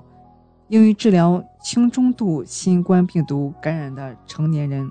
[0.69, 4.89] 用于治疗轻中度新冠病毒感染的成年人。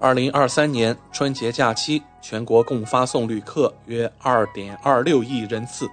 [0.00, 5.88] 二零二三年春节假期，全国共发送旅客约二点二六亿人次。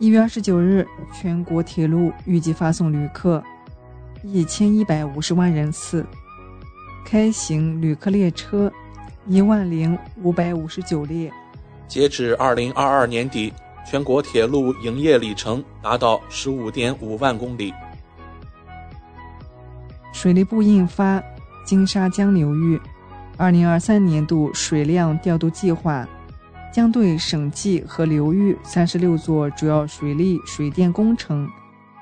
[0.00, 3.44] 一月二十九日，全国铁路预计发送旅客。
[4.22, 6.06] 一千一百五十万人次，
[7.04, 8.72] 开行旅客列车
[9.26, 11.30] 一万零五百五十九列。
[11.86, 13.52] 截止二零二二年底，
[13.86, 17.74] 全国铁路营业里程达到十五点五万公里。
[20.14, 21.20] 水利部印发
[21.66, 22.80] 《金沙江流域
[23.36, 26.04] 二零二三年度水量调度计划》，
[26.72, 31.48] 将对省际和流域三十六座主要水利水电工程。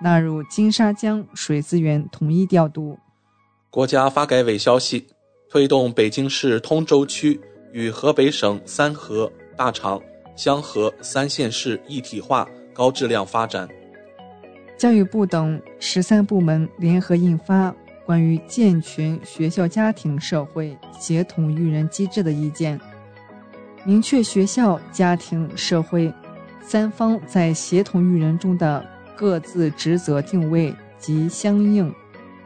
[0.01, 2.97] 纳入金沙江水资源统一调度。
[3.69, 5.09] 国家发改委消息，
[5.51, 7.41] 推动北京市通州区
[7.73, 10.01] 与河北省三河、大厂、
[10.37, 13.69] 香河三县市一体化高质量发展。
[14.77, 17.71] 教育部等十三部门联合印发
[18.07, 22.79] 《关于健全学校家庭社会协同育人机制的意见》，
[23.85, 26.13] 明确学校、家庭、社会
[26.63, 28.85] 三方在协同育人中的。
[29.19, 31.93] 各自职责定位及相应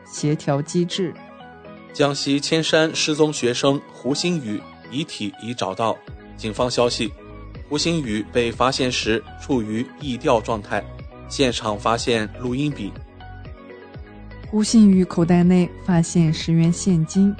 [0.06, 1.12] 协调机制。
[1.92, 4.58] 江西铅山失踪学生胡新宇
[4.90, 5.94] 遗体已找到，
[6.34, 7.12] 警方消息，
[7.68, 10.82] 胡新宇被发现时处于疫调状态，
[11.28, 12.90] 现场发现录音笔。
[14.48, 17.36] 胡新宇口袋内发现十元现金，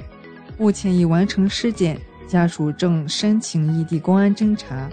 [0.59, 4.89] 目前已完成尸检，家属正申请异地公安侦查，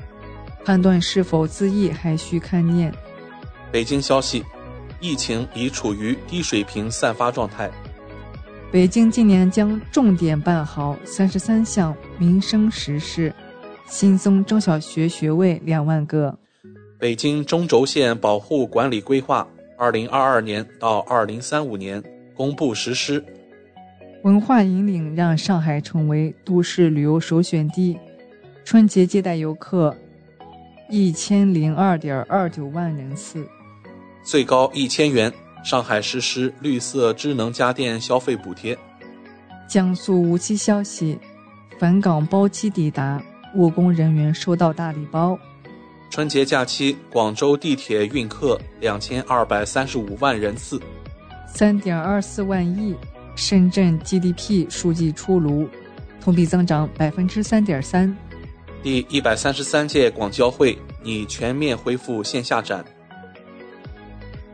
[0.64, 2.92] 判断是否自缢还需勘验。
[3.72, 4.44] 北京消息，
[5.00, 7.70] 疫情已处于低水平散发状态。
[8.72, 13.34] 北京今年将重点办好三十三项民生实事，
[13.86, 16.38] 新增中小学学位两万个。
[16.98, 22.02] 北京中轴线保护管理规划（二零二二年到二零三五年）
[22.36, 23.24] 公布实施。
[24.22, 27.98] 文化引领让上海成为都市旅游首选地，
[28.64, 29.96] 春节接待游客
[30.90, 33.48] 一千零二点二九万人次。
[34.22, 35.32] 最高一千元，
[35.64, 38.76] 上海实施绿色智能家电消费补贴。
[39.66, 41.18] 江苏无锡消息，
[41.78, 43.22] 返港包机抵达，
[43.54, 45.38] 务工人员收到大礼包。
[46.10, 50.78] 春节假期，广州地铁运客两千二百三十五万人次，
[51.46, 52.94] 三点二四万亿。
[53.40, 55.66] 深圳 GDP 数据出炉，
[56.20, 58.14] 同比增长百分之三点三。
[58.82, 62.84] 第一百三十三届广交会拟全面恢复线下展。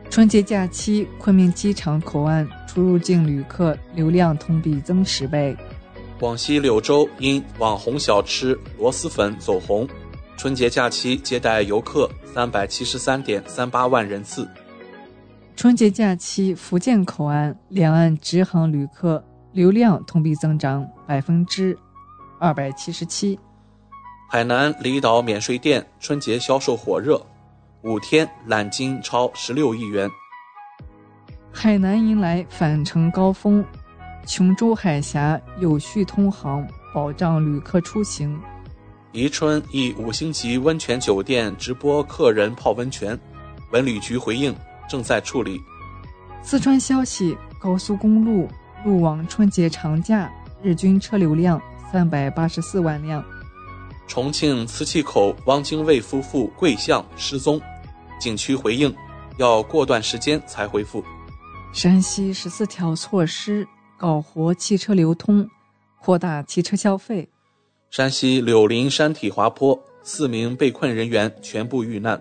[0.09, 5.55] 春节假期，昆明机场口岸出入境旅客流量同比增十倍。
[6.17, 9.85] 广西柳州因网红小吃螺蛳粉走红，
[10.37, 14.47] 春节假期接待游客三百七十三点三八万人次。
[15.57, 21.75] 春节假期，福建口岸两岸直航旅客流量同比增长百分之
[22.39, 23.39] 二百七十七。
[24.29, 27.19] 海南离岛免税店春节销售火热，
[27.81, 30.07] 五天揽金超十六亿元。
[31.51, 33.65] 海南迎来返程高峰，
[34.27, 38.39] 琼州海峡有序通航，保障旅客出行。
[39.11, 43.19] 宜春一五星级温泉酒店直播客人泡温泉，
[43.71, 44.55] 文旅局回应
[44.87, 45.61] 正在处理。
[46.41, 48.47] 四川消息：高速公路
[48.85, 50.31] 路网春节长假
[50.61, 51.61] 日均车流量
[51.91, 53.23] 三百八十四万辆。
[54.07, 57.59] 重庆磁器口汪精卫夫妇跪像失踪，
[58.19, 58.95] 景区回应
[59.37, 61.03] 要过段时间才恢复。
[61.73, 63.67] 山西十四条措施
[63.97, 65.47] 搞活汽车流通，
[65.99, 67.27] 扩大汽车消费。
[67.89, 72.19] 山西柳林山体滑坡，四名被困人员全部遇难。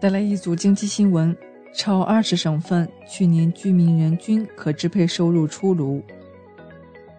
[0.00, 1.36] 带来一组经济新闻：
[1.74, 6.02] 超二十省份去年居民人均可支配收入出炉，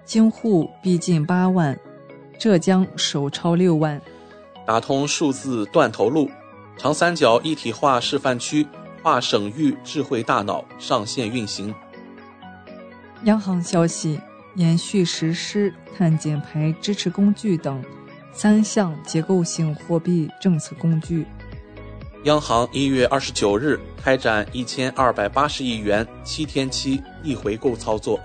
[0.06, 1.78] 京沪逼近八万，
[2.38, 4.02] 浙江首超六万。
[4.66, 6.30] 打通数字断头路，
[6.78, 8.66] 长三角一体化示范区
[9.04, 11.74] 跨省域智慧大脑上线运行。
[13.24, 14.20] 央行消息。
[14.56, 17.82] 延续实施碳减排支持工具等
[18.34, 21.24] 三项结构性货币政策工具。
[22.24, 28.20] 央行一月二十九日开展一千二百八十亿元七天期逆回购操作。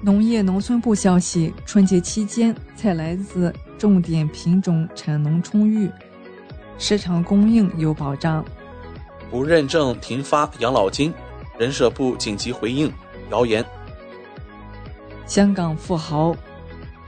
[0.00, 5.90] 农业农村部消息，春节期间菜来子重点品种产能充裕，
[6.78, 8.42] 市场供应有保障。
[9.30, 11.12] 不认证停发养老金，
[11.58, 12.90] 人社部紧急回应
[13.30, 13.62] 谣言。
[15.26, 16.34] 香港富豪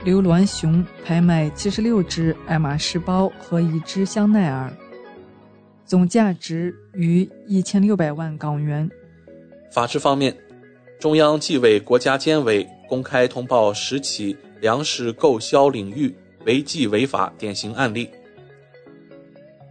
[0.05, 4.71] 刘銮雄拍卖七十六只爱马仕包和一只香奈儿，
[5.83, 8.87] 总价值逾一千六百万港元。
[9.71, 10.37] 法治方面，
[10.99, 18.07] 中央纪委国家监委公开通报十起粮食购销领域违纪违法典型案例。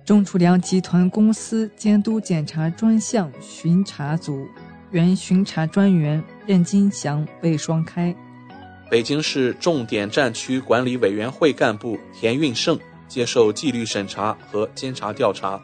[0.05, 4.49] 中储粮集团公司监督检查专项巡查组
[4.91, 8.13] 原巡查专员任金祥被双开。
[8.91, 12.79] 北京市重点战区管理委员会干部田运胜
[13.09, 15.61] 接受纪律审查和监察调查。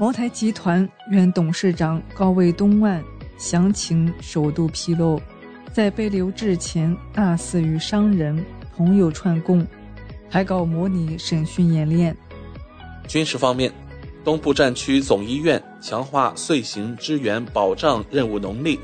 [0.00, 3.02] 茅台集团原董事长高卫东万
[3.38, 5.20] 详情首度披露，
[5.72, 8.44] 在被留置前大肆与商人
[8.76, 9.64] 朋友串供，
[10.28, 12.16] 还搞模拟审讯演练。
[13.06, 13.70] 军事方面，
[14.24, 18.80] 东部战区总医院强化遂行支援保障任务能力，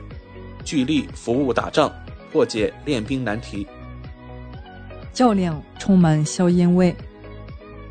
[0.64, 1.90] 聚力服务打仗。
[2.32, 3.66] 破解练兵难题。
[5.12, 6.94] 较量充满硝烟味。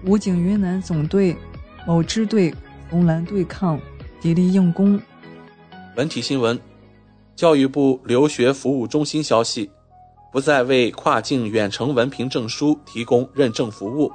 [0.06, 1.36] 武警云南总队
[1.86, 2.54] 某支队
[2.90, 3.78] 红蓝对抗，
[4.22, 5.00] 砥砺硬攻。
[5.98, 6.58] 文体新闻：
[7.36, 9.70] 教育部留学服务中心消息，
[10.32, 14.12] 不再为跨境远程文凭证书提供认证服务，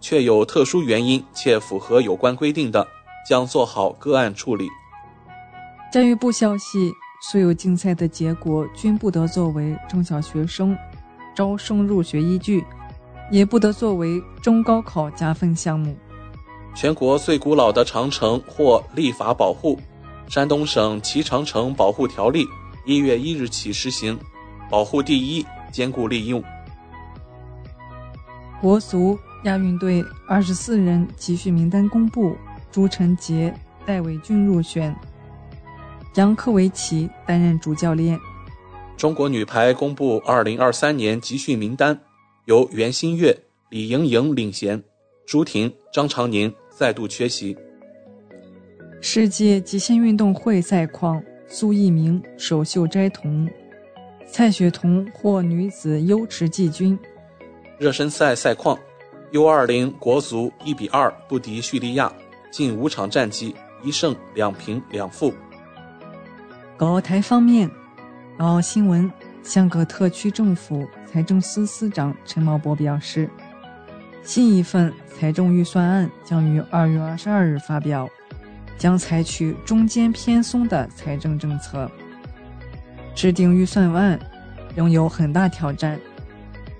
[0.00, 2.86] 确有特殊原因且符合有关规定的，
[3.28, 4.66] 将做好个案处理。
[5.92, 6.92] 教育部消息。
[7.20, 10.76] 所有竞赛的结果均不得作为中小学生
[11.34, 12.64] 招生入学依据，
[13.30, 15.96] 也不得作为中高考加分项目。
[16.74, 19.78] 全国最古老的长城获立法保护，
[20.28, 22.46] 山东省齐长城保护条例
[22.84, 24.16] 一月一日起实行，
[24.70, 26.42] 保护第一，兼顾利用。
[28.60, 32.36] 国足亚运队二十四人集训名单公布，
[32.70, 33.52] 朱晨杰、
[33.84, 34.94] 戴伟俊入选。
[36.18, 38.18] 杨科维奇担任主教练。
[38.96, 41.96] 中国女排公布2023年集训名单，
[42.46, 43.38] 由袁心玥、
[43.70, 44.82] 李盈莹领衔，
[45.24, 47.56] 朱婷、张常宁再度缺席。
[49.00, 53.48] 世界极限运动会赛况：苏翊鸣首秀摘铜，
[54.26, 56.98] 蔡雪桐获女子优池季军。
[57.78, 58.76] 热身赛赛况
[59.30, 62.12] ：U20 国足1比2不敌叙利亚，
[62.50, 63.54] 近五场战绩
[63.84, 65.32] 一胜两平两负。
[66.78, 67.68] 港澳台方面，
[68.38, 69.10] 港澳新闻：
[69.42, 73.28] 香港特区政府财政司司长陈茂波表示，
[74.22, 78.08] 新一份财政预算案将于二月二十二日发表，
[78.78, 81.90] 将采取中间偏松的财政政策。
[83.12, 84.16] 制定预算案
[84.76, 85.98] 仍有很大挑战。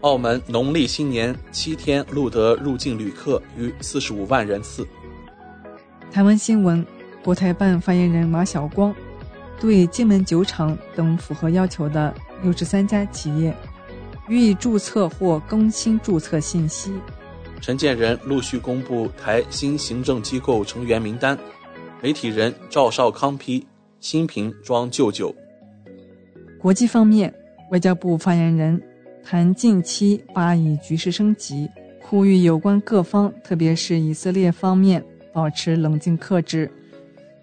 [0.02, 4.86] 澳门农历新年七天录得入境旅客逾四十五万人次。
[6.12, 6.86] 台湾新闻：
[7.24, 8.94] 国台办发言人马晓光。
[9.60, 13.54] 对金门酒厂等符合要求的六十三家企业
[14.28, 16.92] 予以注册或更新注册信息。
[17.60, 21.36] 陈建仁陆续公布台新行政机构成员名单，
[22.00, 23.66] 媒体人赵少康批，
[24.00, 25.34] 新瓶装旧酒。
[26.60, 27.34] 国际方面，
[27.70, 28.80] 外交部发言人
[29.24, 31.68] 谈近期巴以局势升级，
[32.00, 36.70] 呼吁有关各方，特别是以色列方面，保持冷静克制。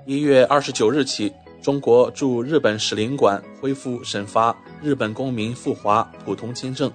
[0.06, 1.34] 一月二十九日起，
[1.66, 6.92] 中国驻日本使领馆恢复审发日本公民赴华普通签证。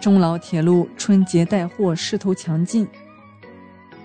[0.00, 2.88] 中老铁路春节带货势头强劲，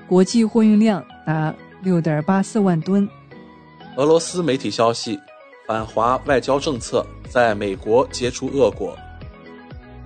[0.06, 1.56] 国际货运量达。
[1.82, 3.08] 六点八四万吨。
[3.96, 5.18] 俄罗斯媒体消息，
[5.66, 8.98] 反华外交政策在美国结出恶果。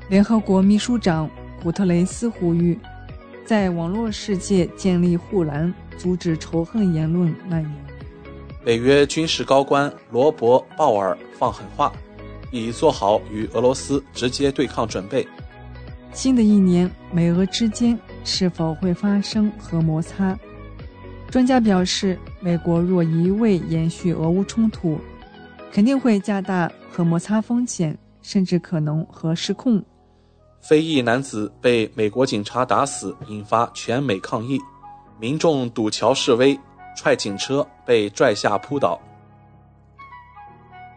[0.08, 1.28] 联合国秘书长
[1.64, 2.78] 古特雷斯呼吁，
[3.44, 7.83] 在网络世界建立护栏，阻止仇恨言论蔓延。
[8.66, 11.92] 北约军事高官罗伯·鲍尔放狠话，
[12.50, 15.28] 已做好与俄罗斯直接对抗准备。
[16.14, 20.38] 新的一年，美俄之间是否会发生核摩擦？
[21.30, 24.98] 专家表示，美国若一味延续俄乌冲突，
[25.72, 29.84] 肯定会加大核摩擦风险，甚至可能核失控。
[30.62, 34.58] 非裔男子被美国警察打死，引发全美抗议，
[35.20, 36.58] 民众堵桥示威，
[36.96, 39.00] 踹警车被拽下扑倒。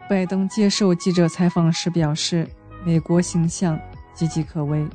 [0.09, 2.47] 拜登接受记者采访时表示，
[2.83, 3.77] 美国形象
[4.15, 4.87] 岌岌可危。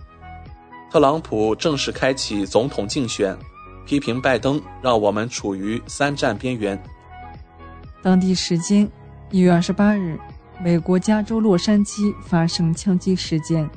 [0.90, 3.36] 特朗普正式开启总统竞选。
[3.84, 6.80] 批评拜登让我们处于三战边缘。
[8.00, 8.88] 当地时间
[9.32, 10.16] 一月二十八日，
[10.62, 13.68] 美国加州洛杉矶发生枪击事件，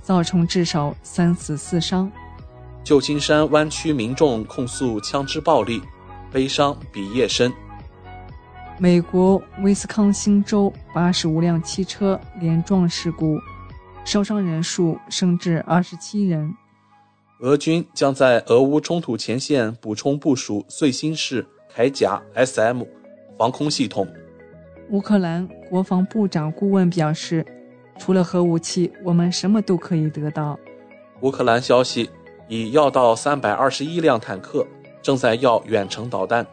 [0.00, 2.10] 造成至少三死四伤。
[2.82, 5.82] 旧金山湾区民众控诉枪支暴力，
[6.32, 7.52] 悲伤比夜深。
[8.78, 13.38] 美国威斯康星州八十五辆汽车连撞事故，
[14.04, 16.52] 受伤人数升至二十七人。
[17.40, 22.82] 俄军将在俄乌冲突前线补充部署最新式铠甲 SM
[23.36, 24.08] 防空系统。
[24.90, 27.44] 乌克兰国防部长顾问表示
[27.98, 30.58] ：“除了核武器，我们什么都可以得到。”
[31.20, 32.10] 乌克兰消息
[32.48, 34.66] 已要到三百二十一辆坦克，
[35.02, 36.46] 正在要远程导弹。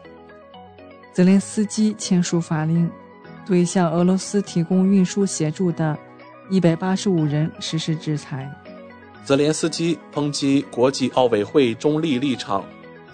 [1.12, 2.90] 泽连斯基签署法令，
[3.46, 5.96] 对向俄罗斯提供运输协助的
[6.50, 8.50] 一百八十五人实施制裁。
[9.24, 12.64] 泽连斯基抨击国际奥委会中立立场，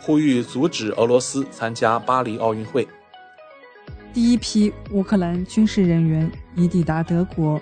[0.00, 2.86] 呼吁阻止俄罗斯参加巴黎奥运会。
[4.14, 7.60] 第一批乌克兰军事人员已抵达德国，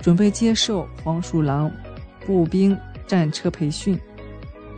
[0.00, 1.70] 准备接受黄鼠狼
[2.24, 2.76] 步兵
[3.06, 3.96] 战车培训。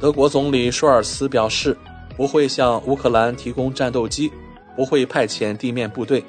[0.00, 1.76] 德国总理舒尔茨表示，
[2.18, 4.28] 不会向乌克兰提供战斗机，
[4.74, 6.22] 不会派遣地面部队。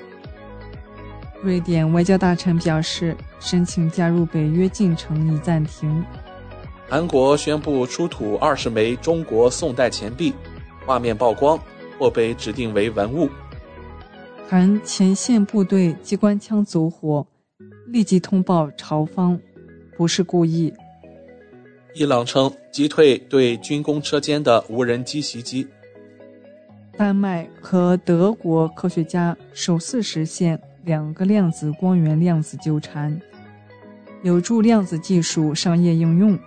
[1.41, 6.05] 瑞典外交大臣表示，申请加入北约进程已暂停。
[6.87, 10.31] 韩国宣布出土二十枚中国宋代钱币，
[10.85, 11.59] 画面曝光
[11.97, 13.27] 或被指定为文物。
[14.47, 17.25] 韩前线部队机关枪走火，
[17.87, 19.39] 立即通报朝方，
[19.97, 20.71] 不是故意。
[21.95, 25.67] 伊朗称击退对军工车间的无人机袭击。
[26.99, 33.17] 丹麦和德国科学家首次实现两个量子光源量子纠缠，
[34.21, 36.37] 有助量子技术商业应用。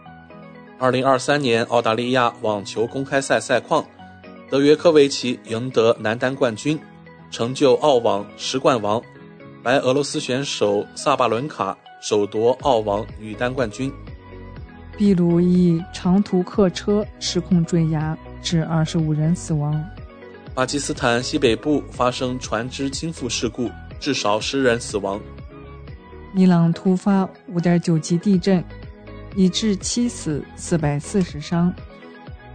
[0.78, 3.82] 二零二三年澳大利亚网球公开赛赛况，
[4.50, 6.78] 德约科维奇赢得男单冠军，
[7.30, 9.00] 成就澳网十冠王；
[9.62, 13.90] 白俄罗斯选手萨巴伦卡首夺澳网女单冠军。
[14.98, 19.82] 秘鲁一长途客车失控坠崖，致二十五人死亡。
[20.54, 25.20] 巴基斯坦西北部发生船只倾覆事故，至少十人死亡。
[26.34, 28.62] 伊朗突发五点九级地震。
[29.34, 31.72] 已致七死四百四十伤。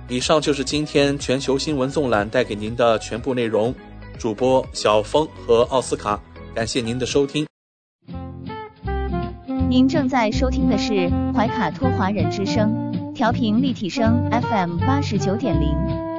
[0.08, 3.74] 以上就是今天全球新闻纵览带给您的全部内容。
[4.20, 6.20] 主播小峰和奥斯卡，
[6.54, 7.48] 感谢您的收听。
[9.68, 15.76] 您正在收听的是怀卡托华人之声，调频立体声 FM 八十九点零，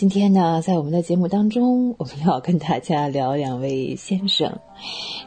[0.00, 4.60] 今天呢，在我们的节目当中，我们要跟大家聊两位先生，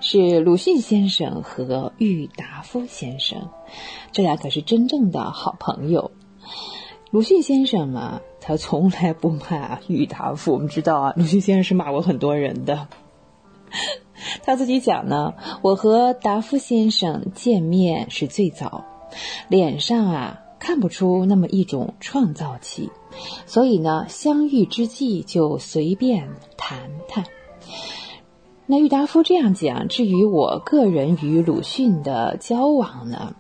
[0.02, 3.50] 是鲁迅先生和郁达夫先生，
[4.12, 6.10] 这俩可是真正的好朋友。
[7.12, 10.54] 鲁迅先生嘛，他从来不骂郁达夫。
[10.54, 12.88] 我们知道啊，鲁迅先生是骂过很多人的。
[14.42, 18.84] 他自己讲呢，我和达夫先生见面是最早，
[19.50, 22.90] 脸上啊看不出那么一种创造气，
[23.46, 27.26] 所以呢，相遇之际就随便谈谈。
[28.66, 33.36] 那郁达夫这样讲，至于我个人与鲁迅的交往呢？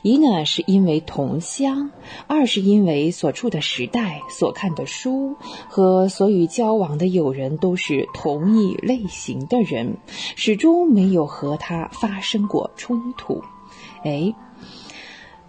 [0.00, 1.90] 一呢，是因为同乡；
[2.26, 5.36] 二是因为所处的时代、所看的书
[5.68, 9.98] 和所与交往的友人都是同一类型的人，
[10.36, 13.42] 始终没有和他发生过冲突。
[14.04, 14.34] 哎，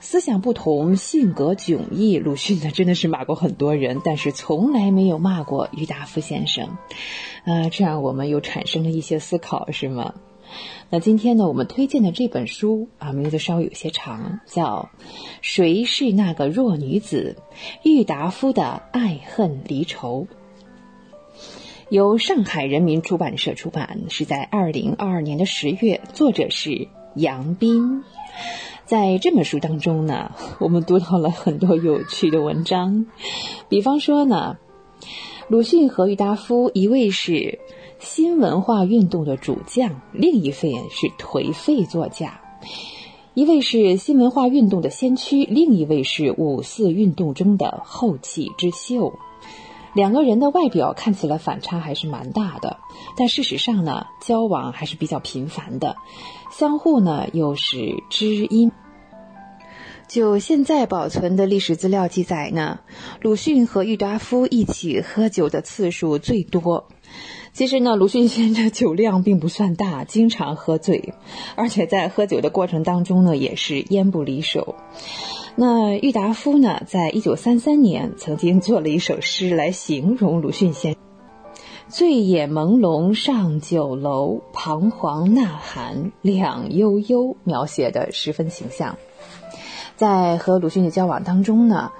[0.03, 6.77] 思想不同，性格迥异，鲁迅呢真的是骂过很多人，但是从来没有骂过郁达夫先生。
[7.45, 10.13] 呃，这样我们又产生了一些思考，是吗？
[10.89, 14.89] 那今天呢，我们推荐的这本书啊，名字稍微有些长，叫
[15.41, 17.37] 《谁是那个弱女子？
[17.81, 20.27] 郁达夫的爱恨离愁》，
[21.87, 28.03] 由上海人民出版社出版，是在二零二二年的十月，作者是杨斌。
[28.85, 33.05] 在这本书当中呢， 我们读到了很多有趣的文章，
[33.69, 34.57] 比方说呢，
[35.47, 37.59] 鲁迅和郁达夫，一位是。
[37.99, 42.31] 新文化运动的主将，另一位是颓废作家；
[43.33, 49.13] 一位是新文化运动的先驱，另一位是五四运动中的后起之秀。
[49.93, 52.77] 两个人的外表看起来反差还是蛮大的，
[53.15, 55.95] 但事实上呢，交往还是比较频繁的，
[56.55, 58.71] 相互呢又是知音。
[60.07, 62.81] 就现在保存的历史资料记载呢，
[63.21, 66.87] 鲁迅和郁达夫一起喝酒的次数最多。
[67.53, 71.15] 其实呢，鲁迅先生酒量并不算大，经常喝醉，
[71.55, 74.75] 而且在喝酒的过程当中呢，也是烟不离手。
[75.55, 81.01] 那郁达夫呢，在一九三三年曾经做了一首诗来形容鲁迅先生
[81.93, 88.97] ：“醉眼朦胧上酒楼，彷徨呐喊两悠悠”，描写的十分形象。
[89.95, 91.91] 在和鲁迅的交往当中呢。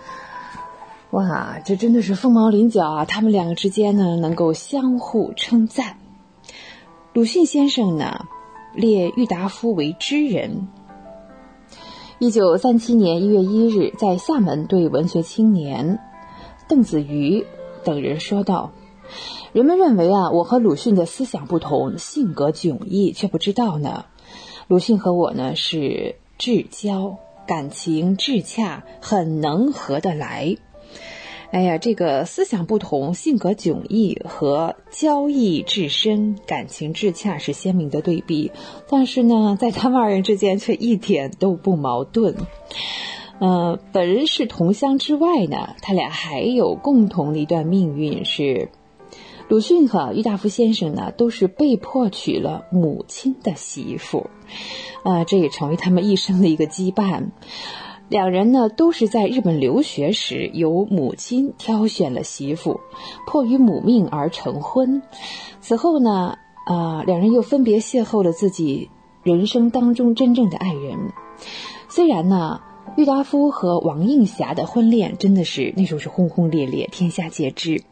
[1.12, 3.06] 哇，这真的是凤毛麟角啊！
[3.06, 5.98] 他们两个之间呢，能够相互称赞。
[7.14, 8.26] 鲁迅先生呢，
[8.74, 10.70] 列郁达夫为知人。
[12.18, 16.00] 一九三七年一月一日，在厦门对文学青年
[16.68, 17.46] 邓子瑜
[17.84, 18.72] 等人说道
[19.52, 24.06] ：“人们认为啊，我和鲁迅的思想不同，性格迥异，却不知道呢，
[24.68, 30.56] 鲁迅和我呢是至交，感情至洽，很能合得来。”
[31.52, 38.52] 哎呀，这个思想不同、性格迥异和交易至深、感情至洽是鲜明的对比，
[38.90, 42.36] 但是呢，在他们二人之间却一点都不矛盾。
[43.40, 48.70] 呃，本人是同乡之外呢，他俩还有共同的一段命运是，
[49.50, 54.30] 鲁迅和郁达夫先生呢都是被迫娶了母亲的媳妇，
[55.04, 57.32] 啊，这也成为他们一生的一个羁绊。
[58.10, 62.80] 两人呢都是在日本留学时由母亲挑选了媳妇，
[63.28, 65.02] 迫于母命而成婚。
[65.60, 68.90] 此后呢，啊，两人又分别邂逅了自己
[69.24, 71.12] 人生当中真正的爱人。
[71.90, 72.62] 虽然呢，
[72.96, 77.84] 郁达夫和王映霞的婚恋真的是那时候是轰轰烈烈，天下皆知。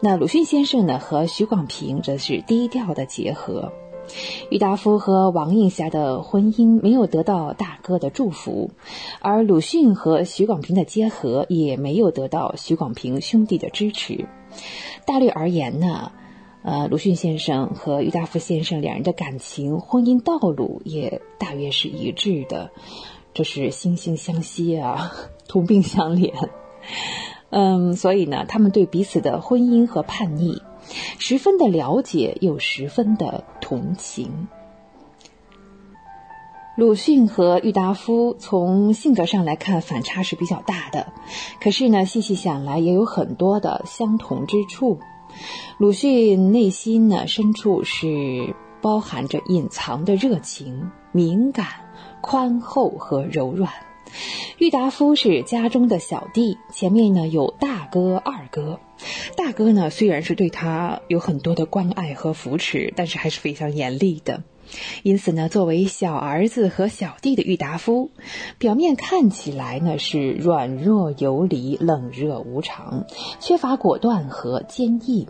[0.00, 3.72] 那鲁迅先生呢和许广平则是低调的结合。
[4.50, 8.70] 郁达夫和王映霞的婚姻没有得到大哥的祝福，
[9.20, 14.26] 而鲁迅和许广平的结合也没有得到许广平兄弟的支持。
[15.04, 16.12] 大略而言呢，
[16.62, 22.70] 呃，鲁迅先生和郁达夫先生两人的感情、婚姻道路也大约是一致的，
[23.36, 25.12] 这是惺惺相惜啊，
[25.46, 26.32] 同病相怜。
[27.50, 30.62] 嗯，所以呢，他们对彼此的婚姻和叛逆。
[31.18, 34.48] 十分的了解，又十分的同情。
[36.78, 41.12] 鲁迅和郁达夫从性格上来看反差是比较大的，
[41.60, 44.98] 可是呢，细细想来也有很多的相同之处。
[45.76, 51.66] 鲁迅内心呢深处是包含着隐藏的热情、敏感、
[52.26, 53.72] 宽厚和柔软。
[54.58, 58.80] 郁达夫是家中的小弟，前面呢有大哥、二哥。
[59.36, 64.42] 大哥呢，虽然是对他有很多的关爱和扶持，但是还是非常严厉的。
[65.04, 68.10] 因此呢，作为小儿子和小弟的郁达夫，
[68.58, 73.06] 表面看起来呢是软弱游离、冷热无常，
[73.38, 75.28] 缺乏果断和坚毅。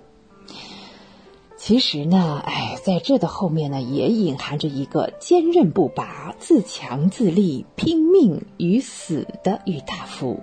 [1.66, 10.38] 其实呢，哎，在这的后面呢，也隐含着一个坚韧不拔、自强自立、拼命与死的郁达夫。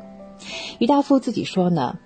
[0.79, 1.97] 郁达夫自己说呢。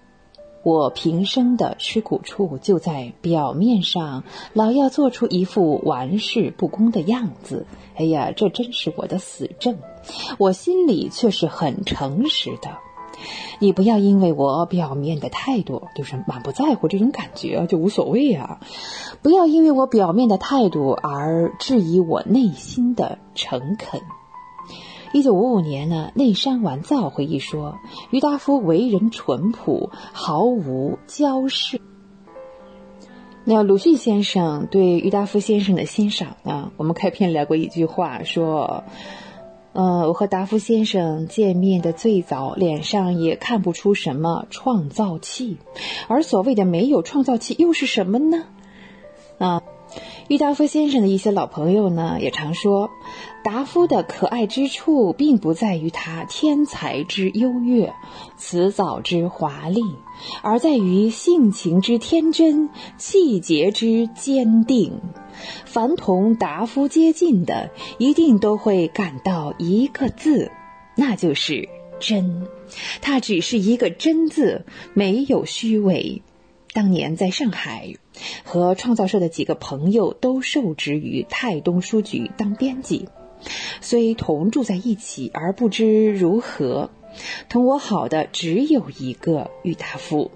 [0.64, 4.24] 我平生的吃苦处就在表面上，
[4.54, 7.66] 老要做出一副玩世不恭的样子。
[7.96, 9.80] 哎呀，这真是我的死症。
[10.38, 12.78] 我心里却是很诚实的。
[13.60, 18.60] 你不要因为我表面的态度，就是满不在乎这种感觉就无所谓啊。
[19.22, 24.02] 不要因为我表面的态度而质疑我内心的诚恳。
[25.14, 27.78] 一九五五年呢，内山完造回忆说，
[28.12, 31.82] 郁达夫为人淳朴，毫无骄饰。
[33.46, 38.84] 那鲁迅先生对郁达夫先生的欣赏呢，我们开篇聊过一句话说，
[39.78, 45.58] 呃，我和达夫先生见面的最早，脸上也看不出什么创造气，
[46.08, 48.46] 而所谓的没有创造气又是什么呢？
[49.38, 49.62] 啊。
[50.28, 52.90] 郁达夫先生的一些老朋友呢，也常说，
[53.44, 57.94] 达夫的可爱之处，并不在于他天才之优越、
[58.36, 59.82] 辞藻之华丽，
[60.42, 65.00] 而在于性情之天真、气节之坚定。
[65.66, 70.52] 凡同达夫接近的，一定都会感到一个字，
[70.96, 71.70] 那就是
[72.00, 72.48] 真。
[73.02, 76.22] 他只是一个真字，没有虚伪。
[76.74, 77.96] 当年在上海，
[78.44, 83.08] 和创造社的几个朋友都受职于泰东书局当编辑，
[83.82, 86.92] 虽同住在一起，而不知如何。
[87.50, 90.30] 同我好的只有一个郁达夫。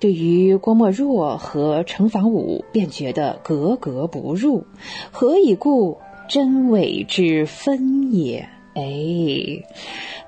[0.00, 4.64] 对于郭沫若和程房武，便觉得格格不入。
[5.10, 5.98] 何以故？
[6.28, 8.48] 真伪之分也。
[8.74, 9.64] 哎，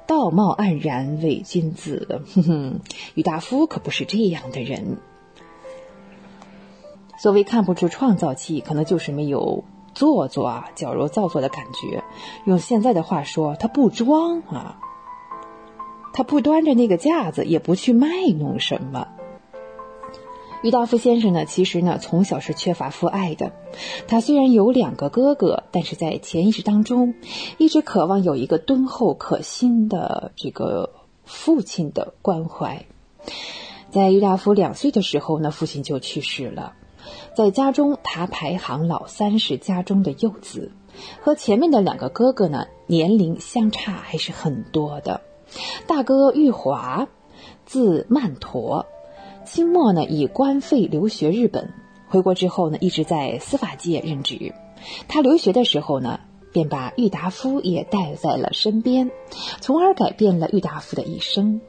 [0.07, 2.23] 道貌岸然伪君子。
[2.35, 2.81] 哼哼，
[3.15, 4.97] 郁达夫可不是这样的人。
[7.19, 9.63] 所谓看不出创造气，可能就是没有
[9.95, 12.03] 做作啊，矫揉造作的感觉。
[12.47, 14.81] 用现在的话说，他不装啊，
[16.15, 18.09] 他不端着那个架子，也不去卖
[18.39, 19.07] 弄什么。
[20.63, 23.53] 郁达夫先生呢，其实呢，从小是缺乏父爱的。
[24.07, 27.15] 他虽然有两个哥哥，但是在潜意识当中，
[27.57, 30.91] 一直渴望有一个敦厚可亲的这个
[31.25, 32.85] 父亲的关怀。
[33.91, 36.75] 在郁达夫两岁的时候呢，父亲就去世了。
[37.35, 40.73] 在家中，他排行老三，是家中的幼子，
[41.23, 45.23] 和前面的两个哥哥呢年龄相差还是很多的。
[45.87, 47.09] 大哥玉华，
[47.65, 48.85] 字曼陀，
[49.53, 51.75] 清末呢以官费留学日本，
[52.07, 54.55] 回国之后呢一直在司法界任职。
[55.09, 56.21] 他留学的时候呢，
[56.53, 59.11] 便把郁达夫也带在了身边，
[59.61, 61.61] 从而改变了郁达夫的一生。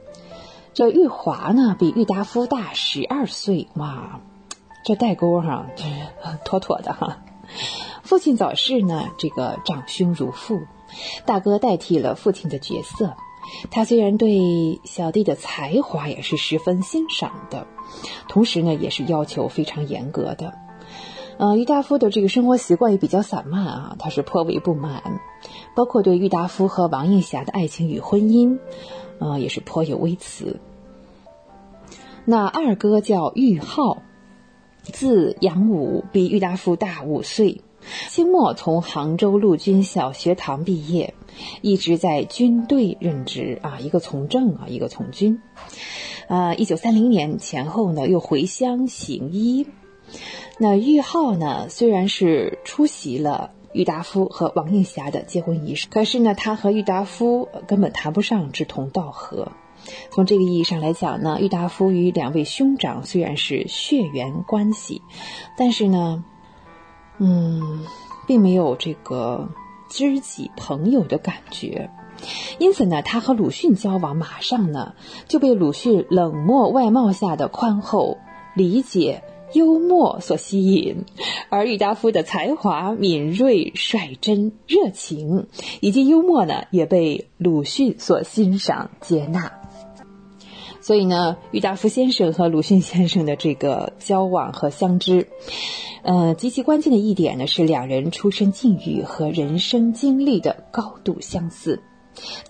[0.74, 4.20] 这玉华呢比郁达夫大十二岁，哇！
[4.84, 5.84] 这代沟哈，这
[6.44, 7.24] 妥妥的哈。
[8.04, 10.60] 父亲早逝呢，这个长兄如父，
[11.26, 13.16] 大哥代替了父亲的角色。
[13.70, 17.66] 他虽然对小弟的才华也是十分欣赏的，
[18.28, 20.52] 同时呢，也是要求非常严格的。
[21.38, 25.20] 呃，郁达夫的这个生活习惯也比较散漫啊，他是颇为不满，
[25.74, 28.58] 包括对郁达夫和王映霞的爱情与婚姻，
[29.18, 30.60] 呃，也是颇有微词。
[32.24, 34.02] 那二哥叫郁浩。
[34.84, 37.60] 字杨武，比郁达夫大五岁。
[38.08, 41.14] 清末从杭州陆军小学堂毕业，
[41.60, 45.40] 一直在军队任职啊，一个从政啊，一个从军。
[46.28, 49.66] 呃，一九三零年前后呢，又回乡行医。
[50.58, 59.52] 那郁浩呢，虽然是出席了郁达夫和王映霞的结婚仪式，可是呢，他和郁达夫根本谈不上志同道合。
[60.10, 65.02] 从这个意义上来讲呢，郁达夫与两位兄长虽然是血缘关系，
[65.56, 66.24] 但是呢，
[67.18, 67.84] 嗯，
[68.28, 69.48] 并没有这个
[69.92, 71.90] 知己朋友的感觉。
[72.58, 74.94] 因此呢，他和鲁迅交往，马上呢
[75.28, 78.18] 就被鲁迅冷漠外貌下的宽厚、
[78.54, 79.22] 理解、
[79.54, 81.04] 幽默所吸引，
[81.48, 85.46] 而郁达夫的才华、敏锐、率真、热情
[85.80, 89.61] 以及幽默呢，也被鲁迅所欣赏、接纳。
[90.82, 95.28] 所以呢，郁达夫先生和鲁迅先生的这个交往和相知，
[96.02, 101.80] 呃，极其关键的一点呢，是两人出身境遇和人生经历的高度相似，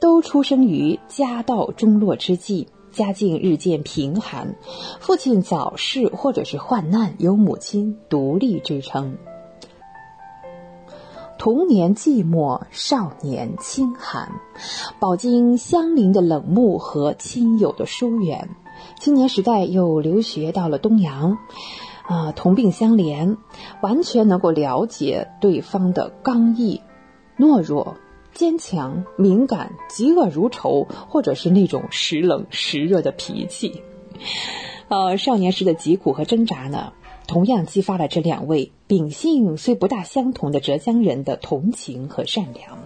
[0.01, 4.57] 都出生于家道中落之际，家境日渐贫寒，
[4.99, 9.19] 父亲早逝或者是患难，由母亲独立支撑。
[11.45, 14.31] 童年寂寞，少年清寒，
[15.01, 18.49] 饱经乡邻的冷漠和亲友的疏远。
[19.01, 21.39] 青年时代又留学到了东洋，
[22.07, 23.39] 啊，同病相怜，
[23.81, 26.81] 完全能够了解对方的刚毅、
[27.37, 27.97] 懦弱、
[28.33, 33.83] 坚强、敏感、嫉恶如仇，或者是那种时冷时热的脾气。
[34.87, 36.93] 呃，少年时的疾苦和挣扎呢？
[37.33, 42.81] 同样激发了这两位秉性虽不大相同的浙江人的同情和善良，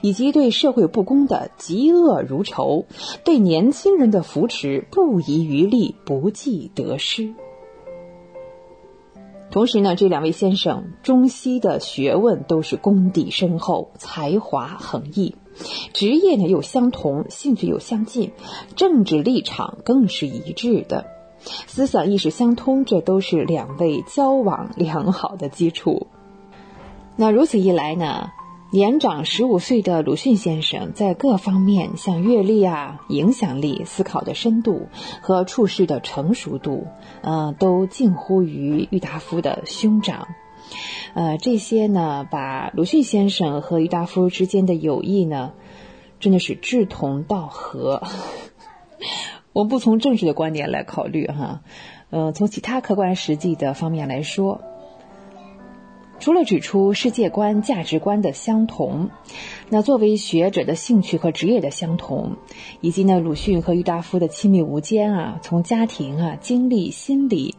[0.00, 2.86] 以及对社会不公的嫉恶如仇，
[3.26, 7.34] 对年轻人的扶持不遗余力，不计得失。
[9.50, 15.34] 同时呢，这两位先生中西的学问都是功底深厚，才华横溢，
[15.92, 18.30] 职业呢又相同，兴趣又相近，
[18.76, 21.19] 政治立场更是一致的。
[21.66, 26.06] 思想意识相通，这都是两位交往良好的基础。
[27.16, 28.30] 那如此一来呢，
[28.72, 34.88] 年长十五岁的鲁迅先生在各方面，像阅历啊、影响力、思考的深度
[35.20, 36.86] 和处事的成熟度，
[37.22, 40.28] 呃，都近乎于郁达夫的兄长。
[41.14, 45.52] 呃，这些呢，把鲁迅先生和郁达夫之间的友谊呢，
[46.20, 48.02] 真的是志同道合。
[49.52, 51.62] 我们不从政治的观点来考虑哈，
[52.10, 54.60] 呃，从其他客观实际的方面来说，
[56.20, 59.10] 除了指出世界观、价值观的相同，
[59.68, 62.36] 那作为学者的兴趣和职业的相同，
[62.80, 67.56] 以及呢鲁迅和郁达夫的亲密无间啊，从家庭啊、经历、心理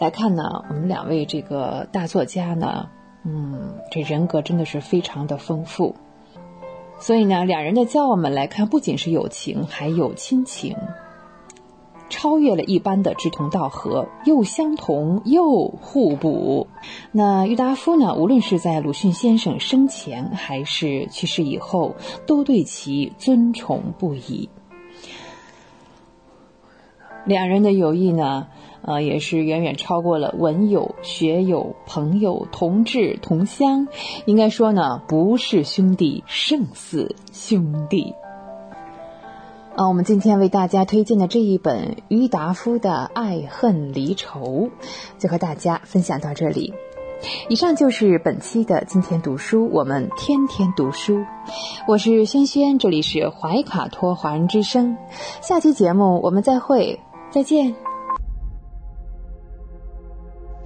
[0.00, 2.90] 来看呢，我们两位这个大作家呢，
[3.24, 5.96] 嗯，这人格真的是非常的丰富。
[7.00, 10.76] 所以呢，两人的交往们来看，不仅是友情，还有亲情，
[12.10, 16.68] 超越了一般的志同道合，又相同又互补。
[17.10, 21.96] 那郁达夫呢，无论是在鲁迅先生生前还是去世以后，
[22.26, 24.50] 都对其尊崇不已。
[27.24, 28.48] 两人的友谊呢？
[28.82, 33.88] 呃，也是远远超过了文友、学友、朋友、同志、同乡，
[34.24, 38.14] 应该说呢，不是兄弟胜似兄弟。
[39.76, 44.40] 啊，我们今天为大家推荐的这一本郁达夫的《爱恨离愁》，
[45.18, 46.74] 就和大家分享到这里。
[47.50, 51.24] 以上就是本期的今天读书，我们天天读书。
[51.86, 54.96] 我是轩轩，这里是怀卡托华人之声。
[55.42, 56.98] 下期节目我们再会，
[57.30, 57.89] 再见。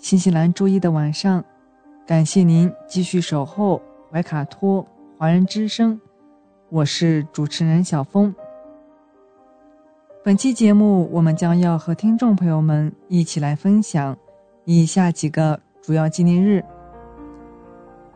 [0.00, 1.44] 新西兰周一的晚上，
[2.06, 4.84] 感谢您继续守候怀卡托
[5.18, 6.00] 华人之声，
[6.70, 8.34] 我是主持人小峰。
[10.24, 14.16] 本期节目，我们将要和听众朋友们一起来分享
[14.64, 16.64] 以下几个主要纪念日，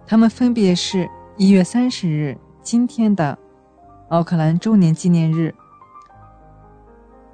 [0.07, 1.07] 他们分别是
[1.37, 3.39] 一月三十日今天的
[4.09, 5.55] 奥克兰周年纪念日，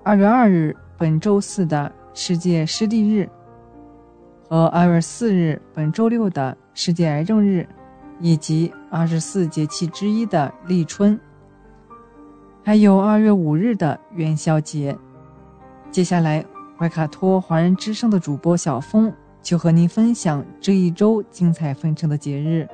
[0.03, 3.31] 二月二日本周四的世界湿地日。
[4.51, 7.65] 和二月四日本周六的世界癌症日，
[8.19, 11.17] 以及二十四节气之一的立春，
[12.65, 14.99] 还有二月五日的元宵节。
[15.93, 16.45] 接下来，
[16.77, 22.69] 怀卡托华人之声的主播小峰就和您分享这一周精彩纷呈的节日。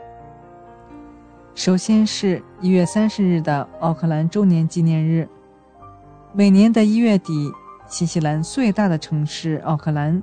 [1.55, 5.28] 首先是一月三十日的奥克兰周年纪念日。
[6.32, 7.53] 每年的一月底，
[7.86, 10.23] 新西兰最大的城市奥克兰。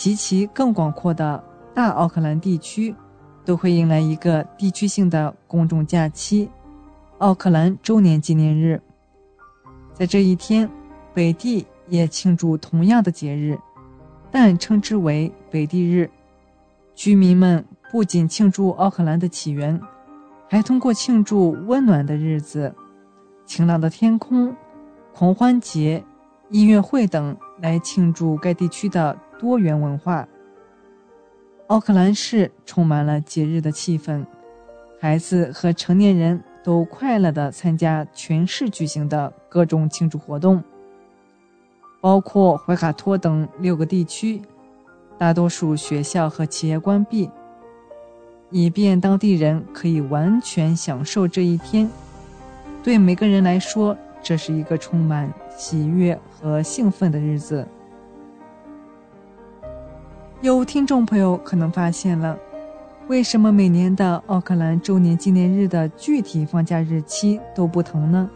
[0.00, 1.44] 及其更广阔的
[1.74, 2.94] 大奥克兰地区，
[3.44, 6.48] 都会迎来一个地区性的公众假期——
[7.20, 8.80] 奥克兰周年纪念日。
[9.92, 10.66] 在这一天，
[11.12, 13.58] 北地也庆祝同样的节日，
[14.30, 16.10] 但称之为北地日。
[16.94, 17.62] 居民们
[17.92, 19.78] 不仅庆祝奥克兰的起源，
[20.48, 22.74] 还通过庆祝温暖的日子、
[23.44, 24.56] 晴朗的天空、
[25.12, 26.02] 狂欢节、
[26.48, 29.14] 音乐会等来庆祝该地区的。
[29.40, 30.28] 多元文化。
[31.68, 34.26] 奥克兰市充满了节日的气氛，
[35.00, 40.62] 孩子和成年人都快乐地参加全市举行的各种庆祝活动。
[42.02, 44.42] 包括怀卡托等六个地区，
[45.16, 47.30] 大多数学校和企业关闭。
[48.50, 51.88] 以便当地人可以完全享受这一天。
[52.82, 57.66] 对每个人来说，这是一个充满喜悦和兴奋的日子。
[60.42, 62.34] 有听众朋友可能发现了，
[63.08, 68.30] 为什么每年的奥克兰周年纪念日的具体放假日期都不同呢？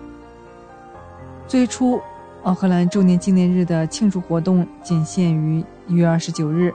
[1.48, 1.98] 最初，
[2.42, 6.70] 奥克兰周年纪念日的庆祝活动仅限于一月二十九日。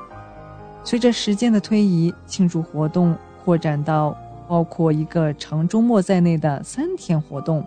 [0.84, 3.16] 随着时间的推移，庆祝活动
[3.46, 7.64] 扩展到包括一个长周末在内的三天活动。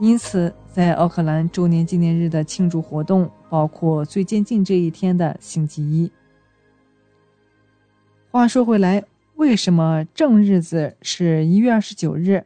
[0.00, 6.10] 因此，在奥克兰周年纪念日的庆祝活动包括最接近这一天的星期一。
[8.32, 9.02] 话说回来，
[9.34, 12.44] 为什么正日子是一月二十九日？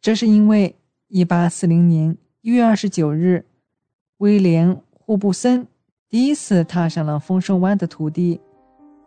[0.00, 0.74] 这是因为
[1.06, 3.44] 一八四零年一月二十九日，
[4.16, 5.64] 威廉·霍布森
[6.08, 8.40] 第一次踏上了丰盛湾的土地，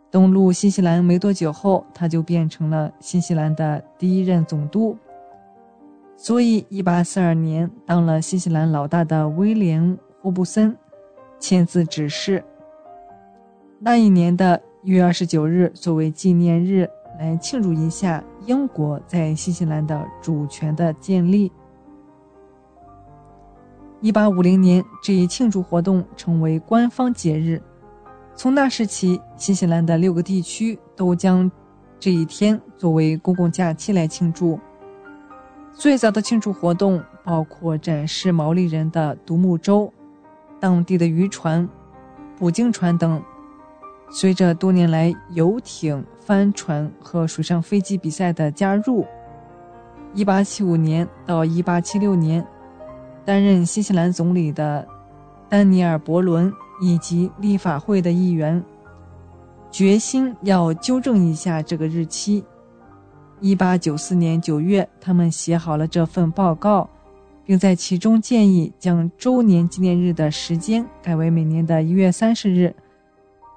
[0.09, 4.97] 登陆新西兰没多久后，他就变成了新西兰的第一任总督。
[6.15, 9.83] 所以，一八四二年当了新西兰老大的威廉·
[10.21, 10.73] 霍布森
[11.37, 12.41] 签字指示，
[13.77, 14.61] 那一年的。
[14.83, 16.89] 一月二十九日作为纪念日
[17.19, 21.51] 来庆祝一下英国在新西兰的主权的建立。
[23.99, 27.61] 一八五零年，这一庆祝活动成为官方节日。
[28.33, 31.51] 从那时起，新西兰的六个地区都将
[31.99, 34.59] 这一天作为公共假期来庆祝。
[35.71, 39.93] 最早的庆祝活动包括展示毛利人的独木舟、
[40.59, 41.69] 当地的渔船、
[42.39, 43.21] 捕鲸船等。
[44.13, 49.05] 随着多年来游艇、帆船和水上飞机比赛的加入
[50.15, 52.45] ，1875年到1876年，
[53.23, 54.85] 担任新西兰总理的
[55.47, 56.51] 丹尼尔·伯伦
[56.81, 58.61] 以及立法会的议员
[59.71, 62.43] 决心要纠正一下这个日期。
[63.41, 66.89] 1894年9月，他们写好了这份报告，
[67.45, 72.75] 并在其中建议将周年纪念日的时间改为每年的1月30日。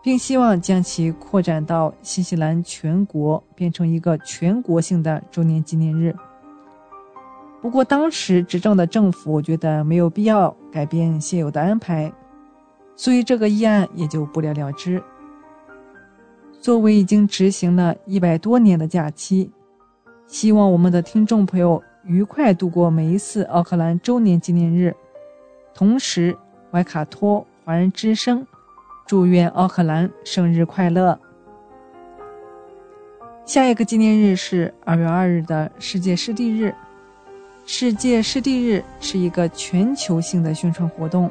[0.05, 6.14] 并希望将其扩展到新西兰全国，变成一个全国性的周年纪念日。
[7.62, 12.12] 不过，当时执政的政府觉得没有必要改变现有的安排，
[12.94, 15.02] 所以这个议案也就不了了之。
[16.60, 19.51] 作为已经执行了一百多年的假期，
[20.26, 24.94] 希望我们的听众朋友愉快度过每一次奥克兰周年纪念日。
[25.72, 26.36] 同时，
[26.70, 28.47] 怀卡托华人之声。
[29.06, 31.18] 祝愿奥克兰生日快乐！
[33.44, 36.74] 下一个纪念日是二月二日的世界湿地日。
[37.66, 41.31] 世界湿地日是一个全球性的宣传活动，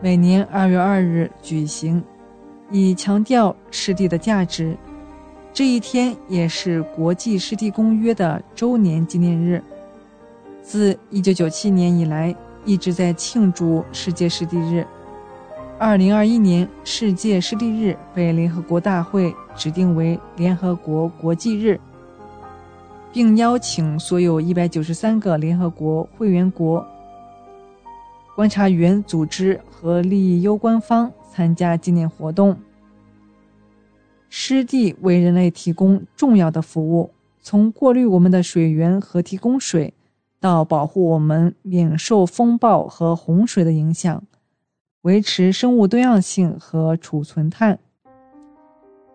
[0.00, 2.02] 每年二月二日举行，
[2.70, 4.74] 以强调湿地的价值。
[5.52, 9.62] 这一天也是国际湿地公约的周年纪念日。
[10.62, 14.86] 自一九九七年以来，一直在庆祝世界湿地日。
[15.78, 21.78] 二零二一年世界湿地日被联合国大会指定为联合国国际日，
[23.12, 26.86] 并邀请所有一百九十三个联合国会员国、
[28.34, 32.56] 观察员组织和利益攸关方参加纪念活动。
[34.30, 37.10] 湿地为人类提供重要的服务，
[37.42, 39.92] 从过滤我们的水源和提供水，
[40.40, 44.22] 到保护我们免受风暴和洪水的影响。
[45.06, 47.78] 维持生物多样性和储存碳。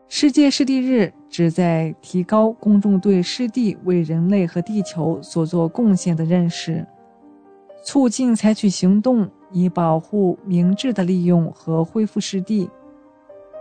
[0.08, 6.88] 世界湿地日旨在提高公众对湿地为人类和地球所做贡献的认识，
[7.84, 12.70] 促进采取行动以保护明智的利用和恢复湿地。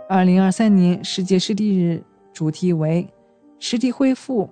[0.07, 2.01] 二零二三年世界湿地日
[2.31, 3.05] 主题为
[3.59, 4.49] “湿地恢复”，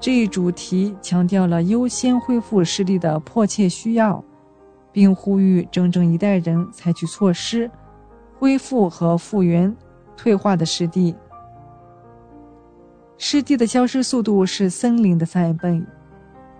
[0.00, 4.24] 这一主题强调了优先恢复湿地的迫切需要。
[4.94, 7.68] 并呼吁整整一代人采取措施，
[8.38, 9.74] 恢复和复原
[10.16, 11.12] 退化的湿地。
[13.18, 15.82] 湿地的消失速度是森林的三倍。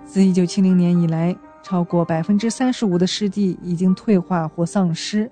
[0.05, 5.31] 自1970年以来，超过35%的湿地已经退化或丧失。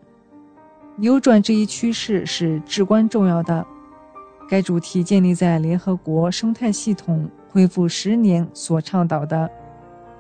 [0.97, 3.67] 扭转这一趋势是至关重要的。
[4.49, 9.51] 该主题建立在联合国生态系统恢复十年所倡导的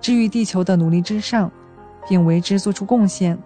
[0.00, 1.48] 治愈地球的努力之上。
[2.08, 3.38] 并为之做出贡献。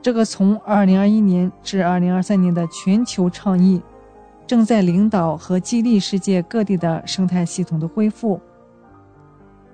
[0.00, 3.80] 这个从2021年至2023年的全球倡议，
[4.46, 8.40] 正在领导和激励世界各地的生态系统的恢复。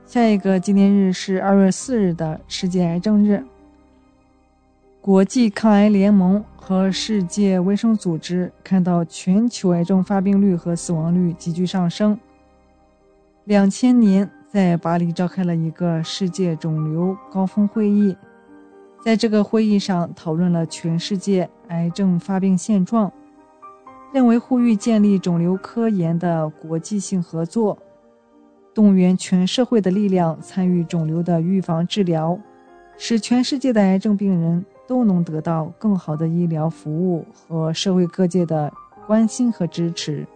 [0.04, 3.44] 下一个纪念日是2月4日的世界癌症日。
[5.00, 12.18] 国际抗癌联盟和世界卫生组织看到全球癌症发病率和死亡率急剧上升。
[13.44, 18.16] 两千年，在巴黎召开了一个世界肿瘤高峰会议，
[19.04, 23.12] 在这个会议上讨论了全世界癌症发病现状，
[24.12, 27.76] 认为呼吁建立肿瘤科研的国际性合作，
[28.72, 32.40] 动员全社会的力量参与肿瘤的预防治疗，
[32.96, 34.64] 使全世界的癌症病人。
[34.88, 38.72] 都能得到更好的医疗服务和社会各界的
[39.06, 40.26] 关心和支持，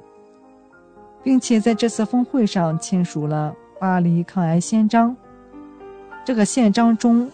[1.23, 5.11] 并且在这次峰会上签署了《巴黎抗癌宪章》。
[6.25, 7.29] 这个宪章中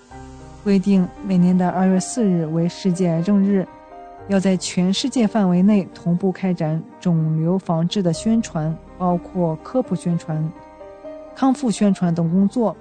[0.65, 3.69] 规定，每年的二月四日为世界癌症日，
[4.29, 10.43] 要在全世界范围内同步开展肿瘤防治的宣传，包括科普宣传、
[11.37, 12.75] 康复宣传等工作。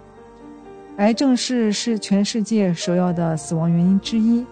[0.96, 4.46] 癌症是是全世界首要的死亡原因之一。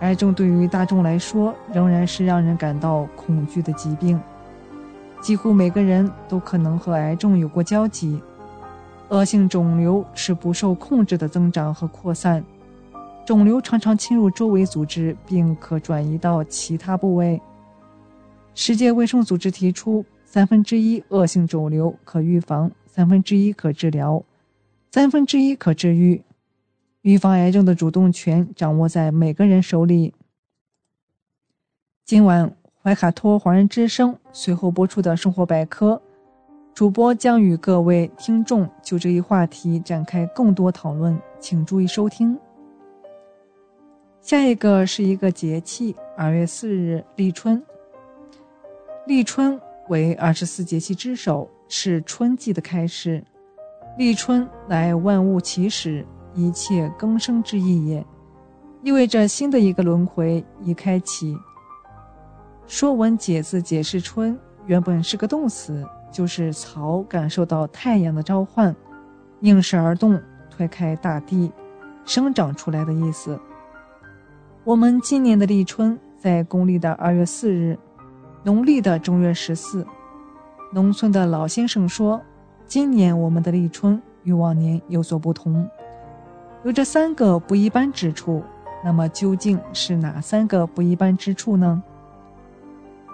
[0.00, 4.20] 癌症对于大众来说仍然是让人感到恐惧的疾病，
[5.22, 8.20] 几乎每个人都可能和癌症有过交集。
[9.10, 12.44] 恶性肿瘤是不受控制的增长和扩散，
[13.26, 17.40] 肿瘤常常侵入周围组织，并可转移到其他部位。
[18.54, 24.24] 世界卫生组织提出，三分之一恶性肿瘤可预防，三分之一可治疗。
[24.90, 26.22] 三分之一可治愈，
[27.02, 30.14] 预防癌症的主动权掌握在每个人手里。
[32.04, 36.00] 今晚怀卡托华人之声随后播出的生活百科，
[36.74, 42.36] 主播将与各位听众就这一话题展开更多讨论，请注意收听。
[44.20, 47.62] 下一个是一个节气，二月四日立春。
[49.06, 53.22] 立春为二十四节气之首，是春季的开始。
[53.96, 58.04] 立春乃万物起始、一切更生之意也，
[58.82, 61.34] 意味着新的一个轮回已开启。
[62.66, 64.36] 《说文解字》解释“春”
[64.66, 68.74] 原本是个动词，就是草感受到太阳的召唤，
[69.40, 70.18] 应势而动，
[70.48, 71.50] 推开大地，
[72.04, 73.36] 生长出来的意思。
[74.62, 77.76] 我们今年的立春在公历的二月四日，
[78.44, 79.84] 农历的正月十四。
[80.72, 82.22] 农村的老先生说。
[82.66, 85.68] 今年我们的立春与往年有所不同，
[86.64, 88.42] 有着三个不一般之处。
[88.82, 91.82] 那么究竟是哪三个不一般之处呢？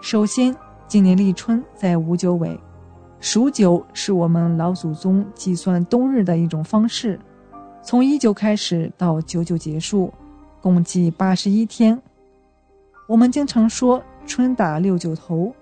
[0.00, 0.54] 首先，
[0.86, 2.58] 今年立春在五九尾，
[3.20, 7.20] 数九是我们老祖宗计算冬日的一种方式，
[7.82, 10.12] 从一九开始到九九结束，
[10.60, 12.00] 共计八十一天。
[13.06, 15.54] 我们经常说春打六九头。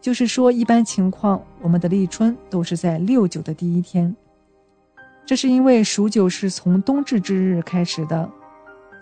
[0.00, 4.14] 就是说，一般情况，我们的立春都是在六九的第一天。
[5.26, 8.30] 这是因为数九是从冬至之日开始的，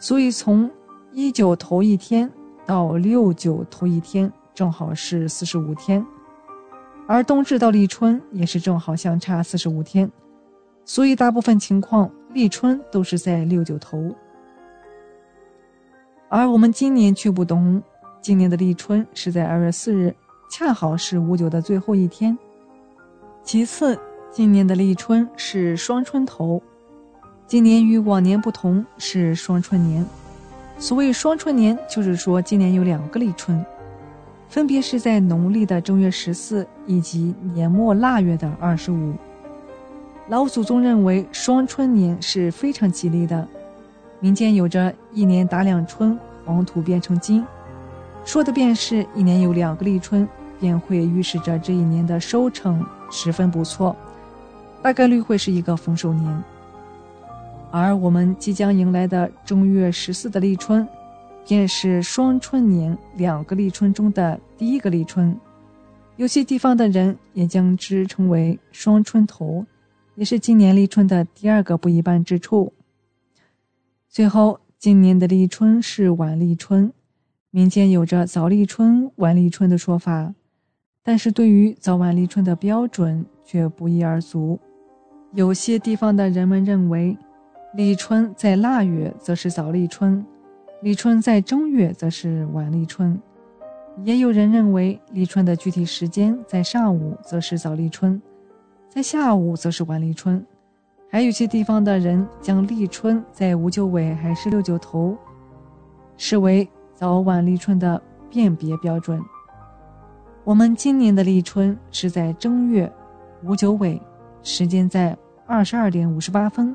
[0.01, 0.71] 所以从
[1.13, 2.29] 一九头一天
[2.65, 6.05] 到六九头一天正好是四十五天，
[7.07, 10.11] 而冬至到立春也是正好相差四十五天，
[10.85, 14.15] 所以大部分情况立春都是在六九头。
[16.29, 17.81] 而我们今年却不同，
[18.21, 20.15] 今年的立春是在二月四日。
[20.49, 22.37] 恰好是五九的最后一天。
[23.43, 23.99] 其次，
[24.31, 26.63] 今年的立春是双春头，
[27.49, 30.07] 今年与往年不同，是双春年。
[30.79, 33.65] 所谓双春年，就是说今年有两个立春，
[34.49, 39.15] 分别是在农历的正月十四以及年末腊月的二十五。
[40.29, 43.47] 老祖宗认为双春年是非常吉利的，
[44.19, 47.45] 民间有着一年打两春，黄土变成金。
[48.25, 50.27] 说的便是一年有两个立春，
[50.59, 53.95] 便会预示着这一年的收成十分不错，
[54.83, 56.45] 大概率会是一个丰收年。
[57.71, 60.87] 而我们即将迎来的正月十四的立春，
[61.47, 65.39] 便是双春年两个立春中的第一个立春，
[66.17, 69.65] 有些地方的人也将之称为双春头，
[70.17, 72.73] 也是今年立春的第二个不一般之处。
[74.09, 76.93] 最后，今年的立春是晚立春。
[77.51, 80.35] 民间有着早立春、晚立春的说法，
[81.03, 84.59] 但是对于早晚立春的标准却不一而足。
[85.33, 87.17] 有些地方的人们认为，
[87.75, 90.25] 立春在腊月则是早立春，
[90.83, 93.21] 立春在正月则是晚立春。
[94.05, 98.21] 也有人认为，立春的具体时间在上午则是早立春，
[98.89, 100.45] 在下午则是晚立春。
[101.11, 105.17] 还有些地方的人将立春在五九尾还是六九头
[106.17, 106.69] 视为。
[106.99, 108.01] 早晚立春的
[108.31, 109.23] 辨别标准。
[110.45, 112.91] 我们今年的立春是在正月
[113.45, 114.01] 五九尾，
[114.43, 115.15] 时间在
[115.47, 116.75] 二十二点五十八分；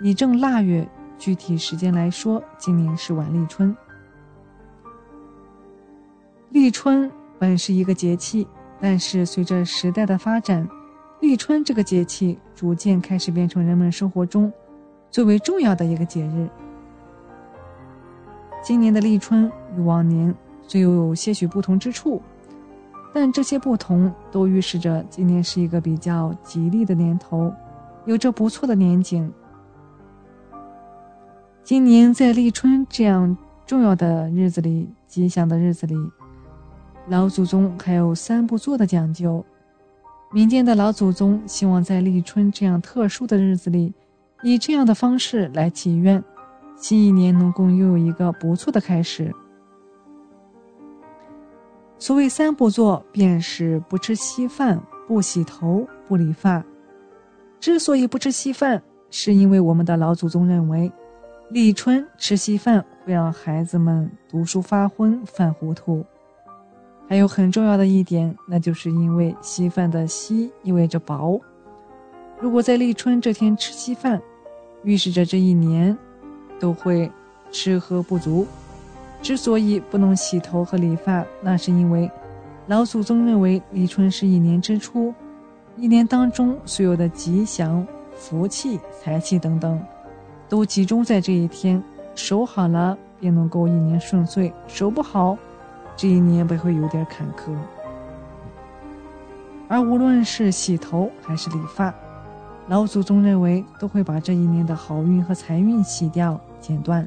[0.00, 0.88] 以正腊月
[1.18, 3.76] 具体时间来说，今年是晚立春。
[6.50, 8.46] 立春本是一个节气，
[8.80, 10.66] 但是随着时代的发展，
[11.20, 14.50] 立春这个节气逐渐开始变成人们生活中
[15.10, 16.48] 最为重要的一个节日。
[18.62, 22.22] 今年的立春与往年虽有些许不同之处，
[23.12, 27.52] 但这些不同都预示着今年是一个比较吉利的年头，
[28.04, 29.32] 有着不错的年景。
[31.68, 33.36] 今年在立春这样
[33.66, 35.94] 重要的日子里，吉祥的日子里，
[37.08, 39.44] 老祖宗还有三不做的讲究。
[40.32, 43.92] 民间的老祖宗希望在立春这样特殊的日子里，
[44.42, 46.24] 以这样的方式来祈愿，
[46.74, 49.30] 新一年能够拥有一个不错的开始。
[51.98, 56.64] 所谓三不做，便是不吃稀饭、不洗头、不理发。
[57.60, 60.90] 之所以不吃稀饭，是因为我们的老祖宗认为。
[61.50, 66.04] 立春吃稀饭会让孩子们读书发昏、犯糊涂。
[67.08, 71.40] 还有很重要的一点，那就是因为稀饭的“稀”意味着薄。
[72.38, 74.20] 如果在立春这天吃稀饭，
[74.82, 75.96] 预示着这一年
[76.60, 77.10] 都会
[77.50, 78.46] 吃喝不足。
[79.22, 82.10] 之所以不能洗头和理发，那是因为
[82.66, 85.14] 老祖宗认为立春是一年之初，
[85.78, 87.84] 一年当中所有的吉祥、
[88.14, 89.82] 福气、财气等等。
[90.48, 91.82] 都集中在这一天，
[92.14, 95.36] 守好了便能够一年顺遂；守不好，
[95.96, 97.54] 这一年便会有点坎坷。
[99.68, 101.94] 而无论是洗头还是理发，
[102.68, 107.06] 老祖宗认为都会把这一年的好运和财运洗掉、剪断。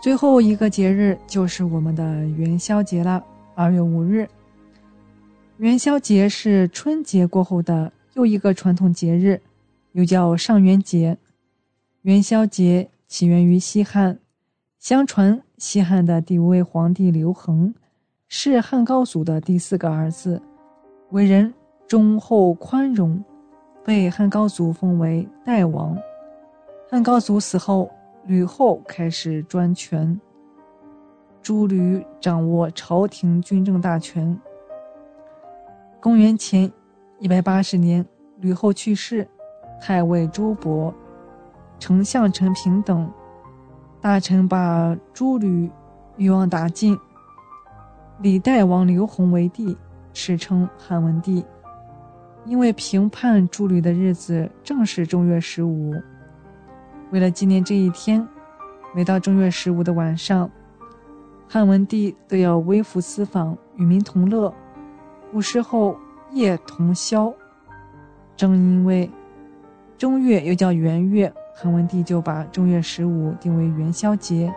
[0.00, 3.22] 最后一个节日就是我们的元宵节了，
[3.54, 4.28] 二月五日。
[5.58, 9.40] 元宵节是春节过后的又一个传统节日。
[9.92, 11.18] 又叫上元节，
[12.02, 14.18] 元宵节起源于西汉。
[14.78, 17.72] 相传西汉的第五位皇帝刘恒
[18.26, 20.42] 是汉高祖的第四个儿子，
[21.10, 21.52] 为人
[21.86, 23.22] 忠厚宽容，
[23.84, 25.96] 被汉高祖封为代王。
[26.90, 27.90] 汉高祖死后，
[28.24, 30.20] 吕后开始专权，
[31.42, 34.36] 诸吕掌握朝廷军政大权。
[36.00, 36.72] 公元前
[37.20, 38.04] 一百八十年，
[38.40, 39.28] 吕后去世。
[39.84, 40.94] 太尉朱伯、
[41.80, 43.10] 丞相陈平等
[44.00, 45.68] 大臣把诸吕
[46.16, 46.96] 欲望打尽，
[48.20, 49.76] 李代王刘宏为帝，
[50.14, 51.44] 史称汉文帝。
[52.44, 55.92] 因为平叛诸吕的日子正是正月十五，
[57.10, 58.24] 为了纪念这一天，
[58.94, 60.48] 每到正月十五的晚上，
[61.48, 64.54] 汉文帝都要微服私访，与民同乐。
[65.32, 65.96] 古时候
[66.30, 67.34] 夜同宵，
[68.36, 69.10] 正因为。
[70.02, 74.52] 正月又叫元月，汉文帝就把正月十五定为元宵节。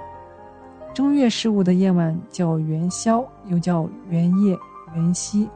[0.92, 4.58] 正月十五的夜晚叫元宵，又叫元夜、
[4.96, 5.48] 元夕。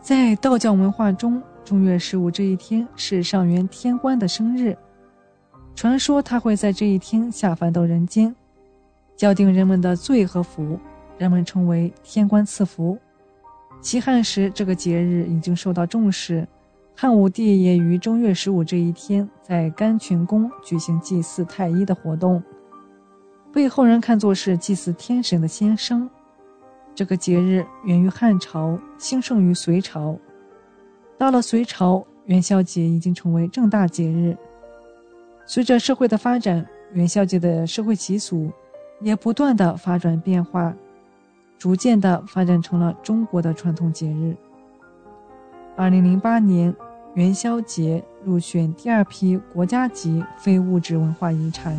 [0.00, 4.76] 在道教文化中，正月十五这一天是上元天官的生日，
[5.76, 8.34] 传说他会在这一天下凡到人间，
[9.14, 10.76] 交定人们的罪和福，
[11.16, 12.98] 人们称为天官赐福。
[13.80, 16.44] 西汉时，这个节日已经受到重视。
[16.98, 22.42] 汉武帝也于正月十五这一天在甘泉宫举行祭祀太医的活动，
[23.52, 26.08] 被后人看作是祭祀天神的先声。
[26.94, 30.16] 这个节日源于汉朝，兴盛于隋朝。
[31.18, 34.34] 到了隋朝，元宵节已经成为正大节日。
[35.44, 38.50] 随着社会的发展，元宵节的社会习俗
[39.02, 40.74] 也不断的发展变化，
[41.58, 44.34] 逐渐的发展成了中国的传统节日。
[45.76, 46.74] 二零零八年。
[47.16, 51.74] 元宵节入选第二批国家级非物质文化遗产。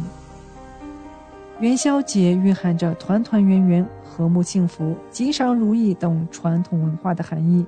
[1.59, 7.63] 元宵节蕴含着团团圆圆、和睦幸福、吉祥如意等传统文化的含义，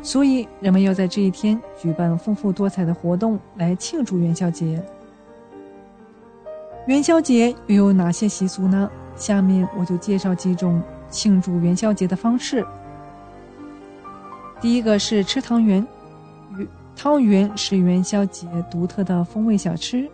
[0.00, 4.82] 所以人们要在这一天举办丰富多彩的活动来庆祝元宵节。
[6.86, 8.90] 元宵节又有哪些习俗呢？
[9.14, 12.64] 下面我就介绍几种庆祝元宵节的方式。
[14.58, 15.86] 第一个是吃汤圆。
[16.96, 20.08] 汤圆是元宵节独特的风味小吃，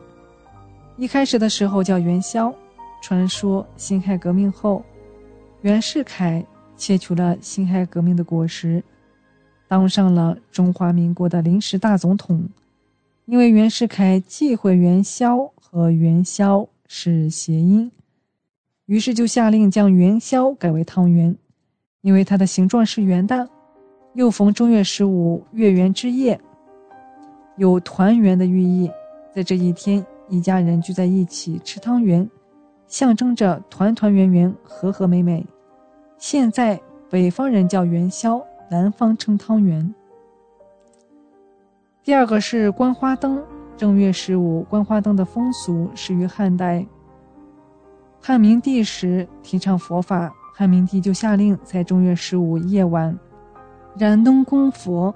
[0.97, 2.53] 一开始的时候叫元宵。
[3.01, 4.85] 传说辛亥革命后，
[5.63, 6.45] 袁世凯
[6.77, 8.83] 窃取了辛亥革命的果实，
[9.69, 12.49] 当上了中华民国的临时大总统。
[13.27, 17.91] 因为袁世凯忌讳元宵和元宵是谐音，
[18.87, 21.35] 于是就下令将元宵改为汤圆，
[22.03, 23.49] 因为它的形状是圆的，
[24.15, 26.41] 又逢正月十五月圆之夜。
[27.57, 28.91] 有团圆的寓意。
[29.35, 32.29] 在这一天，一家人聚在一起吃汤圆，
[32.87, 35.47] 象征着团团圆圆、和和美美。
[36.19, 39.95] 现在北方人叫元宵，南方称汤圆。
[42.05, 43.43] 第二个是观花灯，
[43.77, 46.87] 正月十五观花灯的风俗始于汉代。
[48.20, 53.19] 汉明帝时提倡佛法，汉明帝就下令在正月十五夜晚
[53.97, 55.15] 燃灯供佛。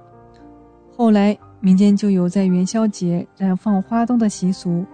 [0.96, 1.38] 后来。
[1.60, 4.84] 民间就有在元宵节燃放花灯的习俗，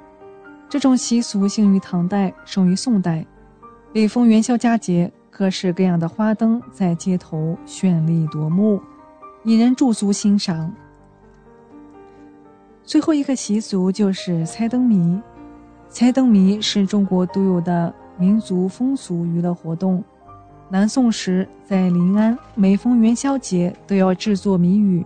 [0.69, 3.25] 这种习俗兴于唐代，盛于宋代。
[3.93, 8.81] 每逢元宵佳节，各式各样的花灯在街头绚丽夺目，
[9.45, 10.73] 引人驻足欣赏。
[12.85, 15.21] 最后一个习俗就是猜灯谜。
[15.89, 20.03] 猜灯谜是中国独有的民族风俗娱乐活动。
[20.71, 25.05] 南宋时，在临安，每逢元宵节都要制作谜语。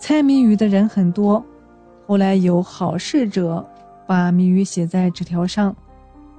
[0.00, 1.44] 猜谜语的人很多，
[2.06, 3.64] 后来有好事者
[4.06, 5.76] 把谜语写在纸条上，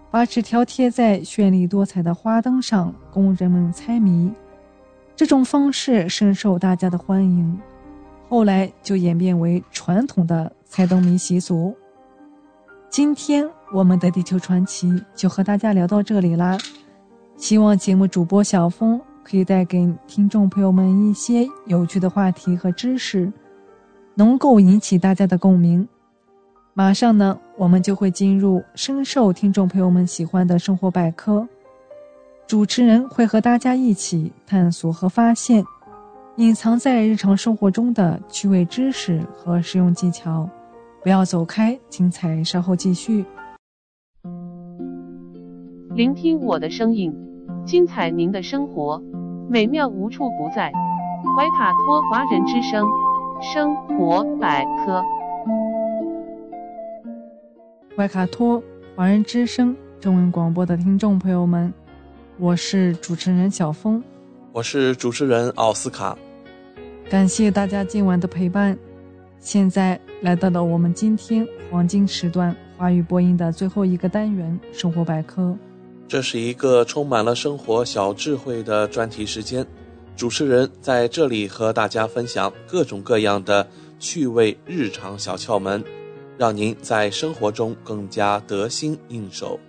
[0.10, 4.34] 把纸条贴在绚丽多彩的花灯上，供人们猜谜。
[5.16, 7.58] 这种方式深受大家的欢迎，
[8.28, 11.74] 后来就演变为传统的猜灯谜习俗。
[12.90, 16.58] 今天我们的地球传奇就和大家聊到这里啦，
[17.38, 23.32] 希望节目主播小峰可以带给听众朋友们一些有趣的话题和知识。
[24.22, 25.88] 能够引起大家的共鸣。
[26.76, 31.48] 马上呢，我们就会进入深受听众朋友们喜欢的生活百科。
[32.46, 35.66] 主持人会和大家一起探索和发现
[36.36, 40.48] 隐藏在日常生活中的趣味知识和实用技巧。
[41.02, 43.26] 不要走开，精彩稍后继续。
[45.96, 47.12] 聆听我的声音，
[47.66, 49.02] 精彩您的生活，
[49.50, 50.72] 美妙无处不在。
[51.36, 52.86] 怀卡托华人之声。
[53.42, 55.04] 生活百科，
[57.98, 58.62] 外卡托
[58.96, 61.74] 华人之声中文广播的听众朋友们，
[62.38, 64.02] 我是主持人小峰，
[64.52, 66.16] 我是主持人奥斯卡，
[67.10, 68.78] 感谢大家今晚的陪伴。
[69.40, 75.58] 现在来到了我们今天黄金时段华语播音的最后一个单元——生活百科。
[76.08, 79.66] 这是一个充满了生活小智慧的专题时间。
[80.22, 83.68] 主持人在这里和大家分享各种各样的
[83.98, 85.84] 趣味日常小窍门，
[86.38, 89.60] 让您在生活中更加得心应手。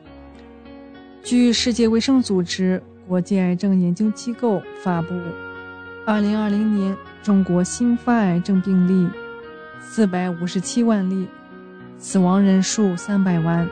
[1.25, 5.15] 据世界卫生组织国际癌症研究机构发布，
[6.07, 9.09] 二零二零年中国新发癌症病例
[9.81, 11.27] 四百五十七万例，
[11.97, 13.67] 死亡人数三百万，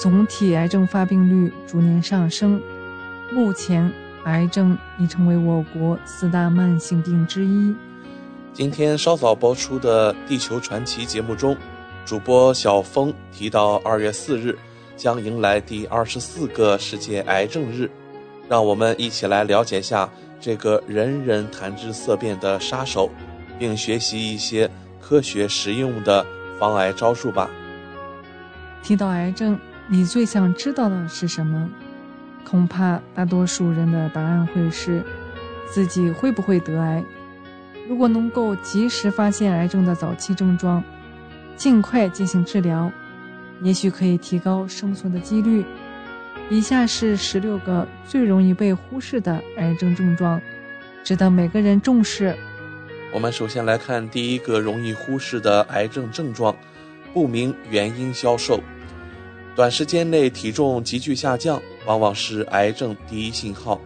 [0.00, 2.62] 总体癌症发病率逐年上升，
[3.32, 3.92] 目前。
[4.26, 7.74] 癌症已成为我国四大慢性病之一。
[8.52, 11.56] 今天稍早播出的《地球传奇》节目中，
[12.04, 14.58] 主播小峰提到，二月四日
[14.96, 17.88] 将迎来第二十四个世界癌症日，
[18.48, 20.08] 让我们一起来了解下
[20.40, 23.08] 这个人人谈之色变的杀手，
[23.60, 24.68] 并学习一些
[25.00, 26.26] 科学实用的
[26.58, 27.48] 防癌招数吧。
[28.82, 31.70] 提到癌症，你最想知道的是什么？
[32.48, 35.02] 恐怕大多数人的答案会是，
[35.68, 37.02] 自己会不会得癌？
[37.88, 40.82] 如果能够及时发现癌症的早期症状，
[41.56, 42.90] 尽快进行治疗，
[43.62, 45.64] 也许可以提高生存的几率。
[46.48, 50.40] 以下是十六个最容易被忽视的癌症症状，
[51.02, 52.36] 值得每个人重视。
[53.12, 56.54] 我们首先来看第一个容易忽视的癌症症状：
[57.12, 58.60] 不明原因消瘦，
[59.56, 61.60] 短时间内体重急剧下降。
[61.86, 63.80] 往往是癌症第一信号，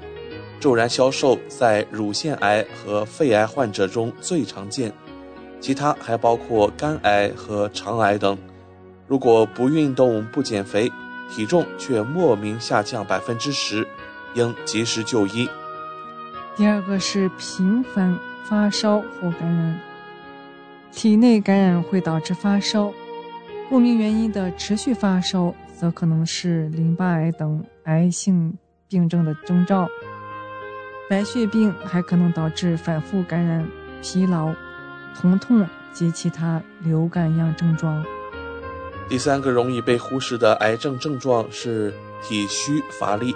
[0.59, 4.91] 骤然消瘦在乳腺癌和肺癌患者中最常见，
[5.61, 8.39] 其他还包括肝癌和肠癌等。
[9.07, 10.91] 如果不运动、不减肥，
[11.31, 13.87] 体重却莫名下降百分之十，
[14.35, 15.47] 应及时就医。
[16.57, 19.79] 第二个是频繁发烧或感染，
[20.91, 22.91] 体内感染会导致发烧，
[23.71, 25.55] 不明原因的持续发烧。
[25.81, 28.53] 则可能是淋巴癌等癌性
[28.87, 29.89] 病症的征兆。
[31.09, 33.67] 白血病还可能导致反复感染、
[34.03, 34.55] 疲劳、
[35.15, 38.05] 疼痛及其他流感样症状。
[39.09, 43.35] 第三个容易被忽视的癌症症状是体虚乏力，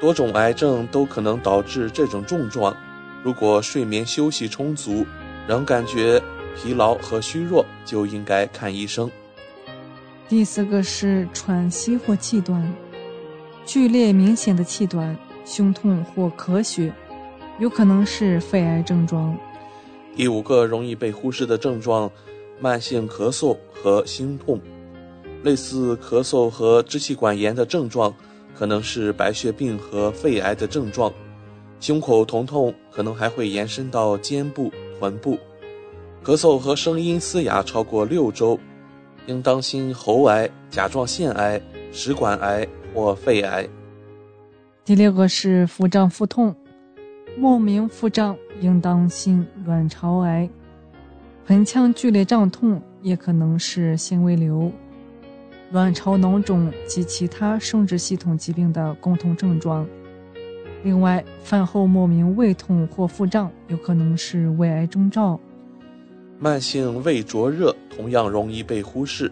[0.00, 2.74] 多种癌症都可能导致这种症状。
[3.22, 5.06] 如果睡眠休息充足，
[5.46, 6.18] 仍感觉
[6.56, 9.10] 疲劳和虚弱，就应该看医生。
[10.28, 12.62] 第四个是喘息或气短，
[13.64, 16.92] 剧烈明显的气短、胸痛或咳血，
[17.58, 19.34] 有可能是肺癌症状。
[20.14, 22.10] 第五个容易被忽视的症状，
[22.60, 24.60] 慢性咳嗽和心痛。
[25.42, 28.14] 类似咳嗽和支气管炎的症状，
[28.54, 31.10] 可能是白血病和肺癌的症状。
[31.80, 35.38] 胸口疼痛可能还会延伸到肩部、臀部。
[36.22, 38.58] 咳嗽和声音嘶哑超过六周，
[39.28, 41.60] 应当心喉癌、甲状腺癌、
[41.92, 43.68] 食管癌或肺癌。
[44.86, 46.56] 第六个是腹胀腹痛，
[47.36, 50.48] 莫名腹胀应当心卵巢癌。
[51.46, 54.72] 盆腔剧烈胀痛也可能是纤维瘤。
[55.72, 59.86] 卵巢囊肿及其他生殖系统疾病的共同症状。
[60.82, 65.38] 另外，饭后莫名胃痛或腹胀，有可能是胃癌征兆。
[66.38, 69.30] 慢性胃灼热同样容易被忽视，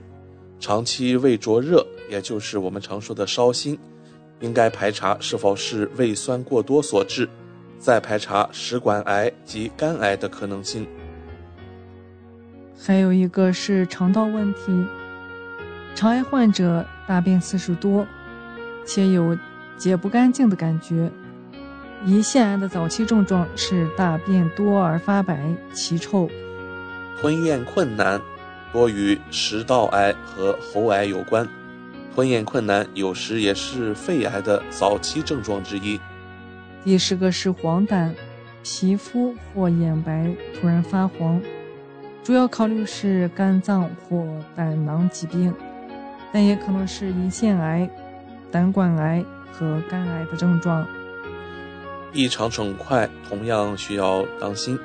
[0.58, 3.78] 长期胃灼热，也就是我们常说的烧心，
[4.40, 7.28] 应该排查是否是胃酸过多所致，
[7.78, 10.86] 再排查食管癌及肝癌的可能性。
[12.76, 14.84] 还有一个是肠道问题。
[15.94, 18.04] 肠癌患者大便次数多，
[18.84, 19.38] 且有
[19.78, 21.10] 解不干净的感觉。
[22.04, 25.40] 胰腺癌的早期症状是大便多而发白、
[25.72, 26.28] 奇臭。
[27.20, 28.20] 吞咽困难，
[28.72, 31.48] 多与食道癌和喉癌有关。
[32.14, 36.00] 吞咽困难有时也是肺癌的早期症状之一。
[36.84, 38.10] 第十个是黄疸，
[38.62, 41.40] 皮肤或眼白突然发黄，
[42.22, 45.52] 主要考虑是肝脏或胆囊疾病。
[46.32, 47.88] 但也可能是胰腺癌、
[48.50, 50.86] 胆管癌和肝癌的症状。
[52.12, 54.78] 异常肿块同样需要当心，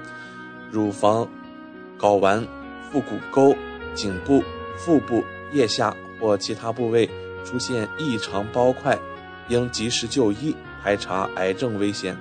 [0.69, 1.27] 乳房、
[2.01, 2.43] 睾丸、
[2.89, 3.55] 腹股沟、
[3.93, 4.43] 颈部、
[4.75, 5.23] 腹部、
[5.53, 7.07] 腋下或其他部位
[7.45, 8.97] 出现异常包块，
[9.49, 12.17] 应及时就医，排查癌症危险。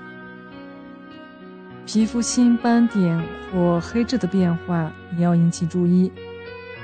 [1.86, 3.20] 皮肤新斑点
[3.50, 6.12] 或黑痣的变化也要引起注意。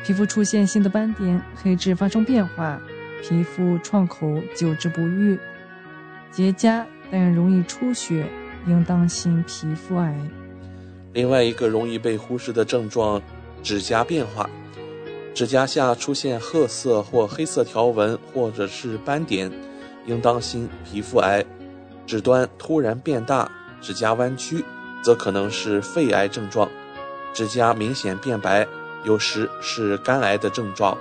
[0.03, 2.81] 皮肤出现新的斑点、黑痣发生变化，
[3.23, 5.39] 皮肤创口久治不愈，
[6.31, 8.27] 结痂但容易出血，
[8.67, 10.19] 应当心皮肤癌。
[11.17, 13.23] 另外一个容易被忽视的症状，
[13.63, 14.51] 指甲变化，
[15.35, 19.51] 指甲下出现褐色或黑色条纹或者是斑点，
[20.05, 21.43] 应当心皮肤癌。
[22.07, 24.63] 指端突然变大，指甲弯曲，
[25.03, 26.69] 则可能是肺癌症状。
[27.33, 28.69] 指甲明显变白。
[29.07, 30.99] 有时是肝癌的症状，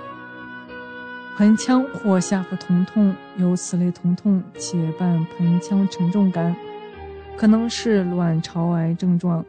[1.36, 6.56] 盆腔或下腹疼痛，有此类疼痛且伴盆腔沉重感，
[7.36, 9.44] 可能是卵巢癌症状。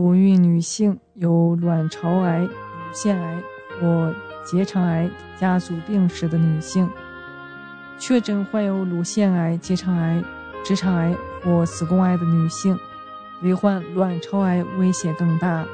[0.00, 2.50] 不孕女性有卵巢癌、乳
[2.90, 3.42] 腺癌
[3.78, 4.14] 或
[4.46, 6.88] 结肠癌家族病史的女性，
[7.98, 10.24] 确诊患有乳腺癌、结肠癌、
[10.64, 11.14] 直肠癌
[11.44, 12.78] 或子宫癌的女性，
[13.42, 15.66] 罹患卵巢癌危险更大。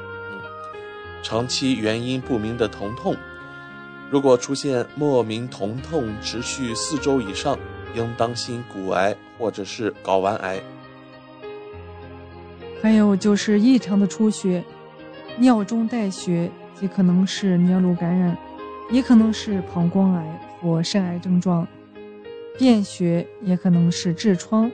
[1.23, 3.15] 长期原因不明的疼痛，
[4.11, 7.57] 如果出现莫名疼痛持续四周以上，
[7.95, 10.61] 应当心骨癌或者是睾丸癌。
[12.83, 14.63] 还有就是异常的出血，
[15.39, 18.37] 尿中带血，既可能是尿路感染，
[18.91, 21.67] 也可能是膀胱癌或肾癌症状。
[22.59, 24.71] 便血也可能是痔疮，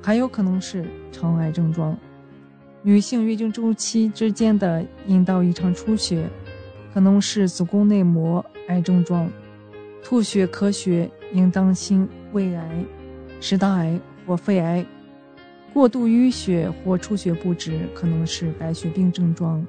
[0.00, 1.94] 还有可能是肠癌症状。
[2.82, 6.26] 女性月经周期之间的阴道异常出血，
[6.94, 9.28] 可能是子宫内膜癌症状；
[10.02, 12.84] 吐血、咳血应当心胃癌、
[13.40, 14.82] 食道癌或肺癌；
[15.78, 19.64] 过度淤血或出血不止，可能是白血病症状。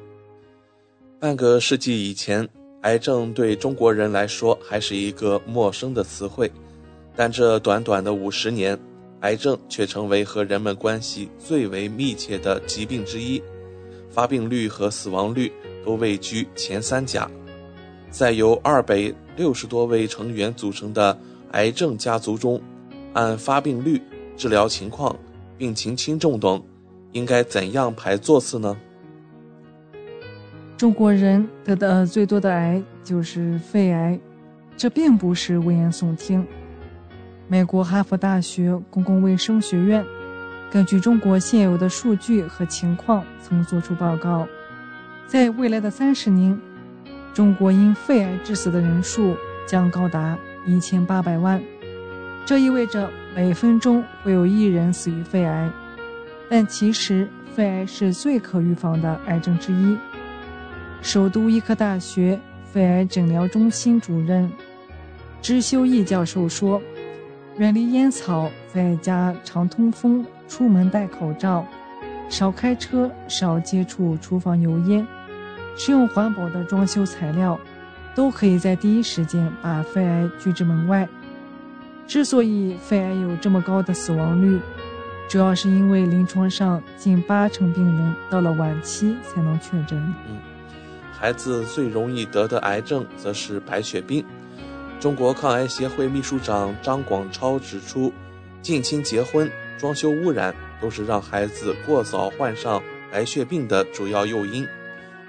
[1.19, 2.49] 半个世纪以前，
[2.81, 6.51] 癌症对中国人来说还是一个陌生的词汇，
[7.15, 8.75] 但这短短的五十年。
[9.19, 13.39] 癌症却成为和人们关系最为密切的疾病之一，
[14.09, 15.51] 发病率和死亡率
[15.85, 17.29] 都位居前三甲。
[18.09, 21.15] 在由二百六十多位成员组成的
[21.51, 22.59] 癌症家族中，
[23.13, 24.01] 按发病率、
[24.35, 25.15] 治疗情况、
[25.59, 26.63] 病情轻重等，
[27.11, 28.77] 应该怎样排座次呢？
[30.77, 34.17] 中国人得的最多的癌就是肺癌，
[34.77, 36.47] 这并不是危言耸听。
[37.49, 40.05] 美国哈佛大学公共卫生学院
[40.71, 44.47] 根据中国现有的数据和情况，曾作出报告，
[45.27, 46.57] 在未来的三十年，
[47.33, 49.35] 中国因肺癌致死的人数
[49.67, 51.61] 将高达一千八百万。
[52.45, 55.69] 这意味着每分钟会有一人死于肺癌。
[56.49, 59.97] 但其实，肺癌是最可预防的癌症之一。
[61.01, 62.39] 首都医科大学
[62.71, 64.51] 肺癌诊疗中心主任
[65.41, 66.81] 支修义教授说。
[67.57, 71.65] 远离烟草，在家常通风，出门戴口罩，
[72.29, 75.05] 少开车，少接触厨房油烟，
[75.75, 77.59] 使用环保的装修材料，
[78.15, 81.05] 都可以在第一时间把肺癌拒之门外。
[82.09, 84.59] 之所以肺癌有这么高的死亡率，
[85.27, 89.95] 主要是因为临床上近八成病人到了晚期才能确诊。
[90.27, 90.39] 嗯，
[91.13, 94.25] 孩子最容易得的癌症则是白血病。
[94.99, 98.11] 中国抗癌协会秘书长张广超指出，
[98.59, 102.81] 近亲结婚、装修污染都是让孩子过早患上
[103.11, 104.67] 白血病的主要诱因。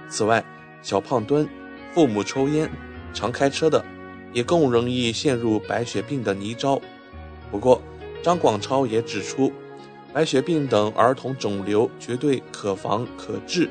[0.08, 0.42] 此外，
[0.80, 1.46] 小胖墩、
[1.92, 2.70] 父母抽烟、
[3.12, 3.84] 常开车的。
[4.32, 6.80] 也更容易陷入白血病的泥沼。
[7.50, 7.80] 不过，
[8.22, 9.52] 张广超也指出，
[10.12, 13.68] 白血病等儿童肿瘤绝对可防可治。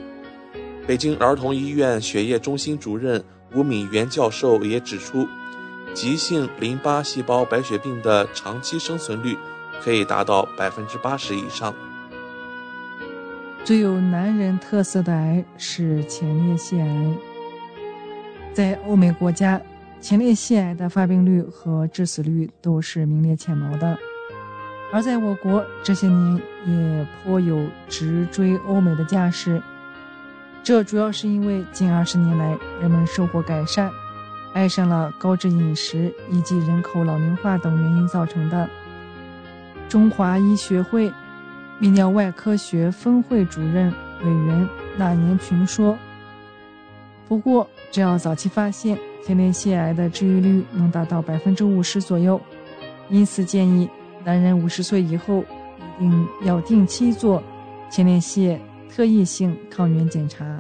[0.88, 3.24] 北京儿童医院血液中心主任
[3.54, 5.28] 吴敏元教授也指出，
[5.94, 9.38] 急性淋巴细胞白血病的长期生存率
[9.82, 11.74] 可以达到百分之八十以上。
[13.64, 17.16] 最有男人特色的癌是前列腺癌，
[18.54, 19.62] 在欧美国家。
[20.02, 23.98] 前列腺癌的发病率和致死率都是名列前茅的，
[24.94, 29.62] 而在我国这些年也颇有直追欧美的架势。
[30.64, 33.92] 这主要是因为近二十年来人们生活改善，
[34.54, 38.70] 爱上了高脂饮食以及人口老龄化等原因造成的。
[39.90, 41.12] 中华医学会
[41.82, 43.94] 泌尿外科学分会主任
[44.24, 45.98] 委员那年群说
[47.28, 48.98] ：“不过，只要早期发现。”
[49.30, 52.42] 前列腺癌的治愈率能达到百分之五十左右，
[53.12, 53.88] 因此建议
[54.26, 55.44] 男人五十岁以后
[56.00, 57.44] 一定要定期做
[57.92, 58.60] 前列腺
[58.92, 60.60] 特异性抗原检查。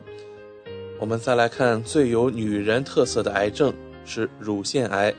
[1.00, 3.74] 我们再来看最有女人特色的癌症
[4.06, 5.12] 是乳腺癌。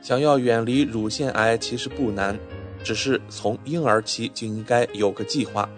[0.00, 2.36] 想要远离乳腺癌其实不难，
[2.82, 5.70] 只是从婴儿期就应该有个计划。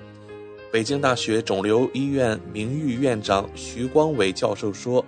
[0.73, 5.05] 北京大学肿瘤医院名誉院长徐光伟教授说。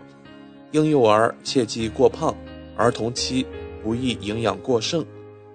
[0.77, 2.37] 婴幼儿切忌过胖，
[2.77, 3.47] 儿童期
[3.83, 5.03] 不宜营养过剩，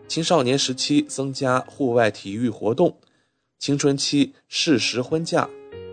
[0.08, 2.98] 青少年时期增加户外体育活动，
[3.60, 5.48] 青春期适时婚嫁，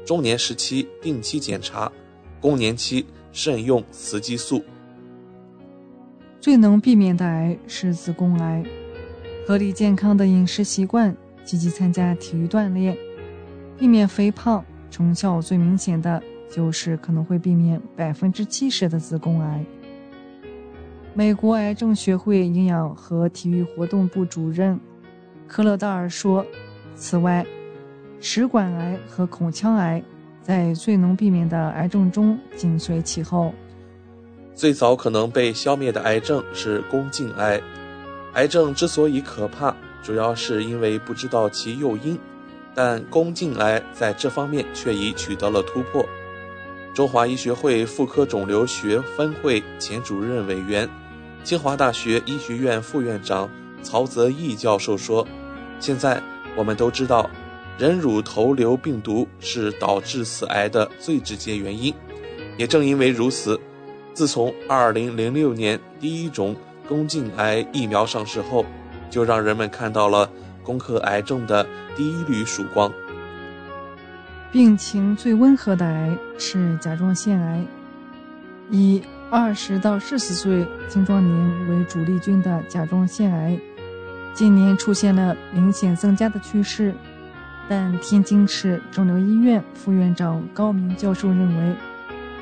[0.07, 1.93] 中年时期定期检查，
[2.41, 4.63] 更年期慎用雌激素。
[6.41, 8.65] 最能避免的癌是子宫癌，
[9.47, 11.15] 合理健康的饮食习惯，
[11.45, 12.97] 积极参加体育锻炼，
[13.77, 16.23] 避免肥胖，成效最明显的。
[16.51, 19.65] 就是可能会避免百分之七十的子宫癌。
[21.15, 24.79] 美国癌症学会营养和体育活动部主任
[25.47, 26.47] 科勒道尔说
[26.95, 27.45] ：“此外，
[28.21, 30.03] 食管癌和口腔癌
[30.41, 33.53] 在最能避免的癌症中紧随其后。
[34.55, 37.61] 最早可能被消灭的癌症是宫颈癌。
[38.35, 42.19] 癌症之所以可怕，主要是因为不知道其诱因，
[42.75, 46.05] 但宫颈癌在这方面却已取得了突破。”
[46.99, 50.89] 中华医学会妇科肿瘤学分会前主任委员、
[51.45, 53.49] 清华大学医学院副院长
[53.85, 55.25] 曹泽义教授说
[55.79, 56.21] ：“现在
[56.57, 57.31] 我们都知道，
[57.79, 61.95] 人乳头瘤病毒是导致死癌的最直接原因。
[62.57, 63.61] 也正因为如此，
[64.13, 66.57] 自从2006年第一种
[66.89, 68.67] 宫颈癌疫苗上市后，
[69.09, 70.29] 就让人们看到了
[70.65, 71.65] 攻克癌症的
[71.95, 72.93] 第一缕曙光。”
[74.51, 77.63] 病情最温和的癌是甲状腺癌，
[78.71, 83.59] 以二十到四十岁青壮年为主力军的甲状腺癌，
[84.33, 86.95] 近年出现了明显增加的趋势。
[87.69, 91.77] 但天津市肿瘤医院副院长高明教授认为，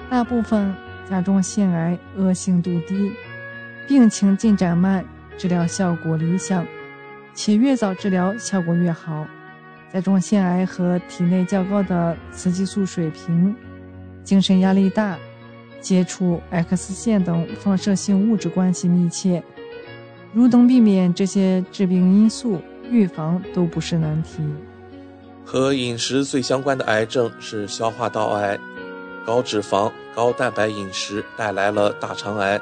[0.09, 0.73] 大部分
[1.11, 3.13] 甲状腺癌恶性度低，
[3.89, 5.05] 病情进展慢，
[5.37, 6.65] 治疗效果理想，
[7.35, 9.27] 且越早治疗效果越好。
[9.93, 13.55] 甲状腺癌和体内较高的雌激素水平、
[14.23, 15.19] 精神压力大、
[15.81, 19.43] 接触 X 线等放射性物质关系密切。
[20.35, 22.61] 如能避免这些致病因素，
[22.91, 24.43] 预防都不是难题。
[25.45, 28.59] 和饮食最相关的癌症是消化道癌，
[29.25, 32.61] 高脂肪、高蛋白饮食带来了大肠癌，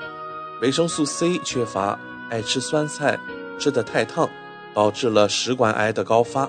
[0.61, 1.99] 维生素 C 缺乏，
[2.31, 3.19] 爱吃酸菜，
[3.59, 4.29] 吃得太烫，
[4.75, 6.49] 导致了食管癌的高发。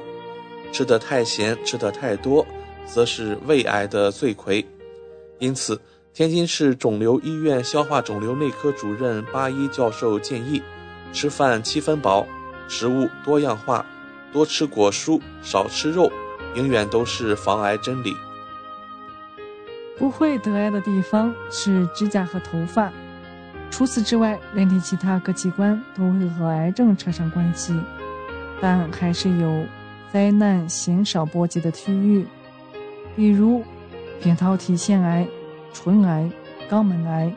[0.72, 2.46] 吃得太咸，吃得太多，
[2.86, 4.66] 则是胃癌的罪魁。
[5.40, 5.80] 因此，
[6.14, 10.62] 天津市肿瘤医院消化肿瘤内科主任巴一教授建议，
[11.12, 12.26] 吃饭七分饱，
[12.68, 13.86] 食物多样化，
[14.32, 16.12] 多吃果蔬，少吃肉，
[16.56, 18.16] 永远都是防癌真理。
[19.98, 22.92] 不会得癌的地方是指甲和头发，
[23.72, 27.74] 除此之外，人体其他各器官都会和癌症扯上关系，
[28.62, 29.66] 但还是有。
[30.16, 32.26] 灾难鲜少波及的区域，
[33.18, 33.62] 比如
[34.24, 35.28] 扁桃体腺癌、
[35.74, 36.32] 唇癌、
[36.70, 37.30] 肛门癌、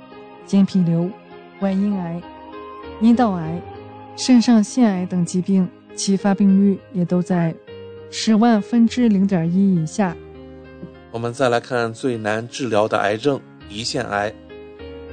[0.46, 1.10] 间皮瘤、
[1.58, 2.22] 外阴癌、
[3.00, 3.60] 阴道癌、
[4.16, 7.52] 肾上腺癌等疾病，其发病率也都在
[8.12, 10.16] 十万分之零点一以下。
[11.10, 14.32] 我们再来看最难治疗的癌症——胰腺癌。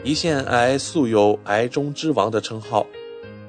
[0.03, 2.85] 胰腺癌素有“癌中之王”的称号。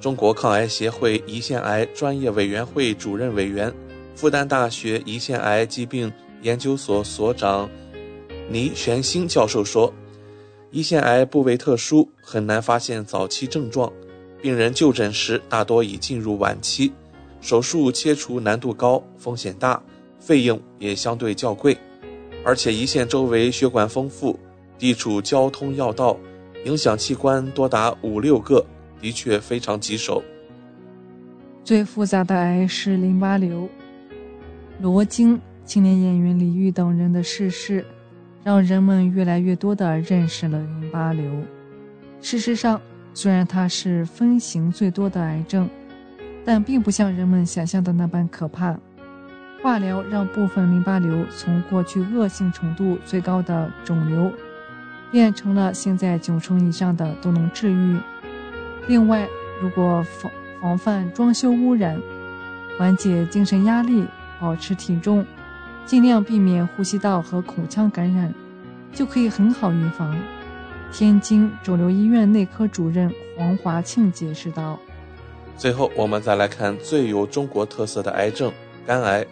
[0.00, 3.70] 中国抗癌协会胰腺癌专业委员会主任委员、
[4.16, 6.10] 复旦大学胰腺癌疾病
[6.40, 7.68] 研究所所长
[8.50, 9.92] 倪玄星教授说
[10.72, 13.92] ：“胰腺癌部位特殊，很难发现早期症状，
[14.40, 16.90] 病人就诊时大多已进入晚期，
[17.42, 19.82] 手术切除难度高，风险大，
[20.18, 21.76] 费用也相对较贵。
[22.42, 24.38] 而且胰腺周围血管丰富，
[24.78, 26.16] 地处交通要道，
[26.64, 28.64] 影响器官多达五六个。”
[28.98, 30.22] 的确非常棘手。
[31.62, 33.68] 最复杂的癌是淋巴瘤。
[34.78, 37.84] 罗京、青年演员李玉等人的逝世，
[38.44, 41.24] 让人们越来越多地认识了淋巴瘤。
[42.20, 42.78] 事实上，
[43.14, 45.68] 虽然它是分型最多的癌症，
[46.44, 48.76] 但并不像人们想象的那般可怕。
[49.62, 54.30] 化疗让部分淋巴瘤从过去恶性程度最高的肿瘤，
[55.10, 57.98] 变成了现在九成以上的都能治愈。
[58.86, 59.26] 另外，
[59.60, 60.30] 如果防
[60.60, 61.98] 防范装修污染，
[62.78, 64.04] 缓解精神压力，
[64.40, 65.24] 保持体重，
[65.84, 68.32] 尽量避免呼吸道和口腔感染，
[68.92, 70.18] 就可以很好预防。
[70.92, 74.78] 天津肿瘤医院内科主任黄华庆解释道
[75.58, 78.52] ：“最后，我们再来看最有中国特色的癌症——
[78.86, 79.26] 肝癌。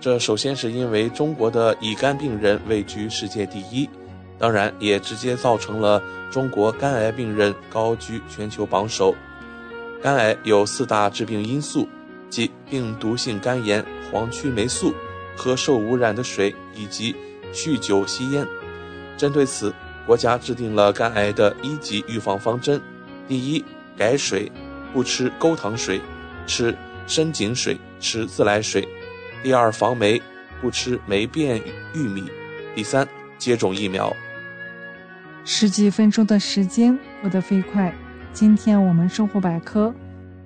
[0.00, 3.88] 这首先是因为中国的乙肝病人位居世界第一。”
[4.36, 9.14] 当然，也直接造成了中国肝癌病人高居全球榜首。
[10.02, 11.88] 肝癌有四大致病因素，
[12.28, 14.94] 即病毒性肝炎、黄曲霉素、
[15.36, 17.14] 喝受污染的水以及
[17.52, 18.46] 酗酒吸烟。
[19.16, 19.72] 针对此，
[20.06, 22.80] 国家制定了肝癌的一级预防方针：
[23.28, 23.64] 第一，
[23.96, 24.50] 改水，
[24.92, 26.00] 不吃沟塘水，
[26.46, 26.76] 吃
[27.06, 28.82] 深井水，吃自来水；
[29.42, 30.20] 第二，防霉，
[30.60, 31.62] 不吃霉变
[31.94, 32.22] 玉米；
[32.74, 33.06] 第三，
[33.38, 34.14] 接种疫苗。
[35.44, 37.94] 十几分钟的时间过得飞快，
[38.32, 39.94] 今天我们生活百科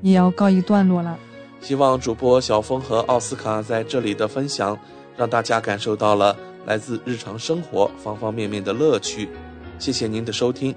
[0.03, 1.19] 也要告一段落了。
[1.61, 4.79] 希望主播小峰和奥斯卡在这里的分享，
[5.17, 9.29] 让大家感受到了来自日常生活方方面面的乐趣。
[9.79, 10.75] 谢谢您的收听。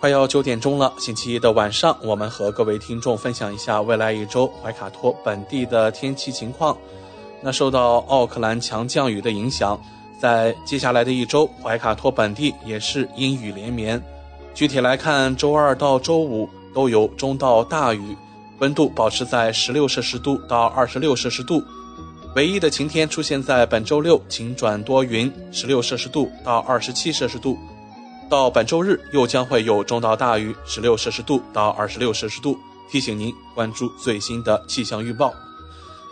[0.00, 6.76] 快要九点钟了，星期一的晚上，我们和各位听众分享一下未来一周怀卡托本地的天气情况。
[7.42, 9.78] 那受到奥克兰强降雨的影响。
[10.20, 13.98] 在接下来的一周，怀卡托本地也是阴雨连绵。
[14.52, 18.14] 具体来看，周二到周五都有中到大雨，
[18.60, 21.62] 温度保持在十六摄氏度到二十六摄氏度。
[22.36, 27.58] 唯一的晴天出现在本周六，晴转多云，十六摄氏度到二十七摄氏度。
[28.28, 32.56] 到本周日又将会有中到大雨，十六摄氏度到二十六摄氏度。
[32.90, 35.32] 提醒您关注最新的气象预报。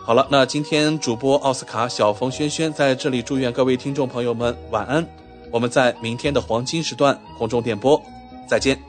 [0.05, 5.05] 好了，那今天主播奥斯卡、小冯、轩轩在这里祝愿各位听众朋友们晚安。
[5.51, 8.01] 我们在明天的黄金时段空中电波
[8.47, 8.88] 再见。